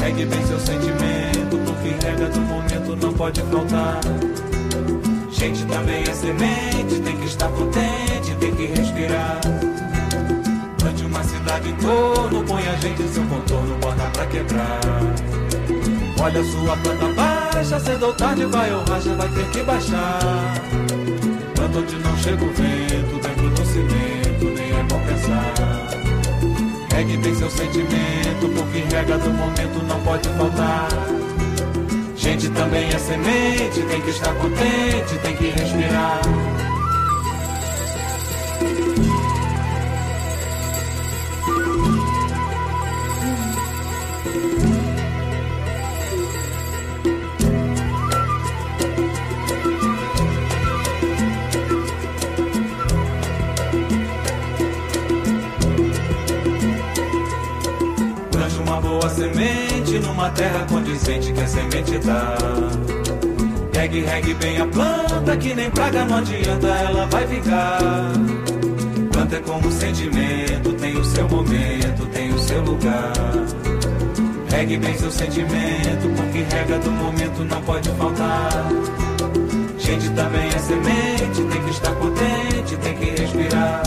Regue 0.00 0.24
bem 0.24 0.46
seu 0.46 0.60
sentimento, 0.60 1.58
porque 1.66 2.06
rega 2.06 2.28
do 2.30 2.40
momento 2.40 2.96
não 2.96 3.12
pode 3.12 3.42
faltar. 3.42 4.00
Gente 5.30 5.64
também 5.66 6.02
é 6.02 6.14
semente, 6.14 7.00
tem 7.04 7.16
que 7.18 7.26
estar 7.26 7.48
contente, 7.50 8.34
tem 8.40 8.54
que 8.54 8.66
respirar 8.66 9.40
uma 11.18 11.24
cidade 11.24 11.68
em 11.70 11.74
torno, 11.76 12.44
põe 12.44 12.66
a 12.68 12.76
gente 12.76 13.02
em 13.02 13.08
seu 13.08 13.24
contorno, 13.24 13.76
bota 13.78 14.02
pra 14.12 14.26
quebrar. 14.26 14.80
Olha 16.20 16.44
sua 16.44 16.76
planta 16.76 17.06
baixa, 17.14 17.80
cedo 17.80 18.06
ou 18.06 18.14
tarde 18.14 18.44
vai 18.46 18.72
ou 18.72 18.84
racha, 18.84 19.14
vai 19.14 19.28
ter 19.28 19.50
que 19.50 19.62
baixar. 19.62 20.54
Planta 21.54 21.78
onde 21.78 21.96
não 21.96 22.16
chega 22.18 22.44
o 22.44 22.52
vento, 22.52 23.20
dentro 23.22 23.50
do 23.50 23.66
cimento, 23.66 24.44
nem 24.44 24.70
é 24.70 24.82
bom 24.84 25.00
pensar. 25.06 25.54
Regue 26.94 27.16
bem 27.18 27.34
seu 27.34 27.50
sentimento, 27.50 28.48
porque 28.56 28.94
rega 28.94 29.18
do 29.18 29.30
momento 29.30 29.84
não 29.86 30.00
pode 30.00 30.28
faltar. 30.30 30.88
Gente 32.16 32.48
também 32.50 32.88
é 32.88 32.98
semente, 32.98 33.80
tem 33.82 34.00
que 34.02 34.10
estar 34.10 34.34
contente, 34.34 35.18
tem 35.22 35.36
que 35.36 35.50
respirar. 35.50 36.20
Condizente 60.98 61.32
que 61.32 61.40
a 61.40 61.46
semente 61.46 61.98
dá. 61.98 62.36
Regue, 63.72 64.00
regue 64.00 64.34
bem 64.34 64.60
a 64.60 64.66
planta, 64.66 65.36
que 65.36 65.54
nem 65.54 65.70
praga 65.70 66.04
não 66.04 66.16
adianta, 66.18 66.66
ela 66.66 67.06
vai 67.06 67.26
vingar. 67.26 68.12
Planta 69.12 69.36
é 69.36 69.40
como 69.40 69.70
sentimento, 69.70 70.72
tem 70.74 70.96
o 70.96 71.04
seu 71.04 71.28
momento, 71.28 72.06
tem 72.12 72.32
o 72.32 72.38
seu 72.38 72.60
lugar. 72.62 73.12
Regue 74.50 74.76
bem 74.78 74.98
seu 74.98 75.10
sentimento, 75.10 76.08
porque 76.16 76.38
rega 76.54 76.78
do 76.78 76.90
momento 76.90 77.44
não 77.44 77.62
pode 77.62 77.88
faltar. 77.90 78.68
Gente 79.78 80.10
também 80.10 80.48
é 80.48 80.58
semente, 80.58 81.42
tem 81.42 81.62
que 81.62 81.70
estar 81.70 81.94
contente, 81.94 82.76
tem 82.76 82.94
que 82.94 83.20
respirar 83.20 83.82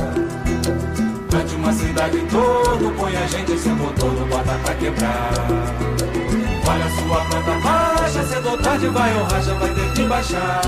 uma 1.61 1.73
cidade 1.73 2.17
torno, 2.31 2.91
põe 2.93 3.15
a 3.15 3.27
gente 3.27 3.57
sem 3.59 3.73
motor, 3.73 4.11
bota 4.27 4.53
pra 4.63 4.73
quebrar. 4.75 5.31
Olha 6.71 6.89
sua 6.89 7.25
planta 7.25 7.51
baixa, 7.59 8.23
cedo 8.23 8.49
ou 8.49 8.57
tarde 8.57 8.87
vai 8.87 9.13
ou 9.17 9.23
racha, 9.25 9.53
vai 9.55 9.73
ter 9.73 9.93
que 9.93 10.03
baixar. 10.03 10.61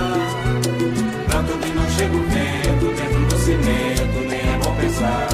Tanto 1.31 1.57
que 1.59 1.69
não 1.69 1.89
chega 1.91 2.15
o 2.15 2.23
vento 2.23 2.85
dentro 2.93 3.25
do 3.25 3.37
cimento, 3.37 4.27
nem 4.27 4.39
é 4.39 4.59
bom 4.61 4.75
pensar. 4.75 5.27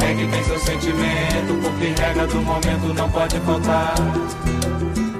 Pegue 0.00 0.26
bem 0.26 0.42
seu 0.42 0.58
sentimento, 0.58 1.54
porque 1.62 2.02
regra 2.02 2.26
do 2.26 2.42
momento 2.42 2.94
não 2.94 3.10
pode 3.10 3.38
faltar. 3.40 3.94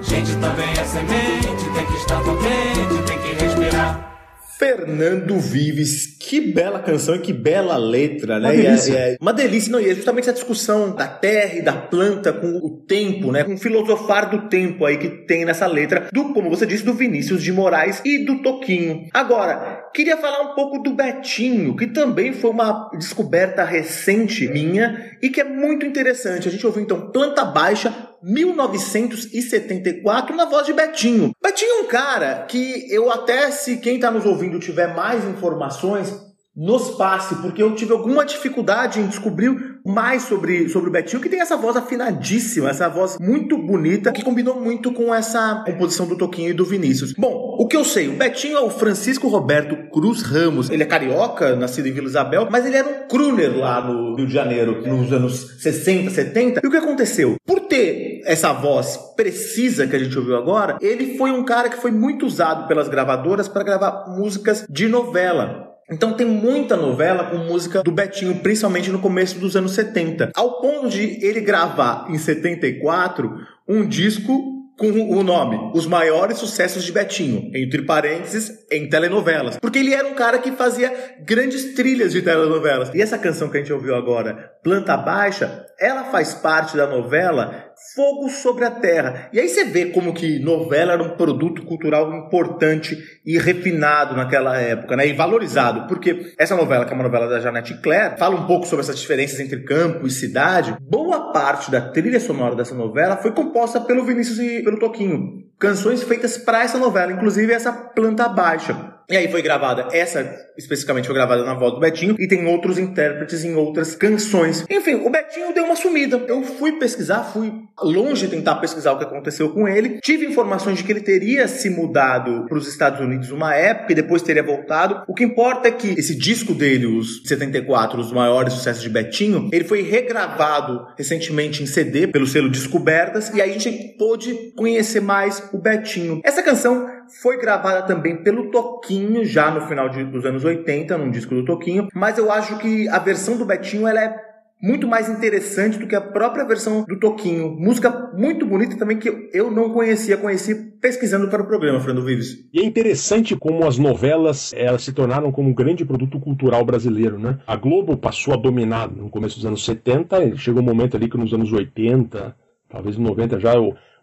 Gente 0.03 0.35
também 0.37 0.71
é 0.71 0.85
semente, 0.85 1.71
tem 1.75 1.87
que 1.87 1.97
estar 1.99 2.21
contente, 2.23 3.03
tem 3.07 3.19
que 3.19 3.45
respirar. 3.45 4.19
Fernando 4.59 5.39
Vives, 5.39 6.08
que 6.29 6.43
bela 6.43 6.79
canção 6.81 7.15
e 7.15 7.21
que 7.21 7.33
bela 7.33 7.79
letra, 7.79 8.39
né? 8.39 8.51
Uma 8.51 8.55
é- 8.55 8.63
delícia. 8.63 8.93
e 8.93 8.97
é 8.97 9.17
uma 9.19 9.33
delícia, 9.33 9.73
não, 9.73 9.81
e 9.81 9.89
é 9.89 9.95
justamente 9.95 10.25
essa 10.25 10.35
discussão 10.35 10.95
da 10.95 11.09
terra 11.09 11.55
e 11.55 11.63
da 11.63 11.73
planta 11.73 12.35
com 12.35 12.59
o 12.59 12.83
tempo, 12.87 13.33
né? 13.33 13.45
Com 13.45 13.55
o 13.55 13.59
filosofar 13.59 14.29
do 14.29 14.47
tempo 14.49 14.85
aí 14.85 14.99
que 14.99 15.09
tem 15.09 15.47
nessa 15.47 15.67
letra, 15.67 16.09
do, 16.13 16.35
como 16.35 16.51
você 16.51 16.67
disse, 16.67 16.85
do 16.85 16.93
Vinícius 16.93 17.43
de 17.43 17.51
Moraes 17.51 18.03
e 18.05 18.27
do 18.27 18.43
Toquinho. 18.43 19.07
Agora, 19.15 19.89
queria 19.95 20.19
falar 20.19 20.43
um 20.43 20.55
pouco 20.55 20.83
do 20.83 20.93
Betinho, 20.93 21.75
que 21.75 21.87
também 21.87 22.35
foi 22.35 22.51
uma 22.51 22.91
descoberta 22.99 23.65
recente 23.65 24.47
minha 24.49 25.17
e 25.23 25.31
que 25.31 25.41
é 25.41 25.45
muito 25.45 25.87
interessante. 25.87 26.47
A 26.47 26.51
gente 26.51 26.67
ouviu 26.67 26.83
então 26.83 27.11
Planta 27.11 27.43
Baixa, 27.43 27.95
1974, 28.23 30.35
na 30.35 30.45
voz 30.45 30.67
de 30.67 30.73
Betinho. 30.73 31.33
Betinho 31.43 31.71
é 31.71 31.81
um 31.83 31.87
cara 31.87 32.47
que 32.49 32.93
eu 32.93 33.11
até, 33.11 33.51
se 33.51 33.79
quem 33.79 34.01
tá 34.01 34.11
nos 34.11 34.27
ouvindo 34.27 34.59
tiver 34.59 34.95
mais 34.95 35.25
informações, 35.25 36.28
nos 36.59 36.91
passe, 36.91 37.37
porque 37.37 37.63
eu 37.63 37.73
tive 37.77 37.93
alguma 37.93 38.27
dificuldade 38.27 38.99
em 38.99 39.07
descobrir 39.07 39.79
mais 39.87 40.25
sobre, 40.25 40.69
sobre 40.69 40.89
o 40.89 40.93
Betinho, 40.93 41.23
que 41.23 41.29
tem 41.29 41.41
essa 41.41 41.57
voz 41.57 41.77
afinadíssima, 41.77 42.69
essa 42.69 42.89
voz 42.89 43.17
muito 43.21 43.57
bonita, 43.57 44.11
que 44.11 44.25
combinou 44.25 44.61
muito 44.61 44.93
com 44.93 45.15
essa 45.15 45.63
composição 45.65 46.07
do 46.07 46.19
Toquinho 46.19 46.51
e 46.51 46.53
do 46.53 46.65
Vinícius. 46.65 47.13
Bom, 47.13 47.57
o 47.61 47.69
que 47.69 47.77
eu 47.77 47.85
sei, 47.85 48.09
o 48.09 48.17
Betinho 48.17 48.57
é 48.57 48.61
o 48.61 48.71
Francisco 48.71 49.29
Roberto 49.29 49.89
Cruz 49.93 50.23
Ramos. 50.23 50.69
Ele 50.69 50.83
é 50.83 50.87
carioca, 50.87 51.55
nascido 51.55 51.87
em 51.87 51.93
Vila 51.93 52.09
Isabel, 52.09 52.49
mas 52.51 52.67
ele 52.67 52.77
era 52.77 52.89
um 52.89 53.07
crooner 53.07 53.57
lá 53.57 53.81
no 53.81 54.17
Rio 54.17 54.27
de 54.27 54.35
Janeiro, 54.35 54.83
nos 54.85 55.13
anos 55.13 55.63
60, 55.63 56.11
70. 56.11 56.61
E 56.65 56.67
o 56.67 56.71
que 56.71 56.77
aconteceu? 56.77 57.37
Por 57.47 57.61
ter 57.61 58.21
essa 58.25 58.53
voz 58.53 58.99
precisa 59.17 59.87
que 59.87 59.95
a 59.95 59.99
gente 59.99 60.19
ouviu 60.19 60.37
agora, 60.37 60.77
ele 60.81 61.17
foi 61.17 61.31
um 61.31 61.45
cara 61.45 61.69
que 61.69 61.81
foi 61.81 61.93
muito 61.93 62.27
usado 62.27 62.67
pelas 62.67 62.89
gravadoras 62.89 63.47
para 63.47 63.63
gravar 63.63 64.07
músicas 64.09 64.67
de 64.69 64.89
novela. 64.89 65.78
Então 65.91 66.13
tem 66.13 66.27
muita 66.27 66.77
novela 66.77 67.25
com 67.25 67.39
música 67.39 67.83
do 67.83 67.91
Betinho, 67.91 68.41
principalmente 68.41 68.91
no 68.91 68.99
começo 68.99 69.39
dos 69.39 69.57
anos 69.57 69.73
70. 69.73 70.33
Ao 70.35 70.61
ponto 70.61 70.89
de 70.89 71.25
ele 71.25 71.41
gravar 71.41 72.07
em 72.11 72.19
74 72.19 73.35
um 73.67 73.87
disco 73.87 74.59
com 74.79 74.91
o 74.91 75.23
nome 75.25 75.73
Os 75.75 75.87
Maiores 75.87 76.39
Sucessos 76.39 76.85
de 76.85 76.93
Betinho, 76.93 77.51
entre 77.53 77.83
parênteses, 77.83 78.65
em 78.71 78.89
telenovelas. 78.89 79.57
Porque 79.57 79.81
ele 79.81 79.93
era 79.93 80.07
um 80.07 80.15
cara 80.15 80.39
que 80.39 80.53
fazia 80.53 80.93
grandes 81.27 81.75
trilhas 81.75 82.13
de 82.13 82.23
telenovelas. 82.23 82.95
E 82.95 83.03
essa 83.03 83.19
canção 83.19 83.49
que 83.49 83.57
a 83.57 83.61
gente 83.61 83.73
ouviu 83.73 83.97
agora, 83.97 84.53
Planta 84.63 84.97
Baixa, 84.97 85.67
ela 85.81 86.05
faz 86.05 86.33
parte 86.35 86.77
da 86.77 86.87
novela 86.87 87.68
Fogo 87.95 88.29
sobre 88.29 88.65
a 88.65 88.71
Terra. 88.71 89.29
E 89.33 89.39
aí 89.39 89.49
você 89.49 89.65
vê 89.65 89.87
como 89.87 90.13
que 90.13 90.39
novela 90.39 90.95
era 90.95 91.03
um 91.03 91.17
produto 91.17 91.65
cultural 91.65 92.13
importante 92.13 92.97
e 93.25 93.39
refinado 93.39 94.17
naquela 94.17 94.57
época, 94.59 94.97
né? 94.97 95.07
E 95.07 95.13
valorizado. 95.13 95.87
Porque 95.87 96.35
essa 96.39 96.57
novela, 96.57 96.85
que 96.85 96.93
é 96.93 96.95
uma 96.95 97.05
novela 97.05 97.29
da 97.29 97.41
Janete 97.41 97.81
Claire, 97.81 98.19
fala 98.19 98.37
um 98.37 98.47
pouco 98.47 98.67
sobre 98.67 98.85
essas 98.85 98.99
diferenças 98.99 99.39
entre 99.41 99.63
campo 99.63 100.07
e 100.07 100.11
cidade. 100.11 100.77
Boa 100.81 101.33
parte 101.33 101.71
da 101.71 101.81
trilha 101.81 102.21
sonora 102.21 102.57
dessa 102.57 102.75
novela 102.75 103.17
foi 103.17 103.33
composta 103.33 103.81
pelo 103.81 104.05
Vinícius 104.05 104.39
e 104.39 104.63
pelo 104.63 104.79
Toquinho. 104.79 105.45
Canções 105.59 106.03
feitas 106.03 106.37
para 106.37 106.63
essa 106.63 106.79
novela, 106.79 107.13
inclusive 107.13 107.53
essa 107.53 107.73
Planta 107.73 108.29
Baixa. 108.29 108.98
E 109.11 109.17
aí 109.17 109.29
foi 109.29 109.41
gravada, 109.41 109.89
essa 109.91 110.49
especificamente 110.59 111.07
foi 111.07 111.15
gravada 111.15 111.43
na 111.45 111.55
voz 111.55 111.73
do 111.73 111.81
Betinho, 111.81 112.17
e 112.19 112.29
tem 112.29 112.47
outros 112.47 112.79
intérpretes 112.79 113.43
em 113.45 113.55
outras 113.55 113.95
canções. 113.95 114.67
Enfim, 114.69 114.97
o 114.97 115.09
Betinho 115.09 115.55
deu 115.55 115.65
uma 115.65 115.77
sumida. 115.77 116.23
Eu 116.29 116.43
fui 116.43 116.73
pesquisar, 116.73 117.23
fui 117.23 117.51
longe 117.81 118.29
tentar 118.29 118.57
pesquisar 118.57 118.93
o 118.93 118.99
que 118.99 119.05
aconteceu 119.05 119.49
com 119.51 119.67
ele. 119.67 120.01
Tive 120.03 120.27
informações 120.27 120.77
de 120.77 120.85
que 120.85 120.93
ele 120.93 121.01
teria 121.01 121.49
se 121.49 121.71
mudado 121.71 122.45
para 122.47 122.59
os 122.59 122.69
Estados 122.69 123.01
Unidos 123.01 123.31
uma 123.31 123.55
época 123.55 123.93
e 123.93 123.95
depois 123.95 124.21
teria 124.21 124.43
voltado. 124.43 125.05
O 125.09 125.15
que 125.15 125.25
importa 125.25 125.69
é 125.69 125.71
que 125.71 125.99
esse 125.99 126.15
disco 126.15 126.53
dele, 126.53 126.87
os 126.87 127.23
74, 127.25 128.01
os 128.01 128.13
maiores 128.13 128.53
sucessos 128.53 128.83
de 128.83 128.91
Betinho, 128.91 129.49
ele 129.53 129.65
foi 129.65 129.81
regravado 129.83 130.87
recentemente 130.99 131.63
em 131.63 131.67
CD 131.67 132.09
pelo 132.09 132.27
selo 132.27 132.51
Descobertas, 132.51 133.33
e 133.33 133.41
aí 133.41 133.55
a 133.55 133.59
gente 133.59 133.97
pôde 133.97 134.53
conhecer 134.57 135.01
mais 135.01 135.43
o 135.53 135.59
Betinho. 135.59 136.21
Essa 136.25 136.43
canção 136.43 136.87
foi 137.23 137.39
gravada 137.39 137.83
também 137.83 138.17
pelo 138.23 138.51
Toquinho, 138.51 139.25
já 139.25 139.51
no 139.51 139.63
final 139.63 139.89
de- 139.89 140.05
dos 140.05 140.25
anos 140.25 140.45
80, 140.45 140.97
num 140.99 141.11
disco 141.11 141.35
do 141.35 141.45
Toquinho, 141.45 141.89
mas 141.95 142.19
eu 142.19 142.31
acho 142.31 142.59
que 142.59 142.89
a 142.89 142.99
versão 142.99 143.37
do 143.37 143.45
Betinho 143.45 143.87
ela 143.87 144.01
é 144.03 144.29
muito 144.61 144.89
mais 144.89 145.09
interessante 145.09 145.79
do 145.79 145.87
que 145.87 145.95
a 145.95 146.01
própria 146.01 146.45
versão 146.45 146.85
do 146.85 146.99
Toquinho. 146.99 147.51
Música 147.51 148.11
muito 148.17 148.45
bonita 148.45 148.77
também 148.77 148.99
que 148.99 149.31
eu 149.33 149.53
não 149.53 149.71
conhecia, 149.71 150.17
conheci 150.17 150.53
pesquisando 150.81 151.29
para 151.29 151.43
o 151.43 151.47
programa, 151.47 151.79
Fernando 151.79 152.05
Vives. 152.05 152.39
E 152.53 152.61
é 152.61 152.65
interessante 152.65 153.37
como 153.37 153.65
as 153.67 153.79
novelas 153.79 154.53
elas 154.57 154.83
se 154.83 154.93
tornaram 154.93 155.31
como 155.31 155.49
um 155.51 155.55
grande 155.55 155.85
produto 155.85 156.19
cultural 156.19 156.65
brasileiro, 156.65 157.19
né? 157.21 157.39
A 157.47 157.55
Globo 157.55 157.97
passou 157.97 158.35
a 158.35 158.37
dominar 158.37 158.91
no 158.91 159.09
começo 159.09 159.37
dos 159.37 159.47
anos 159.47 159.65
70, 159.65 160.25
e 160.25 160.37
chegou 160.37 160.61
um 160.61 160.67
momento 160.67 160.97
ali 160.97 161.09
que 161.09 161.17
nos 161.17 161.33
anos 161.33 161.53
80, 161.53 162.35
talvez 162.69 162.97
90 162.97 163.39
já, 163.39 163.53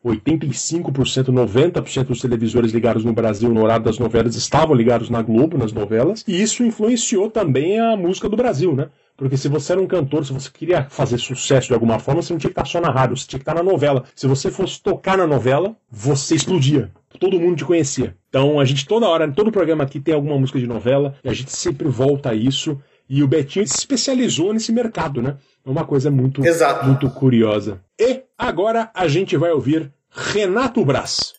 85%, 0.06 1.30
90% 1.30 2.03
dos 2.03 2.22
televisores 2.22 2.72
ligados 2.72 3.03
no 3.03 3.12
Brasil 3.12 3.49
no 3.49 3.64
horário 3.64 3.86
das 3.86 3.97
novelas 3.97 4.36
estavam 4.36 4.76
ligados 4.76 5.10
na 5.10 5.22
Globo, 5.22 5.58
nas 5.58 5.74
novelas, 5.74 6.24
e 6.28 6.41
isso 6.41 6.64
influenciou 6.64 7.32
também 7.32 7.80
a 7.80 7.97
música 7.97 8.30
do 8.30 8.38
Brasil, 8.38 8.76
né? 8.76 8.89
Porque 9.18 9.38
se 9.38 9.47
você 9.47 9.72
era 9.72 9.82
um 9.82 9.88
cantor, 9.88 10.26
se 10.26 10.34
você 10.34 10.49
queria 10.51 10.88
fazer 10.89 11.18
sucesso 11.18 11.68
de 11.68 11.74
alguma 11.74 11.99
forma, 11.99 12.22
você 12.22 12.34
não 12.34 12.38
tinha 12.38 12.49
que 12.49 12.60
estar 12.60 12.66
só 12.66 12.82
na 12.82 12.91
rádio, 12.91 13.16
você 13.16 13.26
tinha 13.26 13.39
que 13.39 13.43
estar 13.49 13.56
na 13.56 13.64
novela. 13.64 14.03
Se 14.14 14.28
você 14.28 14.51
fosse 14.51 14.82
tocar 14.82 15.18
na 15.18 15.26
novela, 15.26 15.76
você 15.89 16.36
explodia. 16.36 16.91
Todo 17.18 17.39
mundo 17.39 17.56
te 17.56 17.64
conhecia. 17.64 18.16
Então 18.28 18.60
a 18.60 18.66
gente 18.66 18.86
toda 18.86 19.08
hora, 19.08 19.32
todo 19.32 19.53
programa 19.53 19.86
aqui 19.86 20.01
tem 20.01 20.14
alguma 20.14 20.38
música 20.38 20.60
de 20.60 20.68
novela, 20.68 21.16
e 21.24 21.30
a 21.30 21.34
gente 21.34 21.51
sempre 21.51 21.88
volta 21.88 22.32
a 22.32 22.36
isso. 22.36 22.78
E 23.08 23.24
o 23.24 23.28
Betinho 23.28 23.66
se 23.66 23.78
especializou 23.78 24.51
nesse 24.51 24.72
mercado, 24.72 25.22
né? 25.22 25.38
É 25.66 25.70
uma 25.70 25.86
coisa 25.86 26.12
muito, 26.12 26.45
Exato. 26.45 26.86
muito 26.86 27.10
curiosa. 27.10 27.80
E 27.99 28.24
agora 28.38 28.91
a 28.93 29.08
gente 29.08 29.38
vai 29.38 29.51
ouvir 29.51 29.91
Renato 30.18 30.86
Braz. 30.86 31.34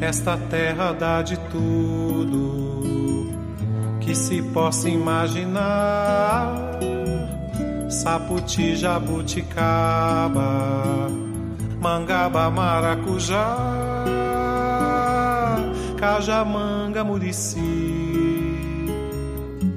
Esta 0.00 0.36
terra 0.36 0.92
dá 0.92 1.22
de 1.22 1.38
tudo 1.50 3.30
que 4.00 4.14
se 4.14 4.42
possa 4.42 4.88
imaginar. 4.88 6.73
Saputi, 7.94 8.74
jabuticaba, 8.74 10.50
mangaba, 11.80 12.50
maracujá, 12.50 13.46
cajamanga, 15.96 17.04
murici, 17.04 17.60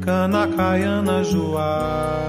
cana, 0.01 0.47
caiana, 0.47 1.23
joá, 1.23 2.27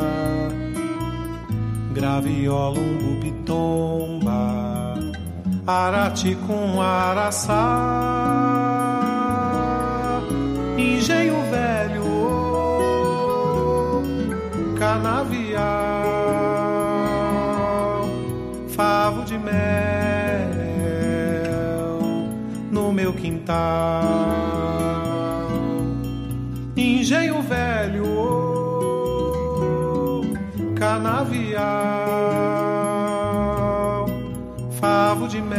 graviola, 1.94 2.78
umbu, 2.78 3.20
pitomba, 3.22 4.40
arati 5.66 6.36
com 6.46 6.82
araçá, 6.82 7.64
engenho 10.76 11.40
velho, 11.50 11.87
canavial, 14.78 15.58
favo 18.68 19.24
de 19.24 19.36
mel 19.36 19.58
no 22.70 22.92
meu 22.92 23.12
quintal, 23.12 24.04
engenho 26.76 27.42
velho, 27.42 28.06
canavial, 30.76 31.66
favo 34.80 35.26
de 35.26 35.42
mel 35.42 35.58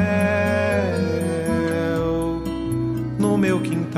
no 3.19 3.37
meu 3.37 3.59
quintal. 3.59 3.89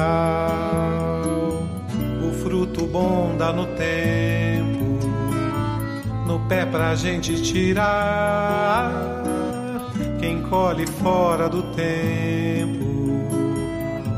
O 2.28 2.32
fruto 2.42 2.88
bom 2.88 3.36
dá 3.38 3.54
no 3.54 3.68
tempo, 3.68 4.41
pé 6.52 6.66
pra 6.66 6.94
gente 6.96 7.42
tirar. 7.42 8.92
Quem 10.20 10.42
colhe 10.42 10.86
fora 10.86 11.48
do 11.48 11.64
tempo 11.72 12.92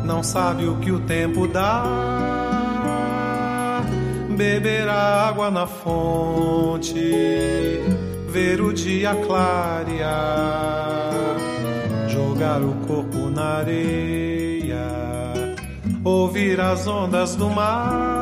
não 0.04 0.24
sabe 0.24 0.66
o 0.66 0.78
que 0.78 0.92
o 0.92 1.00
tempo 1.02 1.48
dá. 1.48 1.84
beber 4.36 4.90
água 4.90 5.52
na 5.52 5.68
fonte, 5.68 6.98
ver 8.30 8.60
o 8.62 8.74
dia 8.74 9.14
clarear, 9.28 11.12
jogar 12.08 12.64
o 12.64 12.74
corpo 12.88 13.30
na 13.30 13.60
areia, 13.60 14.88
ouvir 16.04 16.60
as 16.60 16.88
ondas 16.88 17.36
do 17.36 17.48
mar, 17.48 18.12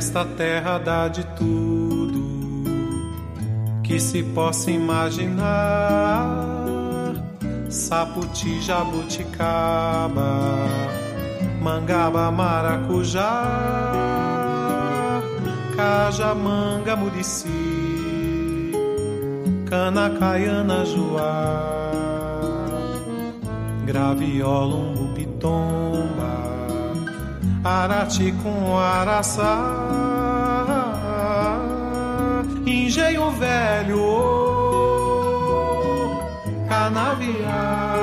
Esta 0.00 0.24
terra 0.24 0.78
dá 0.78 1.08
de 1.08 1.22
tudo 1.36 2.24
que 3.82 4.00
se 4.00 4.22
possa 4.22 4.70
imaginar. 4.70 6.24
Saputi, 7.68 8.62
jabuticaba, 8.62 10.38
mangaba, 11.60 12.30
maracujá, 12.30 13.44
caja, 15.76 16.34
manga, 16.34 16.96
murici, 16.96 18.72
cana, 19.68 20.08
caiana, 20.18 20.82
joá, 20.86 21.60
graviola, 23.84 24.76
umbu, 24.76 25.12
pitomba, 25.12 26.32
arati 27.62 28.32
com 28.42 28.78
araçá, 28.78 29.79
velho, 33.32 34.00
canavial, 36.68 37.98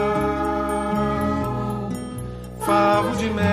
favo 2.60 3.16
de 3.16 3.30
mel 3.30 3.48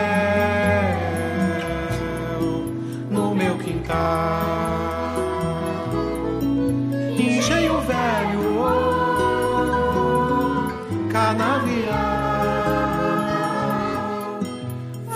no 3.10 3.34
meu 3.34 3.56
quintal, 3.58 3.96
engenho 7.18 7.80
velho, 7.80 8.64
canavial, 11.12 11.94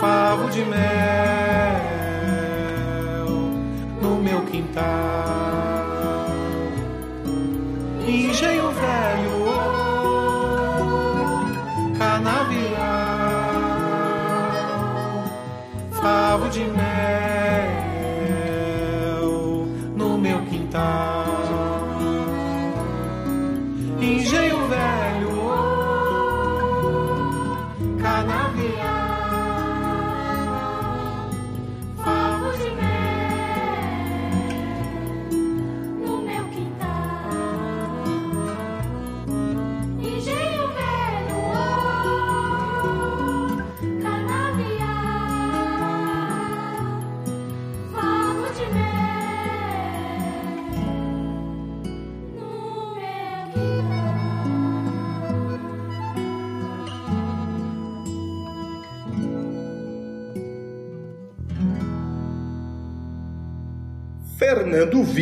favo 0.01 0.51
de 0.51 0.65
mel 0.65 1.08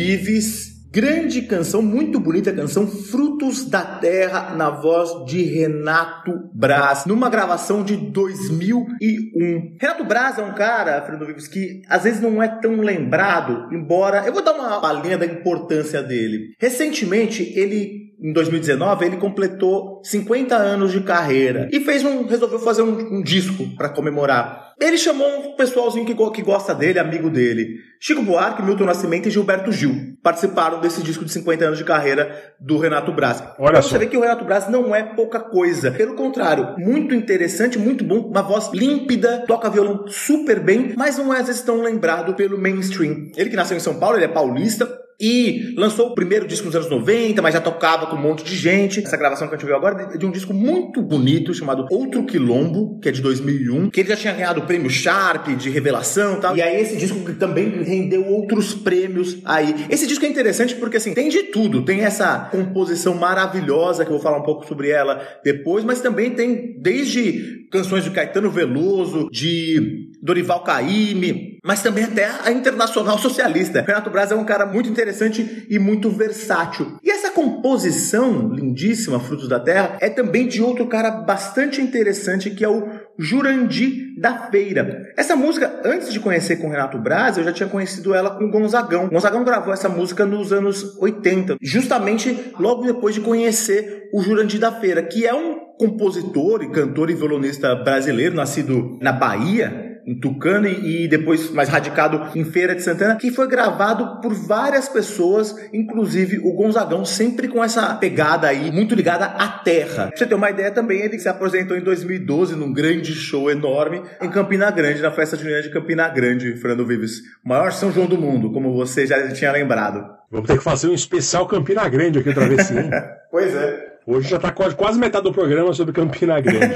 Vives, 0.07 0.87
grande 0.89 1.41
canção, 1.41 1.81
muito 1.81 2.17
bonita 2.17 2.53
canção, 2.53 2.87
Frutos 2.87 3.69
da 3.69 3.81
Terra, 3.81 4.55
na 4.55 4.69
voz 4.69 5.25
de 5.25 5.41
Renato 5.43 6.31
Braz, 6.53 7.05
numa 7.05 7.29
gravação 7.29 7.83
de 7.83 7.97
2001. 7.97 9.75
Renato 9.77 10.05
Braz 10.05 10.39
é 10.39 10.43
um 10.43 10.53
cara, 10.53 11.01
Fernando 11.01 11.25
Vives, 11.25 11.49
que 11.49 11.81
às 11.89 12.05
vezes 12.05 12.21
não 12.21 12.41
é 12.41 12.47
tão 12.47 12.77
lembrado, 12.77 13.67
embora. 13.75 14.25
Eu 14.25 14.31
vou 14.31 14.41
dar 14.41 14.53
uma 14.53 14.79
palhinha 14.79 15.17
da 15.17 15.25
importância 15.25 16.01
dele. 16.01 16.53
Recentemente, 16.57 17.43
ele 17.53 18.06
em 18.19 18.33
2019, 18.33 19.05
ele 19.05 19.17
completou 19.17 20.01
50 20.03 20.55
anos 20.55 20.91
de 20.91 21.01
carreira 21.01 21.69
e 21.71 21.79
fez 21.79 22.03
um, 22.03 22.25
resolveu 22.25 22.59
fazer 22.59 22.81
um, 22.81 23.17
um 23.17 23.21
disco 23.21 23.75
para 23.75 23.89
comemorar. 23.89 24.73
Ele 24.79 24.97
chamou 24.97 25.27
um 25.27 25.55
pessoalzinho 25.55 26.05
que, 26.05 26.13
que 26.13 26.41
gosta 26.41 26.73
dele, 26.73 26.99
amigo 26.99 27.29
dele. 27.29 27.77
Chico 27.99 28.21
Buarque, 28.21 28.61
Milton 28.61 28.85
Nascimento 28.85 29.27
e 29.27 29.31
Gilberto 29.31 29.71
Gil 29.71 30.15
participaram 30.21 30.79
desse 30.79 31.01
disco 31.01 31.25
de 31.25 31.31
50 31.31 31.65
anos 31.65 31.77
de 31.79 31.83
carreira 31.83 32.53
do 32.59 32.77
Renato 32.77 33.11
Braz. 33.11 33.43
Olha 33.59 33.81
só. 33.81 33.89
Você 33.89 33.97
vê 33.97 34.05
que 34.05 34.17
o 34.17 34.21
Renato 34.21 34.45
Braz 34.45 34.69
não 34.69 34.95
é 34.95 35.01
pouca 35.01 35.39
coisa. 35.39 35.91
Pelo 35.91 36.15
contrário, 36.15 36.75
muito 36.77 37.15
interessante, 37.15 37.79
muito 37.79 38.03
bom, 38.03 38.29
uma 38.29 38.43
voz 38.43 38.69
límpida, 38.71 39.45
toca 39.47 39.69
violão 39.69 40.05
super 40.07 40.59
bem, 40.59 40.93
mas 40.95 41.17
não 41.17 41.33
é 41.33 41.39
às 41.39 41.47
vezes 41.47 41.61
tão 41.61 41.81
lembrado 41.81 42.35
pelo 42.35 42.59
mainstream. 42.59 43.31
Ele 43.35 43.49
que 43.49 43.55
nasceu 43.55 43.77
em 43.77 43.79
São 43.79 43.95
Paulo, 43.95 44.17
ele 44.17 44.25
é 44.25 44.29
paulista, 44.29 44.87
e 45.19 45.73
lançou 45.75 46.07
o 46.07 46.15
primeiro 46.15 46.47
disco 46.47 46.65
nos 46.65 46.75
anos 46.75 46.89
90, 46.89 47.41
mas 47.41 47.53
já 47.53 47.61
tocava 47.61 48.05
com 48.05 48.15
um 48.15 48.21
monte 48.21 48.43
de 48.43 48.55
gente. 48.55 48.99
Essa 48.99 49.17
gravação 49.17 49.47
que 49.47 49.55
a 49.55 49.57
gente 49.57 49.65
ouviu 49.65 49.75
agora 49.75 50.13
é 50.13 50.17
de 50.17 50.25
um 50.25 50.31
disco 50.31 50.53
muito 50.53 51.01
bonito 51.01 51.53
chamado 51.53 51.87
Outro 51.89 52.23
Quilombo, 52.23 52.99
que 52.99 53.09
é 53.09 53.11
de 53.11 53.21
2001, 53.21 53.89
que 53.89 54.01
ele 54.01 54.09
já 54.09 54.15
tinha 54.15 54.33
ganhado 54.33 54.61
o 54.61 54.65
prêmio 54.65 54.89
Sharp 54.89 55.47
de 55.49 55.69
revelação 55.69 56.37
e 56.37 56.41
tal. 56.41 56.57
E 56.57 56.61
aí 56.61 56.79
esse 56.79 56.97
disco 56.97 57.17
também 57.33 57.83
rendeu 57.83 58.25
outros 58.27 58.75
prêmios 58.75 59.37
aí. 59.43 59.87
Esse 59.89 60.05
disco 60.05 60.23
é 60.25 60.27
interessante 60.27 60.75
porque 60.75 60.97
assim, 60.97 61.13
tem 61.13 61.29
de 61.29 61.43
tudo. 61.43 61.83
Tem 61.83 62.01
essa 62.01 62.47
composição 62.51 63.15
maravilhosa 63.15 64.05
que 64.05 64.11
eu 64.11 64.15
vou 64.15 64.23
falar 64.23 64.37
um 64.37 64.43
pouco 64.43 64.67
sobre 64.67 64.89
ela 64.89 65.25
depois, 65.43 65.83
mas 65.83 65.99
também 65.99 66.31
tem 66.31 66.79
desde 66.79 67.66
canções 67.71 68.03
de 68.03 68.11
Caetano 68.11 68.49
Veloso, 68.49 69.29
de 69.31 70.09
Dorival 70.21 70.63
Caymmi, 70.63 71.59
mas 71.63 71.83
também 71.83 72.05
até 72.05 72.29
a 72.43 72.51
Internacional 72.51 73.17
Socialista. 73.17 73.81
Renato 73.81 74.09
Braz 74.09 74.31
é 74.31 74.35
um 74.35 74.45
cara 74.45 74.65
muito 74.65 74.89
interessante 74.89 75.65
e 75.69 75.77
muito 75.77 76.09
versátil. 76.09 76.97
E 77.03 77.11
essa 77.11 77.31
composição 77.31 78.49
lindíssima, 78.53 79.19
Frutos 79.19 79.47
da 79.47 79.59
Terra, 79.59 79.97
é 79.99 80.09
também 80.09 80.47
de 80.47 80.61
outro 80.61 80.87
cara 80.87 81.11
bastante 81.11 81.81
interessante 81.81 82.49
que 82.51 82.63
é 82.63 82.69
o 82.69 82.96
Jurandir 83.17 84.13
da 84.17 84.47
Feira. 84.49 85.11
Essa 85.15 85.35
música, 85.35 85.81
antes 85.83 86.11
de 86.11 86.19
conhecer 86.19 86.57
com 86.57 86.67
o 86.67 86.71
Renato 86.71 86.97
Braz, 86.97 87.37
eu 87.37 87.43
já 87.43 87.51
tinha 87.51 87.69
conhecido 87.69 88.13
ela 88.13 88.31
com 88.31 88.49
Gonzagão. 88.49 89.07
Gonzagão 89.07 89.43
gravou 89.43 89.73
essa 89.73 89.89
música 89.89 90.25
nos 90.25 90.51
anos 90.51 90.97
80, 90.97 91.57
justamente 91.61 92.53
logo 92.59 92.85
depois 92.85 93.15
de 93.15 93.21
conhecer 93.21 94.09
o 94.13 94.21
Jurandir 94.21 94.59
da 94.59 94.71
Feira, 94.71 95.03
que 95.03 95.25
é 95.25 95.33
um 95.33 95.67
compositor 95.77 96.63
e 96.63 96.71
cantor 96.71 97.09
e 97.09 97.15
violonista 97.15 97.75
brasileiro, 97.75 98.35
nascido 98.35 98.97
na 99.01 99.11
Bahia, 99.11 99.86
em 100.07 100.15
Tucano 100.15 100.69
e 100.69 101.05
depois 101.05 101.51
mais 101.51 101.67
radicado 101.67 102.29
em 102.33 102.45
Feira 102.45 102.73
de 102.73 102.81
Santana, 102.81 103.17
que 103.17 103.29
foi 103.29 103.45
gravado 103.45 104.21
por 104.21 104.33
várias 104.33 104.87
pessoas, 104.87 105.53
inclusive 105.73 106.39
o 106.39 106.53
Gonzagão, 106.53 107.03
sempre 107.03 107.49
com 107.49 107.61
essa 107.61 107.93
pegada 107.95 108.47
aí 108.47 108.71
muito 108.71 108.95
ligada 108.95 109.25
à 109.25 109.49
terra. 109.49 110.07
Pra 110.07 110.17
você 110.17 110.25
ter 110.25 110.35
uma 110.35 110.49
ideia 110.49 110.71
também, 110.71 111.01
ele 111.01 111.19
se 111.19 111.27
apresentou 111.27 111.75
em 111.75 111.81
2012 111.81 112.55
num 112.55 112.71
grande 112.71 113.13
show 113.13 113.51
enorme 113.51 114.01
em 114.21 114.29
Campina 114.29 114.71
Grande, 114.71 115.01
na 115.01 115.11
festa 115.11 115.35
junina 115.35 115.61
de 115.61 115.69
Campina 115.69 116.07
Grande, 116.07 116.55
Fernando 116.55 116.85
Vives. 116.85 117.19
O 117.43 117.49
maior 117.49 117.73
São 117.73 117.91
João 117.91 118.07
do 118.07 118.17
mundo, 118.17 118.53
como 118.53 118.73
você 118.73 119.05
já 119.05 119.27
tinha 119.33 119.51
lembrado. 119.51 120.05
Vamos 120.31 120.47
ter 120.47 120.57
que 120.57 120.63
fazer 120.63 120.87
um 120.87 120.93
especial 120.93 121.45
Campina 121.47 121.87
Grande 121.89 122.19
aqui 122.19 122.29
outra 122.29 122.47
vez 122.47 122.63
sim. 122.63 122.75
Pois 123.29 123.53
é. 123.53 123.97
Hoje 124.05 124.29
já 124.29 124.37
está 124.37 124.51
quase, 124.51 124.73
quase 124.73 124.97
metade 124.97 125.25
do 125.25 125.33
programa 125.33 125.73
sobre 125.73 125.93
Campina 125.93 126.39
Grande. 126.39 126.75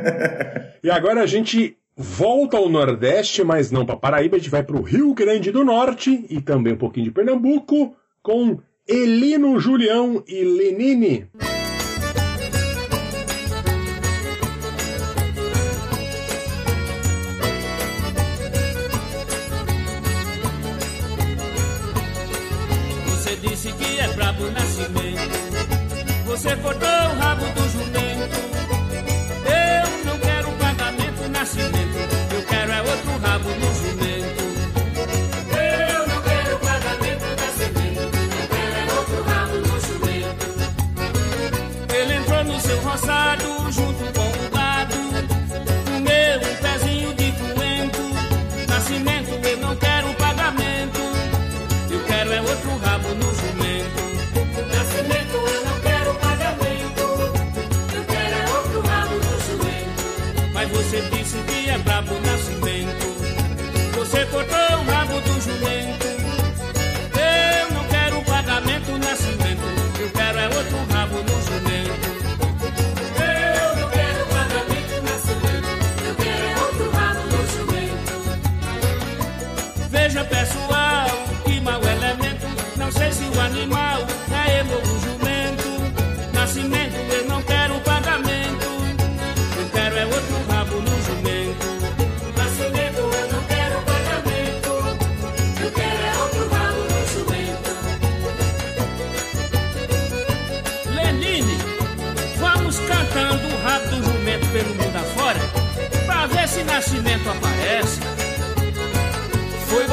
e 0.82 0.90
agora 0.90 1.20
a 1.20 1.26
gente 1.26 1.76
volta 2.02 2.56
ao 2.56 2.68
Nordeste, 2.68 3.44
mas 3.44 3.70
não 3.70 3.86
para 3.86 3.96
Paraíba, 3.96 4.36
a 4.36 4.38
gente 4.38 4.50
vai 4.50 4.62
para 4.62 4.76
o 4.76 4.82
Rio 4.82 5.14
Grande 5.14 5.52
do 5.52 5.64
Norte 5.64 6.26
e 6.28 6.40
também 6.40 6.72
um 6.72 6.76
pouquinho 6.76 7.04
de 7.04 7.12
Pernambuco 7.12 7.94
com 8.20 8.58
Elino 8.86 9.58
Julião 9.60 10.22
e 10.26 10.42
Lenine. 10.42 11.28
Você 23.06 23.36
disse 23.36 23.72
que 23.74 24.00
é 24.00 24.08
brabo 24.08 24.50
nascimento. 24.50 25.42
Você 26.26 26.56
cortou 26.56 27.11
é 61.68 61.78
brabo 61.78 62.14
nascimento. 62.14 62.31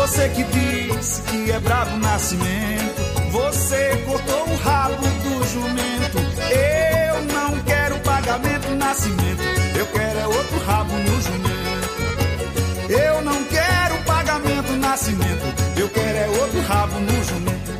Você 0.10 0.30
que 0.30 0.43
disse 0.43 1.22
que 1.22 1.51
é 1.51 1.60
brabo 1.60 1.95
nascimento. 1.97 2.99
Você 3.32 4.03
cortou 4.07 4.49
o 4.49 4.55
rabo 4.57 4.95
do 4.95 5.47
jumento. 5.47 6.18
Eu 6.49 7.22
não 7.32 7.60
quero 7.64 7.99
pagamento 7.99 8.70
nascimento. 8.76 9.43
Eu 9.78 9.86
quero 9.86 10.20
é 10.20 10.28
outro 10.28 10.60
rabo 10.66 10.93
no 10.93 11.22
jumento. 11.22 12.89
Eu 12.89 13.22
não 13.22 13.43
quero 13.45 14.03
pagamento 14.03 14.72
nascimento. 14.78 15.45
Eu 15.78 15.88
quero 15.89 16.18
é 16.18 16.28
outro 16.41 16.62
rabo 16.62 16.99
no 16.99 17.24
jumento. 17.24 17.72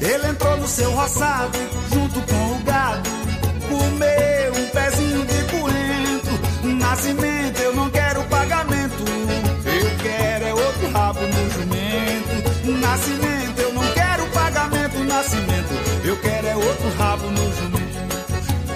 Ele 0.00 0.28
entrou 0.28 0.56
no 0.58 0.68
seu 0.68 0.92
roçado 0.92 1.58
junto 1.92 2.20
com 2.22 2.52
o 2.52 2.58
gado. 2.60 3.10
Comeu 3.68 4.52
um 4.54 4.68
pezinho 4.68 5.26
de 5.26 5.42
coentro. 5.50 6.76
Nascimento, 6.78 7.37
Nascimento, 12.88 13.60
eu 13.60 13.74
não 13.74 13.86
quero 13.92 14.26
pagamento. 14.28 14.98
Nascimento, 15.04 15.74
eu 16.04 16.16
quero 16.20 16.46
é 16.46 16.56
outro 16.56 16.88
rabo 16.96 17.26
no 17.26 17.54
jumento. 17.54 17.98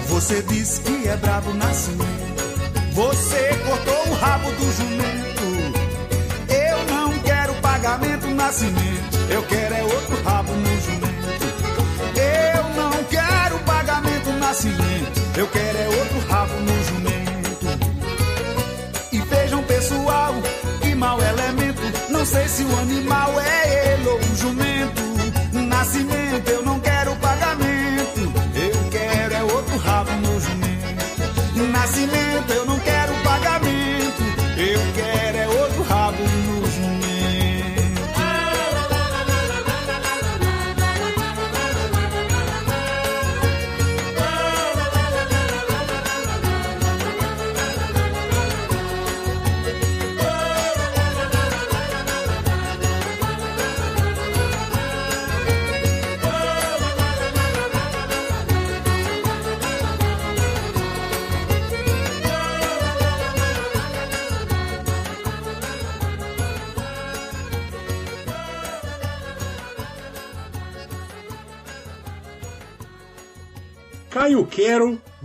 Você 0.07 0.43
disse 0.43 0.81
que 0.81 1.07
é 1.07 1.17
brabo 1.17 1.51
nascimento. 1.55 2.43
Você 2.91 3.59
cortou 3.65 4.11
o 4.11 4.13
rabo 4.13 4.51
do 4.51 4.71
jumento. 4.71 5.43
Eu 6.47 6.95
não 6.95 7.19
quero 7.21 7.55
pagamento 7.55 8.27
nascimento. 8.27 9.17
Eu 9.31 9.41
quero 9.47 9.73
é 9.73 9.83
outro 9.83 10.23
rabo 10.23 10.51
no 10.53 10.81
jumento. 10.81 11.33
Eu 12.15 12.63
não 12.75 13.03
quero 13.05 13.59
pagamento 13.65 14.29
nascimento. 14.39 15.21
Eu 15.35 15.47
quero 15.47 15.77
é 15.77 15.87
outro 15.87 16.19
rabo 16.29 16.53
no 16.59 16.83
jumento. 16.83 17.12
Sei 22.33 22.47
se 22.47 22.63
o 22.63 22.79
animal 22.79 23.39
é 23.39 23.93
ele 23.93 24.07
ou 24.07 24.17
o 24.17 24.35
jumento. 24.35 25.03
Nascimento, 25.67 26.49
eu 26.49 26.63
não 26.63 26.79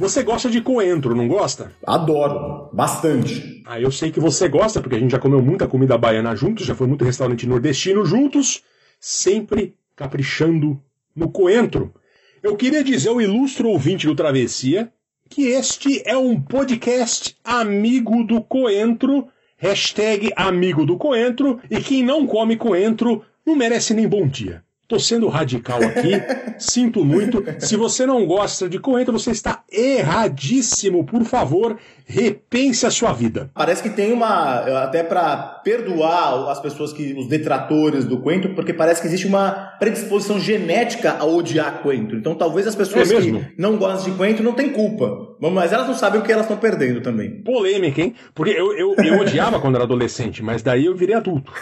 você 0.09 0.22
gosta 0.22 0.48
de 0.48 0.62
coentro, 0.62 1.14
não 1.14 1.28
gosta? 1.28 1.70
Adoro, 1.86 2.70
bastante. 2.72 3.62
Ah, 3.66 3.78
eu 3.78 3.92
sei 3.92 4.11
que 4.11 4.18
você 4.18 4.48
gosta, 4.48 4.80
porque 4.80 4.96
a 4.96 4.98
gente 4.98 5.11
já 5.11 5.18
comeu 5.18 5.42
muita 5.42 5.68
comida 5.68 5.98
baiana 5.98 6.34
juntos, 6.34 6.64
já 6.64 6.74
foi 6.74 6.86
muito 6.86 7.04
restaurante 7.04 7.46
nordestino 7.46 8.04
juntos, 8.06 8.62
sempre 8.98 9.74
caprichando 9.94 10.80
no 11.14 11.30
coentro. 11.30 11.92
Eu 12.42 12.56
queria 12.56 12.82
dizer 12.82 13.11
ao 13.11 13.20
ilustre 13.20 13.66
ouvinte 13.66 14.06
do 14.06 14.14
Travessia 14.14 14.90
que 15.28 15.48
este 15.48 16.02
é 16.06 16.16
um 16.16 16.40
podcast 16.40 17.36
amigo 17.44 18.24
do 18.24 18.40
coentro, 18.40 19.28
hashtag 19.59 20.32
amigo 20.34 20.86
do 20.86 20.96
coentro, 20.96 21.61
e 21.70 21.80
quem 21.80 22.02
não 22.02 22.26
come 22.26 22.56
coentro 22.56 23.22
não 23.44 23.54
merece 23.54 23.92
nem 23.92 24.09
bom 24.09 24.26
dia. 24.26 24.64
Tô 24.89 24.99
sendo 24.99 25.28
radical 25.28 25.82
aqui, 25.82 26.12
sinto 26.59 27.05
muito. 27.05 27.45
Se 27.59 27.76
você 27.76 28.07
não 28.07 28.24
gosta 28.24 28.66
de 28.66 28.78
coentro, 28.78 29.12
você 29.12 29.30
está 29.30 29.62
erradíssimo. 29.70 31.05
Por 31.05 31.24
favor, 31.24 31.76
repense 32.07 32.86
a 32.86 32.91
sua 32.91 33.12
vida. 33.12 33.51
Parece 33.53 33.82
que 33.82 33.91
tem 33.91 34.11
uma. 34.14 34.82
Até 34.82 35.03
pra 35.03 35.61
perdoar 35.62 36.51
as 36.51 36.59
pessoas 36.59 36.95
que. 36.95 37.12
os 37.12 37.28
detratores 37.28 38.07
do 38.07 38.22
coentro, 38.22 38.55
porque 38.55 38.72
parece 38.72 39.03
que 39.03 39.07
existe 39.09 39.26
uma 39.26 39.76
predisposição 39.78 40.41
genética 40.41 41.16
a 41.18 41.24
odiar 41.26 41.82
coentro. 41.82 42.16
Então 42.16 42.34
talvez 42.34 42.66
as 42.66 42.74
pessoas 42.74 43.11
É 43.11 43.20
que 43.20 43.53
não 43.59 43.76
gostam 43.76 44.11
de 44.11 44.16
coentro 44.16 44.43
não 44.43 44.55
tenham 44.55 44.72
culpa. 44.72 45.36
Mas 45.39 45.70
elas 45.70 45.86
não 45.86 45.95
sabem 45.95 46.18
o 46.18 46.24
que 46.24 46.32
elas 46.32 46.47
estão 46.47 46.57
perdendo 46.57 47.03
também. 47.03 47.43
Polêmica, 47.43 48.01
hein? 48.01 48.14
Porque 48.34 48.53
eu, 48.53 48.72
eu, 48.72 48.95
eu 49.05 49.20
odiava 49.20 49.61
quando 49.61 49.74
era 49.74 49.84
adolescente, 49.84 50.43
mas 50.43 50.62
daí 50.62 50.86
eu 50.86 50.97
virei 50.97 51.14
adulto. 51.14 51.53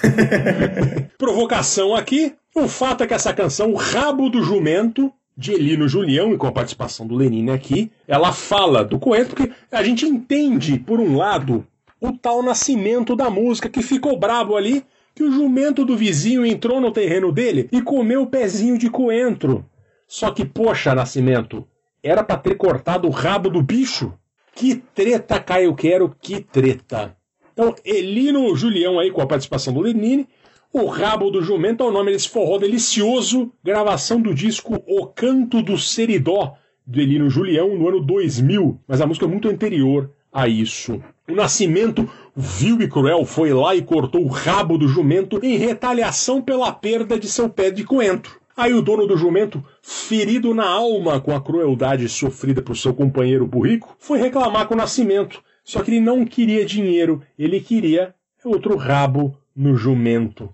Provocação 1.18 1.92
aqui. 1.92 2.32
O 2.58 2.68
fato 2.68 3.04
é 3.04 3.06
que 3.06 3.12
essa 3.12 3.34
canção, 3.34 3.70
O 3.70 3.76
Rabo 3.76 4.30
do 4.30 4.42
Jumento, 4.42 5.12
de 5.36 5.52
Elino 5.52 5.86
Julião, 5.86 6.32
e 6.32 6.38
com 6.38 6.46
a 6.46 6.52
participação 6.52 7.06
do 7.06 7.14
Lenine 7.14 7.50
aqui, 7.50 7.92
ela 8.08 8.32
fala 8.32 8.82
do 8.82 8.98
coentro, 8.98 9.36
porque 9.36 9.52
a 9.70 9.82
gente 9.82 10.06
entende, 10.06 10.78
por 10.78 10.98
um 10.98 11.18
lado, 11.18 11.66
o 12.00 12.12
tal 12.12 12.42
nascimento 12.42 13.14
da 13.14 13.28
música, 13.28 13.68
que 13.68 13.82
ficou 13.82 14.18
brabo 14.18 14.56
ali, 14.56 14.86
que 15.14 15.22
o 15.22 15.30
jumento 15.30 15.84
do 15.84 15.98
vizinho 15.98 16.46
entrou 16.46 16.80
no 16.80 16.90
terreno 16.90 17.30
dele 17.30 17.68
e 17.70 17.82
comeu 17.82 18.22
o 18.22 18.26
pezinho 18.26 18.78
de 18.78 18.88
coentro. 18.88 19.62
Só 20.08 20.30
que, 20.30 20.46
poxa, 20.46 20.94
Nascimento, 20.94 21.68
era 22.02 22.24
pra 22.24 22.38
ter 22.38 22.54
cortado 22.54 23.06
o 23.06 23.10
rabo 23.10 23.50
do 23.50 23.62
bicho. 23.62 24.14
Que 24.54 24.76
treta, 24.76 25.38
Caio 25.38 25.74
Quero, 25.74 26.16
que 26.18 26.40
treta. 26.40 27.14
Então, 27.52 27.74
Elino 27.84 28.56
Julião 28.56 28.98
aí 28.98 29.10
com 29.10 29.20
a 29.20 29.26
participação 29.26 29.74
do 29.74 29.80
Lenine. 29.80 30.26
O 30.78 30.88
Rabo 30.88 31.30
do 31.30 31.42
Jumento 31.42 31.82
é 31.82 31.86
o 31.86 31.90
nome 31.90 32.12
desse 32.12 32.28
forró 32.28 32.58
delicioso. 32.58 33.50
Gravação 33.64 34.20
do 34.20 34.34
disco 34.34 34.74
O 34.86 35.06
Canto 35.06 35.62
do 35.62 35.78
Seridó, 35.78 36.52
do 36.86 37.00
Elino 37.00 37.30
Julião, 37.30 37.74
no 37.74 37.88
ano 37.88 37.98
2000. 37.98 38.78
Mas 38.86 39.00
a 39.00 39.06
música 39.06 39.24
é 39.24 39.28
muito 39.28 39.48
anterior 39.48 40.10
a 40.30 40.46
isso. 40.46 41.02
O 41.26 41.34
Nascimento, 41.34 42.06
vil 42.36 42.82
e 42.82 42.88
cruel, 42.88 43.24
foi 43.24 43.54
lá 43.54 43.74
e 43.74 43.80
cortou 43.80 44.22
o 44.22 44.28
rabo 44.28 44.76
do 44.76 44.86
jumento 44.86 45.40
em 45.42 45.56
retaliação 45.56 46.42
pela 46.42 46.70
perda 46.70 47.18
de 47.18 47.26
seu 47.26 47.48
pé 47.48 47.70
de 47.70 47.82
coentro. 47.82 48.38
Aí 48.54 48.74
o 48.74 48.82
dono 48.82 49.06
do 49.06 49.16
jumento, 49.16 49.64
ferido 49.80 50.52
na 50.52 50.68
alma 50.68 51.18
com 51.18 51.34
a 51.34 51.40
crueldade 51.40 52.06
sofrida 52.06 52.60
por 52.60 52.76
seu 52.76 52.92
companheiro 52.92 53.46
burrico, 53.46 53.96
foi 53.98 54.18
reclamar 54.18 54.68
com 54.68 54.74
o 54.74 54.76
Nascimento. 54.76 55.42
Só 55.64 55.82
que 55.82 55.90
ele 55.90 56.00
não 56.00 56.26
queria 56.26 56.66
dinheiro, 56.66 57.22
ele 57.38 57.60
queria 57.60 58.14
outro 58.44 58.76
rabo 58.76 59.34
no 59.56 59.74
jumento. 59.74 60.52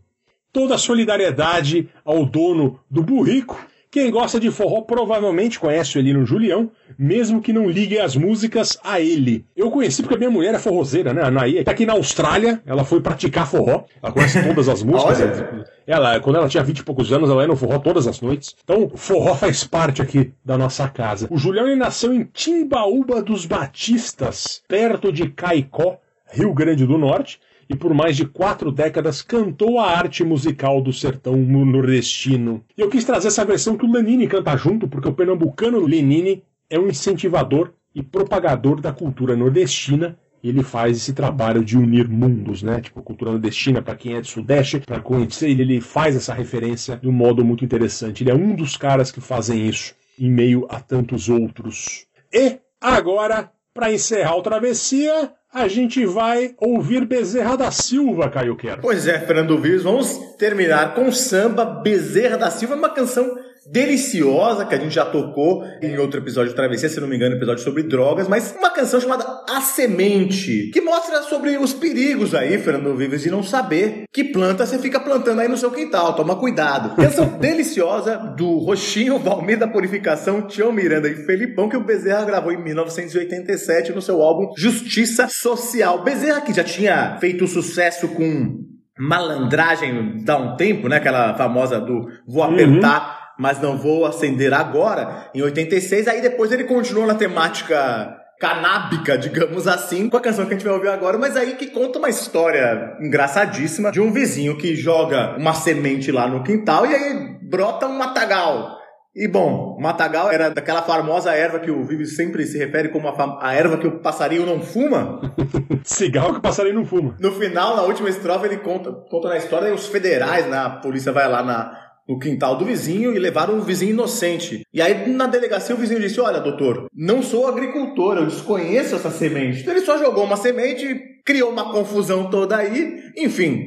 Toda 0.53 0.75
a 0.75 0.79
solidariedade 0.79 1.89
ao 2.05 2.27
dono 2.27 2.79
do 2.91 3.03
burrico. 3.03 3.59
Quem 3.91 4.11
gosta 4.11 4.41
de 4.41 4.51
forró 4.51 4.83
provavelmente 4.83 5.61
conhece 5.61 5.97
o 5.97 5.99
Elino 5.99 6.25
Julião, 6.25 6.71
mesmo 6.99 7.43
que 7.43 7.53
não 7.53 7.69
ligue 7.69 7.99
as 7.99 8.17
músicas 8.17 8.79
a 8.83 9.01
ele. 9.01 9.45
Eu 9.55 9.71
conheci 9.71 10.03
porque 10.03 10.15
a 10.15 10.19
minha 10.19 10.31
mulher 10.31 10.55
é 10.55 10.59
forrozeira, 10.59 11.13
né? 11.13 11.23
A 11.23 11.31
Naí, 11.31 11.63
tá 11.63 11.73
aqui 11.73 11.85
na 11.85 11.93
Austrália, 11.93 12.63
ela 12.65 12.85
foi 12.85 13.01
praticar 13.03 13.47
forró, 13.47 13.85
ela 14.03 14.11
conhece 14.13 14.43
todas 14.43 14.67
as 14.67 14.81
músicas. 14.85 15.45
ela, 15.87 16.21
quando 16.21 16.37
ela 16.37 16.49
tinha 16.49 16.63
20 16.63 16.79
e 16.79 16.85
poucos 16.85 17.13
anos, 17.13 17.29
ela 17.29 17.43
ia 17.43 17.49
no 17.49 17.57
forró 17.57 17.79
todas 17.79 18.07
as 18.07 18.19
noites. 18.21 18.57
Então, 18.65 18.91
forró 18.95 19.35
faz 19.35 19.65
parte 19.65 20.01
aqui 20.01 20.33
da 20.43 20.57
nossa 20.57 20.89
casa. 20.89 21.29
O 21.31 21.37
Julião 21.37 21.67
ele 21.67 21.77
nasceu 21.77 22.15
em 22.15 22.25
Timbaúba 22.25 23.23
dos 23.23 23.45
Batistas, 23.45 24.63
perto 24.69 25.13
de 25.13 25.29
Caicó, 25.29 25.99
Rio 26.31 26.55
Grande 26.55 26.87
do 26.87 26.97
Norte 26.97 27.39
e 27.69 27.75
por 27.75 27.95
mais 27.95 28.17
de 28.17 28.27
quatro 28.27 28.71
décadas 28.71 29.23
cantou 29.23 29.79
a 29.79 29.91
arte 29.91 30.25
musical 30.25 30.81
do 30.81 30.93
sertão 30.93 31.37
nordestino. 31.37 32.65
E 32.77 32.81
eu 32.81 32.89
quis 32.89 33.05
trazer 33.05 33.29
essa 33.29 33.45
versão 33.45 33.77
que 33.77 33.85
o 33.85 33.91
Lenine 33.91 34.27
canta 34.27 34.57
junto, 34.57 34.89
porque 34.89 35.09
o 35.09 35.13
pernambucano 35.13 35.81
Lenine 35.81 36.43
é 36.69 36.79
um 36.79 36.89
incentivador 36.89 37.73
e 37.95 38.03
propagador 38.03 38.81
da 38.81 38.93
cultura 38.93 39.37
nordestina. 39.37 40.19
Ele 40.43 40.63
faz 40.63 40.97
esse 40.97 41.13
trabalho 41.13 41.65
de 41.65 41.79
unir 41.79 42.09
mundos, 42.09 42.63
né? 42.63 42.81
Tipo, 42.81 43.01
cultura 43.01 43.31
nordestina, 43.31 43.81
para 43.81 43.95
quem 43.95 44.15
é 44.15 44.21
do 44.21 44.27
Sudeste, 44.27 44.81
para 44.81 45.01
conhecer 45.01 45.51
ele, 45.51 45.63
ele 45.63 45.81
faz 45.81 46.17
essa 46.17 46.35
referência 46.35 46.97
de 46.97 47.09
um 47.09 47.13
modo 47.13 47.45
muito 47.45 47.65
interessante. 47.65 48.25
Ele 48.25 48.31
é 48.31 48.35
um 48.35 48.57
dos 48.57 48.77
caras 48.77 49.13
que 49.13 49.21
fazem 49.21 49.69
isso, 49.69 49.95
em 50.19 50.29
meio 50.29 50.67
a 50.69 50.81
tantos 50.81 51.29
outros. 51.29 52.07
E 52.33 52.59
agora, 52.81 53.53
para 53.75 53.93
encerrar 53.93 54.37
o 54.37 54.43
Travessia, 54.43 55.33
a 55.53 55.69
gente 55.69 56.05
vai 56.07 56.55
ouvir 56.59 57.05
Bezerra 57.07 57.57
da 57.57 57.71
Silva, 57.71 58.31
Caio 58.31 58.57
Quero. 58.57 58.81
Pois 58.81 59.07
é, 59.07 59.19
Fernando 59.21 59.59
Vives, 59.59 59.83
vamos 59.83 60.19
terminar 60.37 60.95
com 60.95 61.11
samba 61.13 61.65
Bezerra 61.65 62.39
da 62.39 62.51
Silva, 62.51 62.75
uma 62.75 62.91
canção 62.91 63.39
deliciosa 63.71 64.65
que 64.65 64.75
a 64.75 64.79
gente 64.79 64.95
já 64.95 65.05
tocou 65.05 65.65
em 65.81 65.97
outro 65.99 66.21
episódio 66.21 66.51
de 66.51 66.57
Travessia, 66.57 66.89
se 66.89 67.01
não 67.01 67.09
me 67.09 67.17
engano, 67.17 67.37
episódio 67.37 67.63
sobre 67.63 67.83
drogas, 67.83 68.29
mas 68.29 68.55
uma 68.59 68.71
canção 68.71 69.01
chamada 69.01 69.25
A 69.49 69.61
Semente, 69.61 70.71
que 70.73 70.81
mostra 70.81 71.23
sobre 71.23 71.57
os 71.57 71.73
perigos 71.73 72.35
aí, 72.35 72.59
Fernando 72.59 72.97
Vives, 72.97 73.23
de 73.23 73.31
não 73.31 73.43
saber 73.43 74.05
que 74.13 74.25
planta 74.25 74.67
você 74.67 74.79
fica 74.79 75.01
plantando 75.01 75.41
aí 75.41 75.49
no 75.49 75.57
seu 75.57 75.71
quintal, 75.71 76.15
toma 76.15 76.37
cuidado. 76.37 76.97
Canção 76.97 77.27
deliciosa 77.39 78.17
do 78.37 78.59
Roxinho, 78.59 79.19
Valmir 79.19 79.59
da 79.59 79.69
Purificação, 79.69 80.43
Tião 80.43 80.73
Miranda 80.73 81.09
e 81.09 81.15
Felipão, 81.15 81.69
que 81.69 81.77
o 81.77 81.85
Bezerra 81.85 82.25
gravou 82.25 82.53
em 82.53 82.63
1987 82.63 83.93
no 83.93 84.03
seu 84.03 84.21
álbum 84.23 84.53
Justiça 84.57 85.29
Social. 85.29 86.03
Bezerra 86.03 86.41
que 86.41 86.53
já 86.53 86.65
tinha 86.65 87.17
feito 87.21 87.47
sucesso 87.47 88.09
com 88.09 88.73
malandragem 88.99 90.23
dá 90.25 90.37
um 90.37 90.57
tempo, 90.57 90.89
né? 90.89 90.97
Aquela 90.97 91.35
famosa 91.35 91.81
do 91.81 92.09
vou 92.27 92.43
apertar, 92.43 93.01
uhum. 93.01 93.22
Mas 93.39 93.61
não 93.61 93.77
vou 93.77 94.07
acender 94.07 94.53
agora, 94.53 95.31
em 95.35 95.43
86. 95.43 96.09
Aí 96.09 96.21
depois 96.21 96.53
ele 96.53 96.65
continuou 96.65 97.07
na 97.07 97.15
temática 97.15 98.17
canábica, 98.43 99.17
digamos 99.17 99.69
assim, 99.69 100.09
com 100.09 100.17
a 100.17 100.21
canção 100.21 100.47
que 100.47 100.55
a 100.55 100.57
gente 100.57 100.67
vai 100.67 100.75
ouvir 100.75 100.89
agora, 100.89 101.17
mas 101.17 101.37
aí 101.37 101.55
que 101.55 101.69
conta 101.69 102.01
uma 102.01 102.09
história 102.09 102.97
engraçadíssima 103.01 103.93
de 103.93 104.01
um 104.01 104.13
vizinho 104.13 104.59
que 104.59 104.75
joga 104.75 105.37
uma 105.39 105.55
semente 105.55 106.11
lá 106.11 106.27
no 106.27 106.43
quintal 106.43 106.85
e 106.85 106.93
aí 106.93 107.39
brota 107.41 107.87
um 107.87 107.97
matagal. 107.97 108.83
E 109.15 109.29
bom, 109.29 109.79
matagal 109.79 110.33
era 110.33 110.49
daquela 110.49 110.81
famosa 110.81 111.33
erva 111.33 111.61
que 111.61 111.71
o 111.71 111.85
Vives 111.85 112.17
sempre 112.17 112.47
se 112.47 112.57
refere 112.57 112.89
como 112.89 113.07
a, 113.09 113.39
a 113.43 113.55
erva 113.55 113.77
que 113.77 113.87
o 113.87 114.01
passarinho 114.01 114.47
não 114.47 114.61
fuma. 114.61 115.21
Cigarro 115.85 116.33
que 116.33 116.39
o 116.39 116.43
passarinho 116.43 116.77
não 116.77 116.87
fuma. 116.87 117.15
No 117.21 117.31
final, 117.33 117.77
na 117.77 117.83
última 117.83 118.09
estrofe, 118.09 118.47
ele 118.47 118.57
conta, 118.57 118.91
conta 118.91 119.29
na 119.29 119.37
história 119.37 119.69
e 119.69 119.73
os 119.73 119.87
federais, 119.87 120.47
né, 120.47 120.57
a 120.57 120.71
polícia 120.71 121.13
vai 121.13 121.29
lá 121.29 121.43
na, 121.43 121.82
no 122.09 122.19
quintal 122.19 122.57
do 122.57 122.65
vizinho 122.65 123.15
e 123.15 123.19
levaram 123.19 123.57
um 123.57 123.61
vizinho 123.61 123.93
inocente. 123.93 124.63
E 124.73 124.83
aí 124.83 125.09
na 125.09 125.27
delegacia 125.27 125.75
o 125.75 125.79
vizinho 125.79 126.01
disse: 126.01 126.21
Olha, 126.21 126.41
doutor, 126.41 126.87
não 126.95 127.23
sou 127.23 127.47
agricultor, 127.47 128.17
eu 128.17 128.27
desconheço 128.27 128.95
essa 128.95 129.11
semente. 129.11 129.61
Então 129.61 129.75
ele 129.75 129.85
só 129.85 129.99
jogou 129.99 130.25
uma 130.25 130.37
semente, 130.37 130.85
criou 131.25 131.51
uma 131.51 131.73
confusão 131.73 132.31
toda 132.31 132.57
aí. 132.57 133.01
Enfim, 133.17 133.61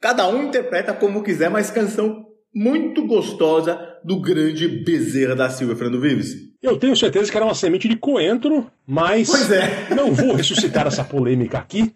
cada 0.00 0.28
um 0.28 0.44
interpreta 0.44 0.92
como 0.92 1.22
quiser, 1.22 1.50
mas 1.50 1.70
canção 1.70 2.26
muito 2.54 3.06
gostosa 3.06 3.78
do 4.04 4.20
grande 4.20 4.68
Bezerra 4.68 5.34
da 5.34 5.48
Silva, 5.48 5.74
Fernando 5.74 6.00
Vives. 6.00 6.52
Eu 6.62 6.76
tenho 6.76 6.94
certeza 6.94 7.30
que 7.30 7.36
era 7.36 7.46
uma 7.46 7.54
semente 7.54 7.88
de 7.88 7.96
coentro, 7.96 8.70
mas 8.86 9.28
pois 9.28 9.50
é. 9.50 9.88
não 9.96 10.12
vou 10.12 10.34
ressuscitar 10.34 10.86
essa 10.86 11.02
polêmica 11.02 11.58
aqui. 11.58 11.92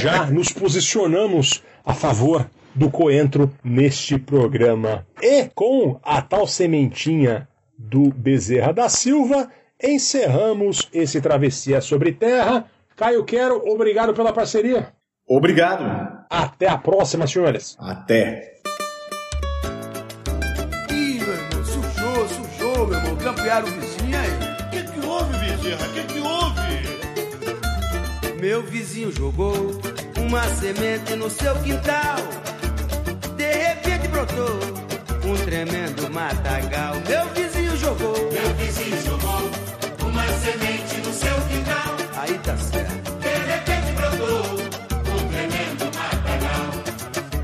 Já 0.00 0.30
nos 0.30 0.50
posicionamos 0.50 1.62
a 1.84 1.92
favor 1.92 2.48
do 2.78 2.90
coentro 2.90 3.50
neste 3.62 4.18
programa. 4.18 5.06
E 5.20 5.50
com 5.54 5.98
a 6.02 6.22
tal 6.22 6.46
sementinha 6.46 7.48
do 7.76 8.10
Bezerra 8.10 8.72
da 8.72 8.88
Silva, 8.88 9.50
encerramos 9.82 10.88
esse 10.92 11.20
Travessia 11.20 11.80
sobre 11.80 12.12
Terra. 12.12 12.66
Caio 12.96 13.24
Quero, 13.24 13.68
obrigado 13.68 14.14
pela 14.14 14.32
parceria. 14.32 14.92
Obrigado. 15.26 16.24
Até 16.30 16.68
a 16.68 16.78
próxima, 16.78 17.26
senhores. 17.26 17.76
Até. 17.78 18.58
campearam 23.48 23.68
o 23.68 23.70
vizinho 23.70 24.18
aí. 24.18 24.30
O 24.62 24.70
que, 24.70 24.82
que 24.84 25.06
houve, 25.06 25.38
Bezerra? 25.38 25.86
O 25.86 25.92
que, 25.92 26.02
que 26.04 26.18
houve? 26.20 26.78
Meu 28.40 28.62
vizinho 28.62 29.12
jogou 29.12 29.80
uma 30.18 30.42
semente 30.44 31.14
no 31.16 31.28
seu 31.28 31.54
quintal. 31.62 32.16
Brotou 34.18 34.58
um 35.30 35.36
tremendo 35.44 36.10
matagal. 36.10 36.94
Meu 37.06 37.24
vizinho 37.34 37.76
jogou. 37.76 38.16
Meu 38.32 38.54
vizinho 38.54 39.00
jogou 39.02 39.48
uma 40.04 40.24
semente 40.40 40.96
no 41.06 41.12
seu 41.12 41.34
quintal. 41.42 41.94
Aí 42.16 42.36
tá 42.38 42.56
certo. 42.56 43.12
De 43.12 43.28
repente 43.28 43.92
brotou 43.92 44.40
um 45.14 45.28
tremendo 45.28 45.84
matagal. 45.94 46.66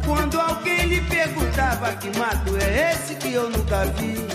Quando 0.04 0.40
alguém 0.40 0.86
lhe 0.86 1.00
perguntava 1.02 1.92
que 1.92 2.18
mato 2.18 2.56
é 2.56 2.90
esse 2.90 3.14
que 3.14 3.32
eu 3.32 3.48
nunca 3.50 3.84
vi. 3.84 4.26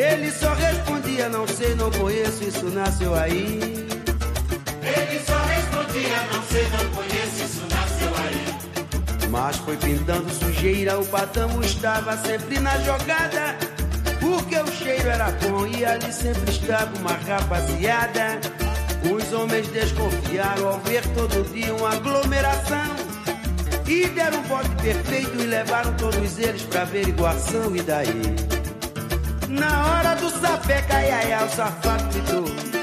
Ele 0.00 0.30
só 0.30 0.54
respondia, 0.54 1.28
não 1.28 1.48
sei, 1.48 1.74
não 1.74 1.90
conheço, 1.90 2.44
isso 2.44 2.66
nasceu 2.66 3.12
aí. 3.16 3.58
Ele 4.82 5.20
só 5.26 5.36
respondia, 5.36 6.16
não 6.32 6.42
sei, 6.44 6.62
não 6.68 6.90
conheço. 6.94 7.27
Mas 9.30 9.56
foi 9.56 9.76
pintando 9.76 10.28
sujeira, 10.32 10.98
o 10.98 11.06
patamo 11.06 11.62
estava 11.62 12.16
sempre 12.16 12.58
na 12.60 12.78
jogada. 12.78 13.56
Porque 14.20 14.56
o 14.56 14.66
cheiro 14.72 15.08
era 15.08 15.30
bom 15.30 15.66
e 15.66 15.84
ali 15.84 16.12
sempre 16.12 16.50
estava 16.50 16.96
uma 16.98 17.12
rapaziada. 17.12 18.40
Os 19.10 19.32
homens 19.32 19.68
desconfiaram 19.68 20.68
ao 20.68 20.80
ver 20.80 21.06
todo 21.14 21.52
dia 21.52 21.74
uma 21.74 21.92
aglomeração. 21.92 22.96
E 23.86 24.06
deram 24.08 24.40
um 24.40 24.42
bote 24.42 24.68
perfeito 24.82 25.40
e 25.40 25.46
levaram 25.46 25.94
todos 25.94 26.38
eles 26.38 26.62
pra 26.62 26.82
averiguação. 26.82 27.74
E 27.76 27.82
daí? 27.82 28.22
Na 29.48 29.86
hora 29.88 30.14
do 30.16 30.30
sapé, 30.30 30.82
caiaia, 30.82 31.44
o 31.44 31.48
safado 31.48 32.04
gritou. 32.12 32.77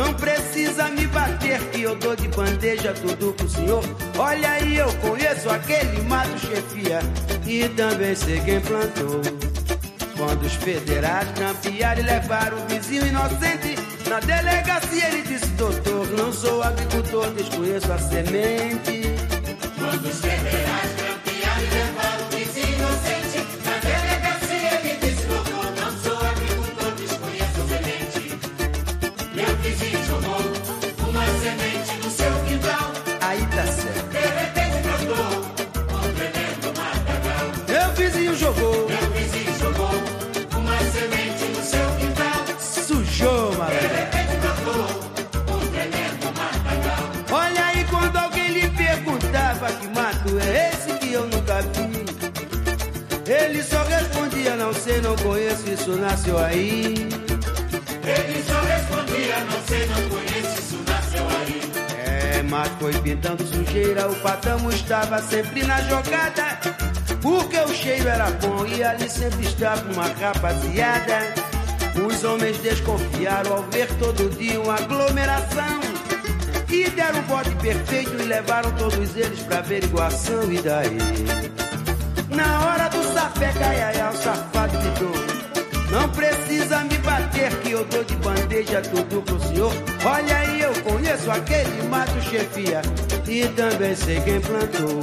Não 0.00 0.14
precisa 0.14 0.88
me 0.88 1.06
bater 1.08 1.60
que 1.72 1.82
eu 1.82 1.94
dou 1.94 2.16
de 2.16 2.26
bandeja 2.28 2.94
tudo 2.94 3.34
pro 3.34 3.46
senhor. 3.46 3.84
Olha 4.16 4.52
aí, 4.52 4.78
eu 4.78 4.90
conheço 4.94 5.50
aquele 5.50 6.00
mato 6.04 6.38
chefia 6.38 7.00
e 7.46 7.68
também 7.68 8.14
sei 8.14 8.40
quem 8.40 8.62
plantou. 8.62 9.20
Quando 10.16 10.42
os 10.42 10.54
federais 10.54 11.28
campearam 11.38 12.00
e 12.00 12.06
levaram 12.06 12.56
o 12.56 12.66
vizinho 12.66 13.06
inocente 13.08 13.76
na 14.08 14.20
delegacia, 14.20 15.06
ele 15.06 15.20
disse: 15.20 15.48
Doutor, 15.48 16.06
não 16.12 16.32
sou 16.32 16.62
agricultor, 16.62 17.30
desconheço 17.32 17.92
a 17.92 17.98
semente. 17.98 19.09
Isso 55.90 55.96
nasceu 55.98 56.38
aí. 56.38 56.94
Ele 58.04 58.42
só 58.44 58.60
respondia, 58.60 59.40
não 59.40 59.62
sei, 59.66 59.86
não 59.86 60.08
conheço, 60.08 60.58
isso 60.60 60.84
nasceu 60.86 61.28
aí. 61.28 61.60
É, 62.06 62.42
mas 62.42 62.68
foi 62.78 62.92
pintando 63.00 63.44
sujeira, 63.46 64.08
o 64.08 64.14
patamo 64.16 64.70
estava 64.70 65.20
sempre 65.20 65.64
na 65.64 65.80
jogada. 65.82 66.58
Porque 67.20 67.58
o 67.58 67.74
cheiro 67.74 68.08
era 68.08 68.30
bom 68.30 68.64
e 68.66 68.82
ali 68.82 69.08
sempre 69.08 69.46
estava 69.46 69.92
uma 69.92 70.06
rapaziada. 70.06 71.34
Os 72.06 72.24
homens 72.24 72.56
desconfiaram 72.58 73.52
ao 73.52 73.62
ver 73.64 73.88
todo 73.98 74.30
dia 74.36 74.60
uma 74.60 74.76
aglomeração. 74.76 75.80
E 76.68 76.88
deram 76.90 77.18
o 77.18 77.22
bote 77.22 77.50
perfeito 77.56 78.14
e 78.14 78.26
levaram 78.26 78.70
todos 78.72 79.16
eles 79.16 79.40
pra 79.40 79.58
averiguação. 79.58 80.50
E 80.52 80.62
daí? 80.62 80.98
Na 82.30 82.60
hora 82.64 82.88
do 82.88 83.02
sapé, 83.12 83.52
caiaia, 83.52 84.10
o 84.10 84.12
gritou. 84.12 84.49
Não 85.90 86.08
precisa 86.10 86.84
me 86.84 86.96
bater 86.98 87.50
que 87.60 87.72
eu 87.72 87.84
dou 87.84 88.04
de 88.04 88.14
bandeja 88.16 88.80
tudo 88.80 89.22
pro 89.22 89.40
senhor. 89.40 89.72
Olha 90.04 90.36
aí, 90.38 90.60
eu 90.60 90.72
conheço 90.82 91.30
aquele 91.30 91.82
mato 91.88 92.20
chefia 92.22 92.80
e 93.26 93.48
também 93.48 93.96
sei 93.96 94.20
quem 94.20 94.40
plantou. 94.40 95.00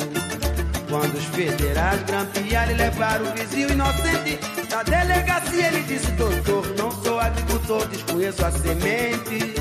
Quando 0.90 1.16
os 1.16 1.26
federais 1.26 2.02
grampearam 2.04 2.72
e 2.72 2.76
levaram 2.76 3.26
o 3.26 3.34
vizinho 3.34 3.72
inocente 3.72 4.40
da 4.70 4.84
delegacia, 4.84 5.68
ele 5.68 5.84
disse: 5.84 6.10
Doutor, 6.12 6.66
não 6.78 6.92
sou 7.04 7.20
agricultor, 7.20 7.86
desconheço 7.88 8.46
a 8.46 8.52
semente. 8.52 9.56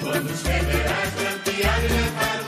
Quando 0.00 0.28
os 0.28 0.40
federais 0.42 1.14
grampearam 1.14 1.84
e 1.84 1.88
levaram 1.88 2.47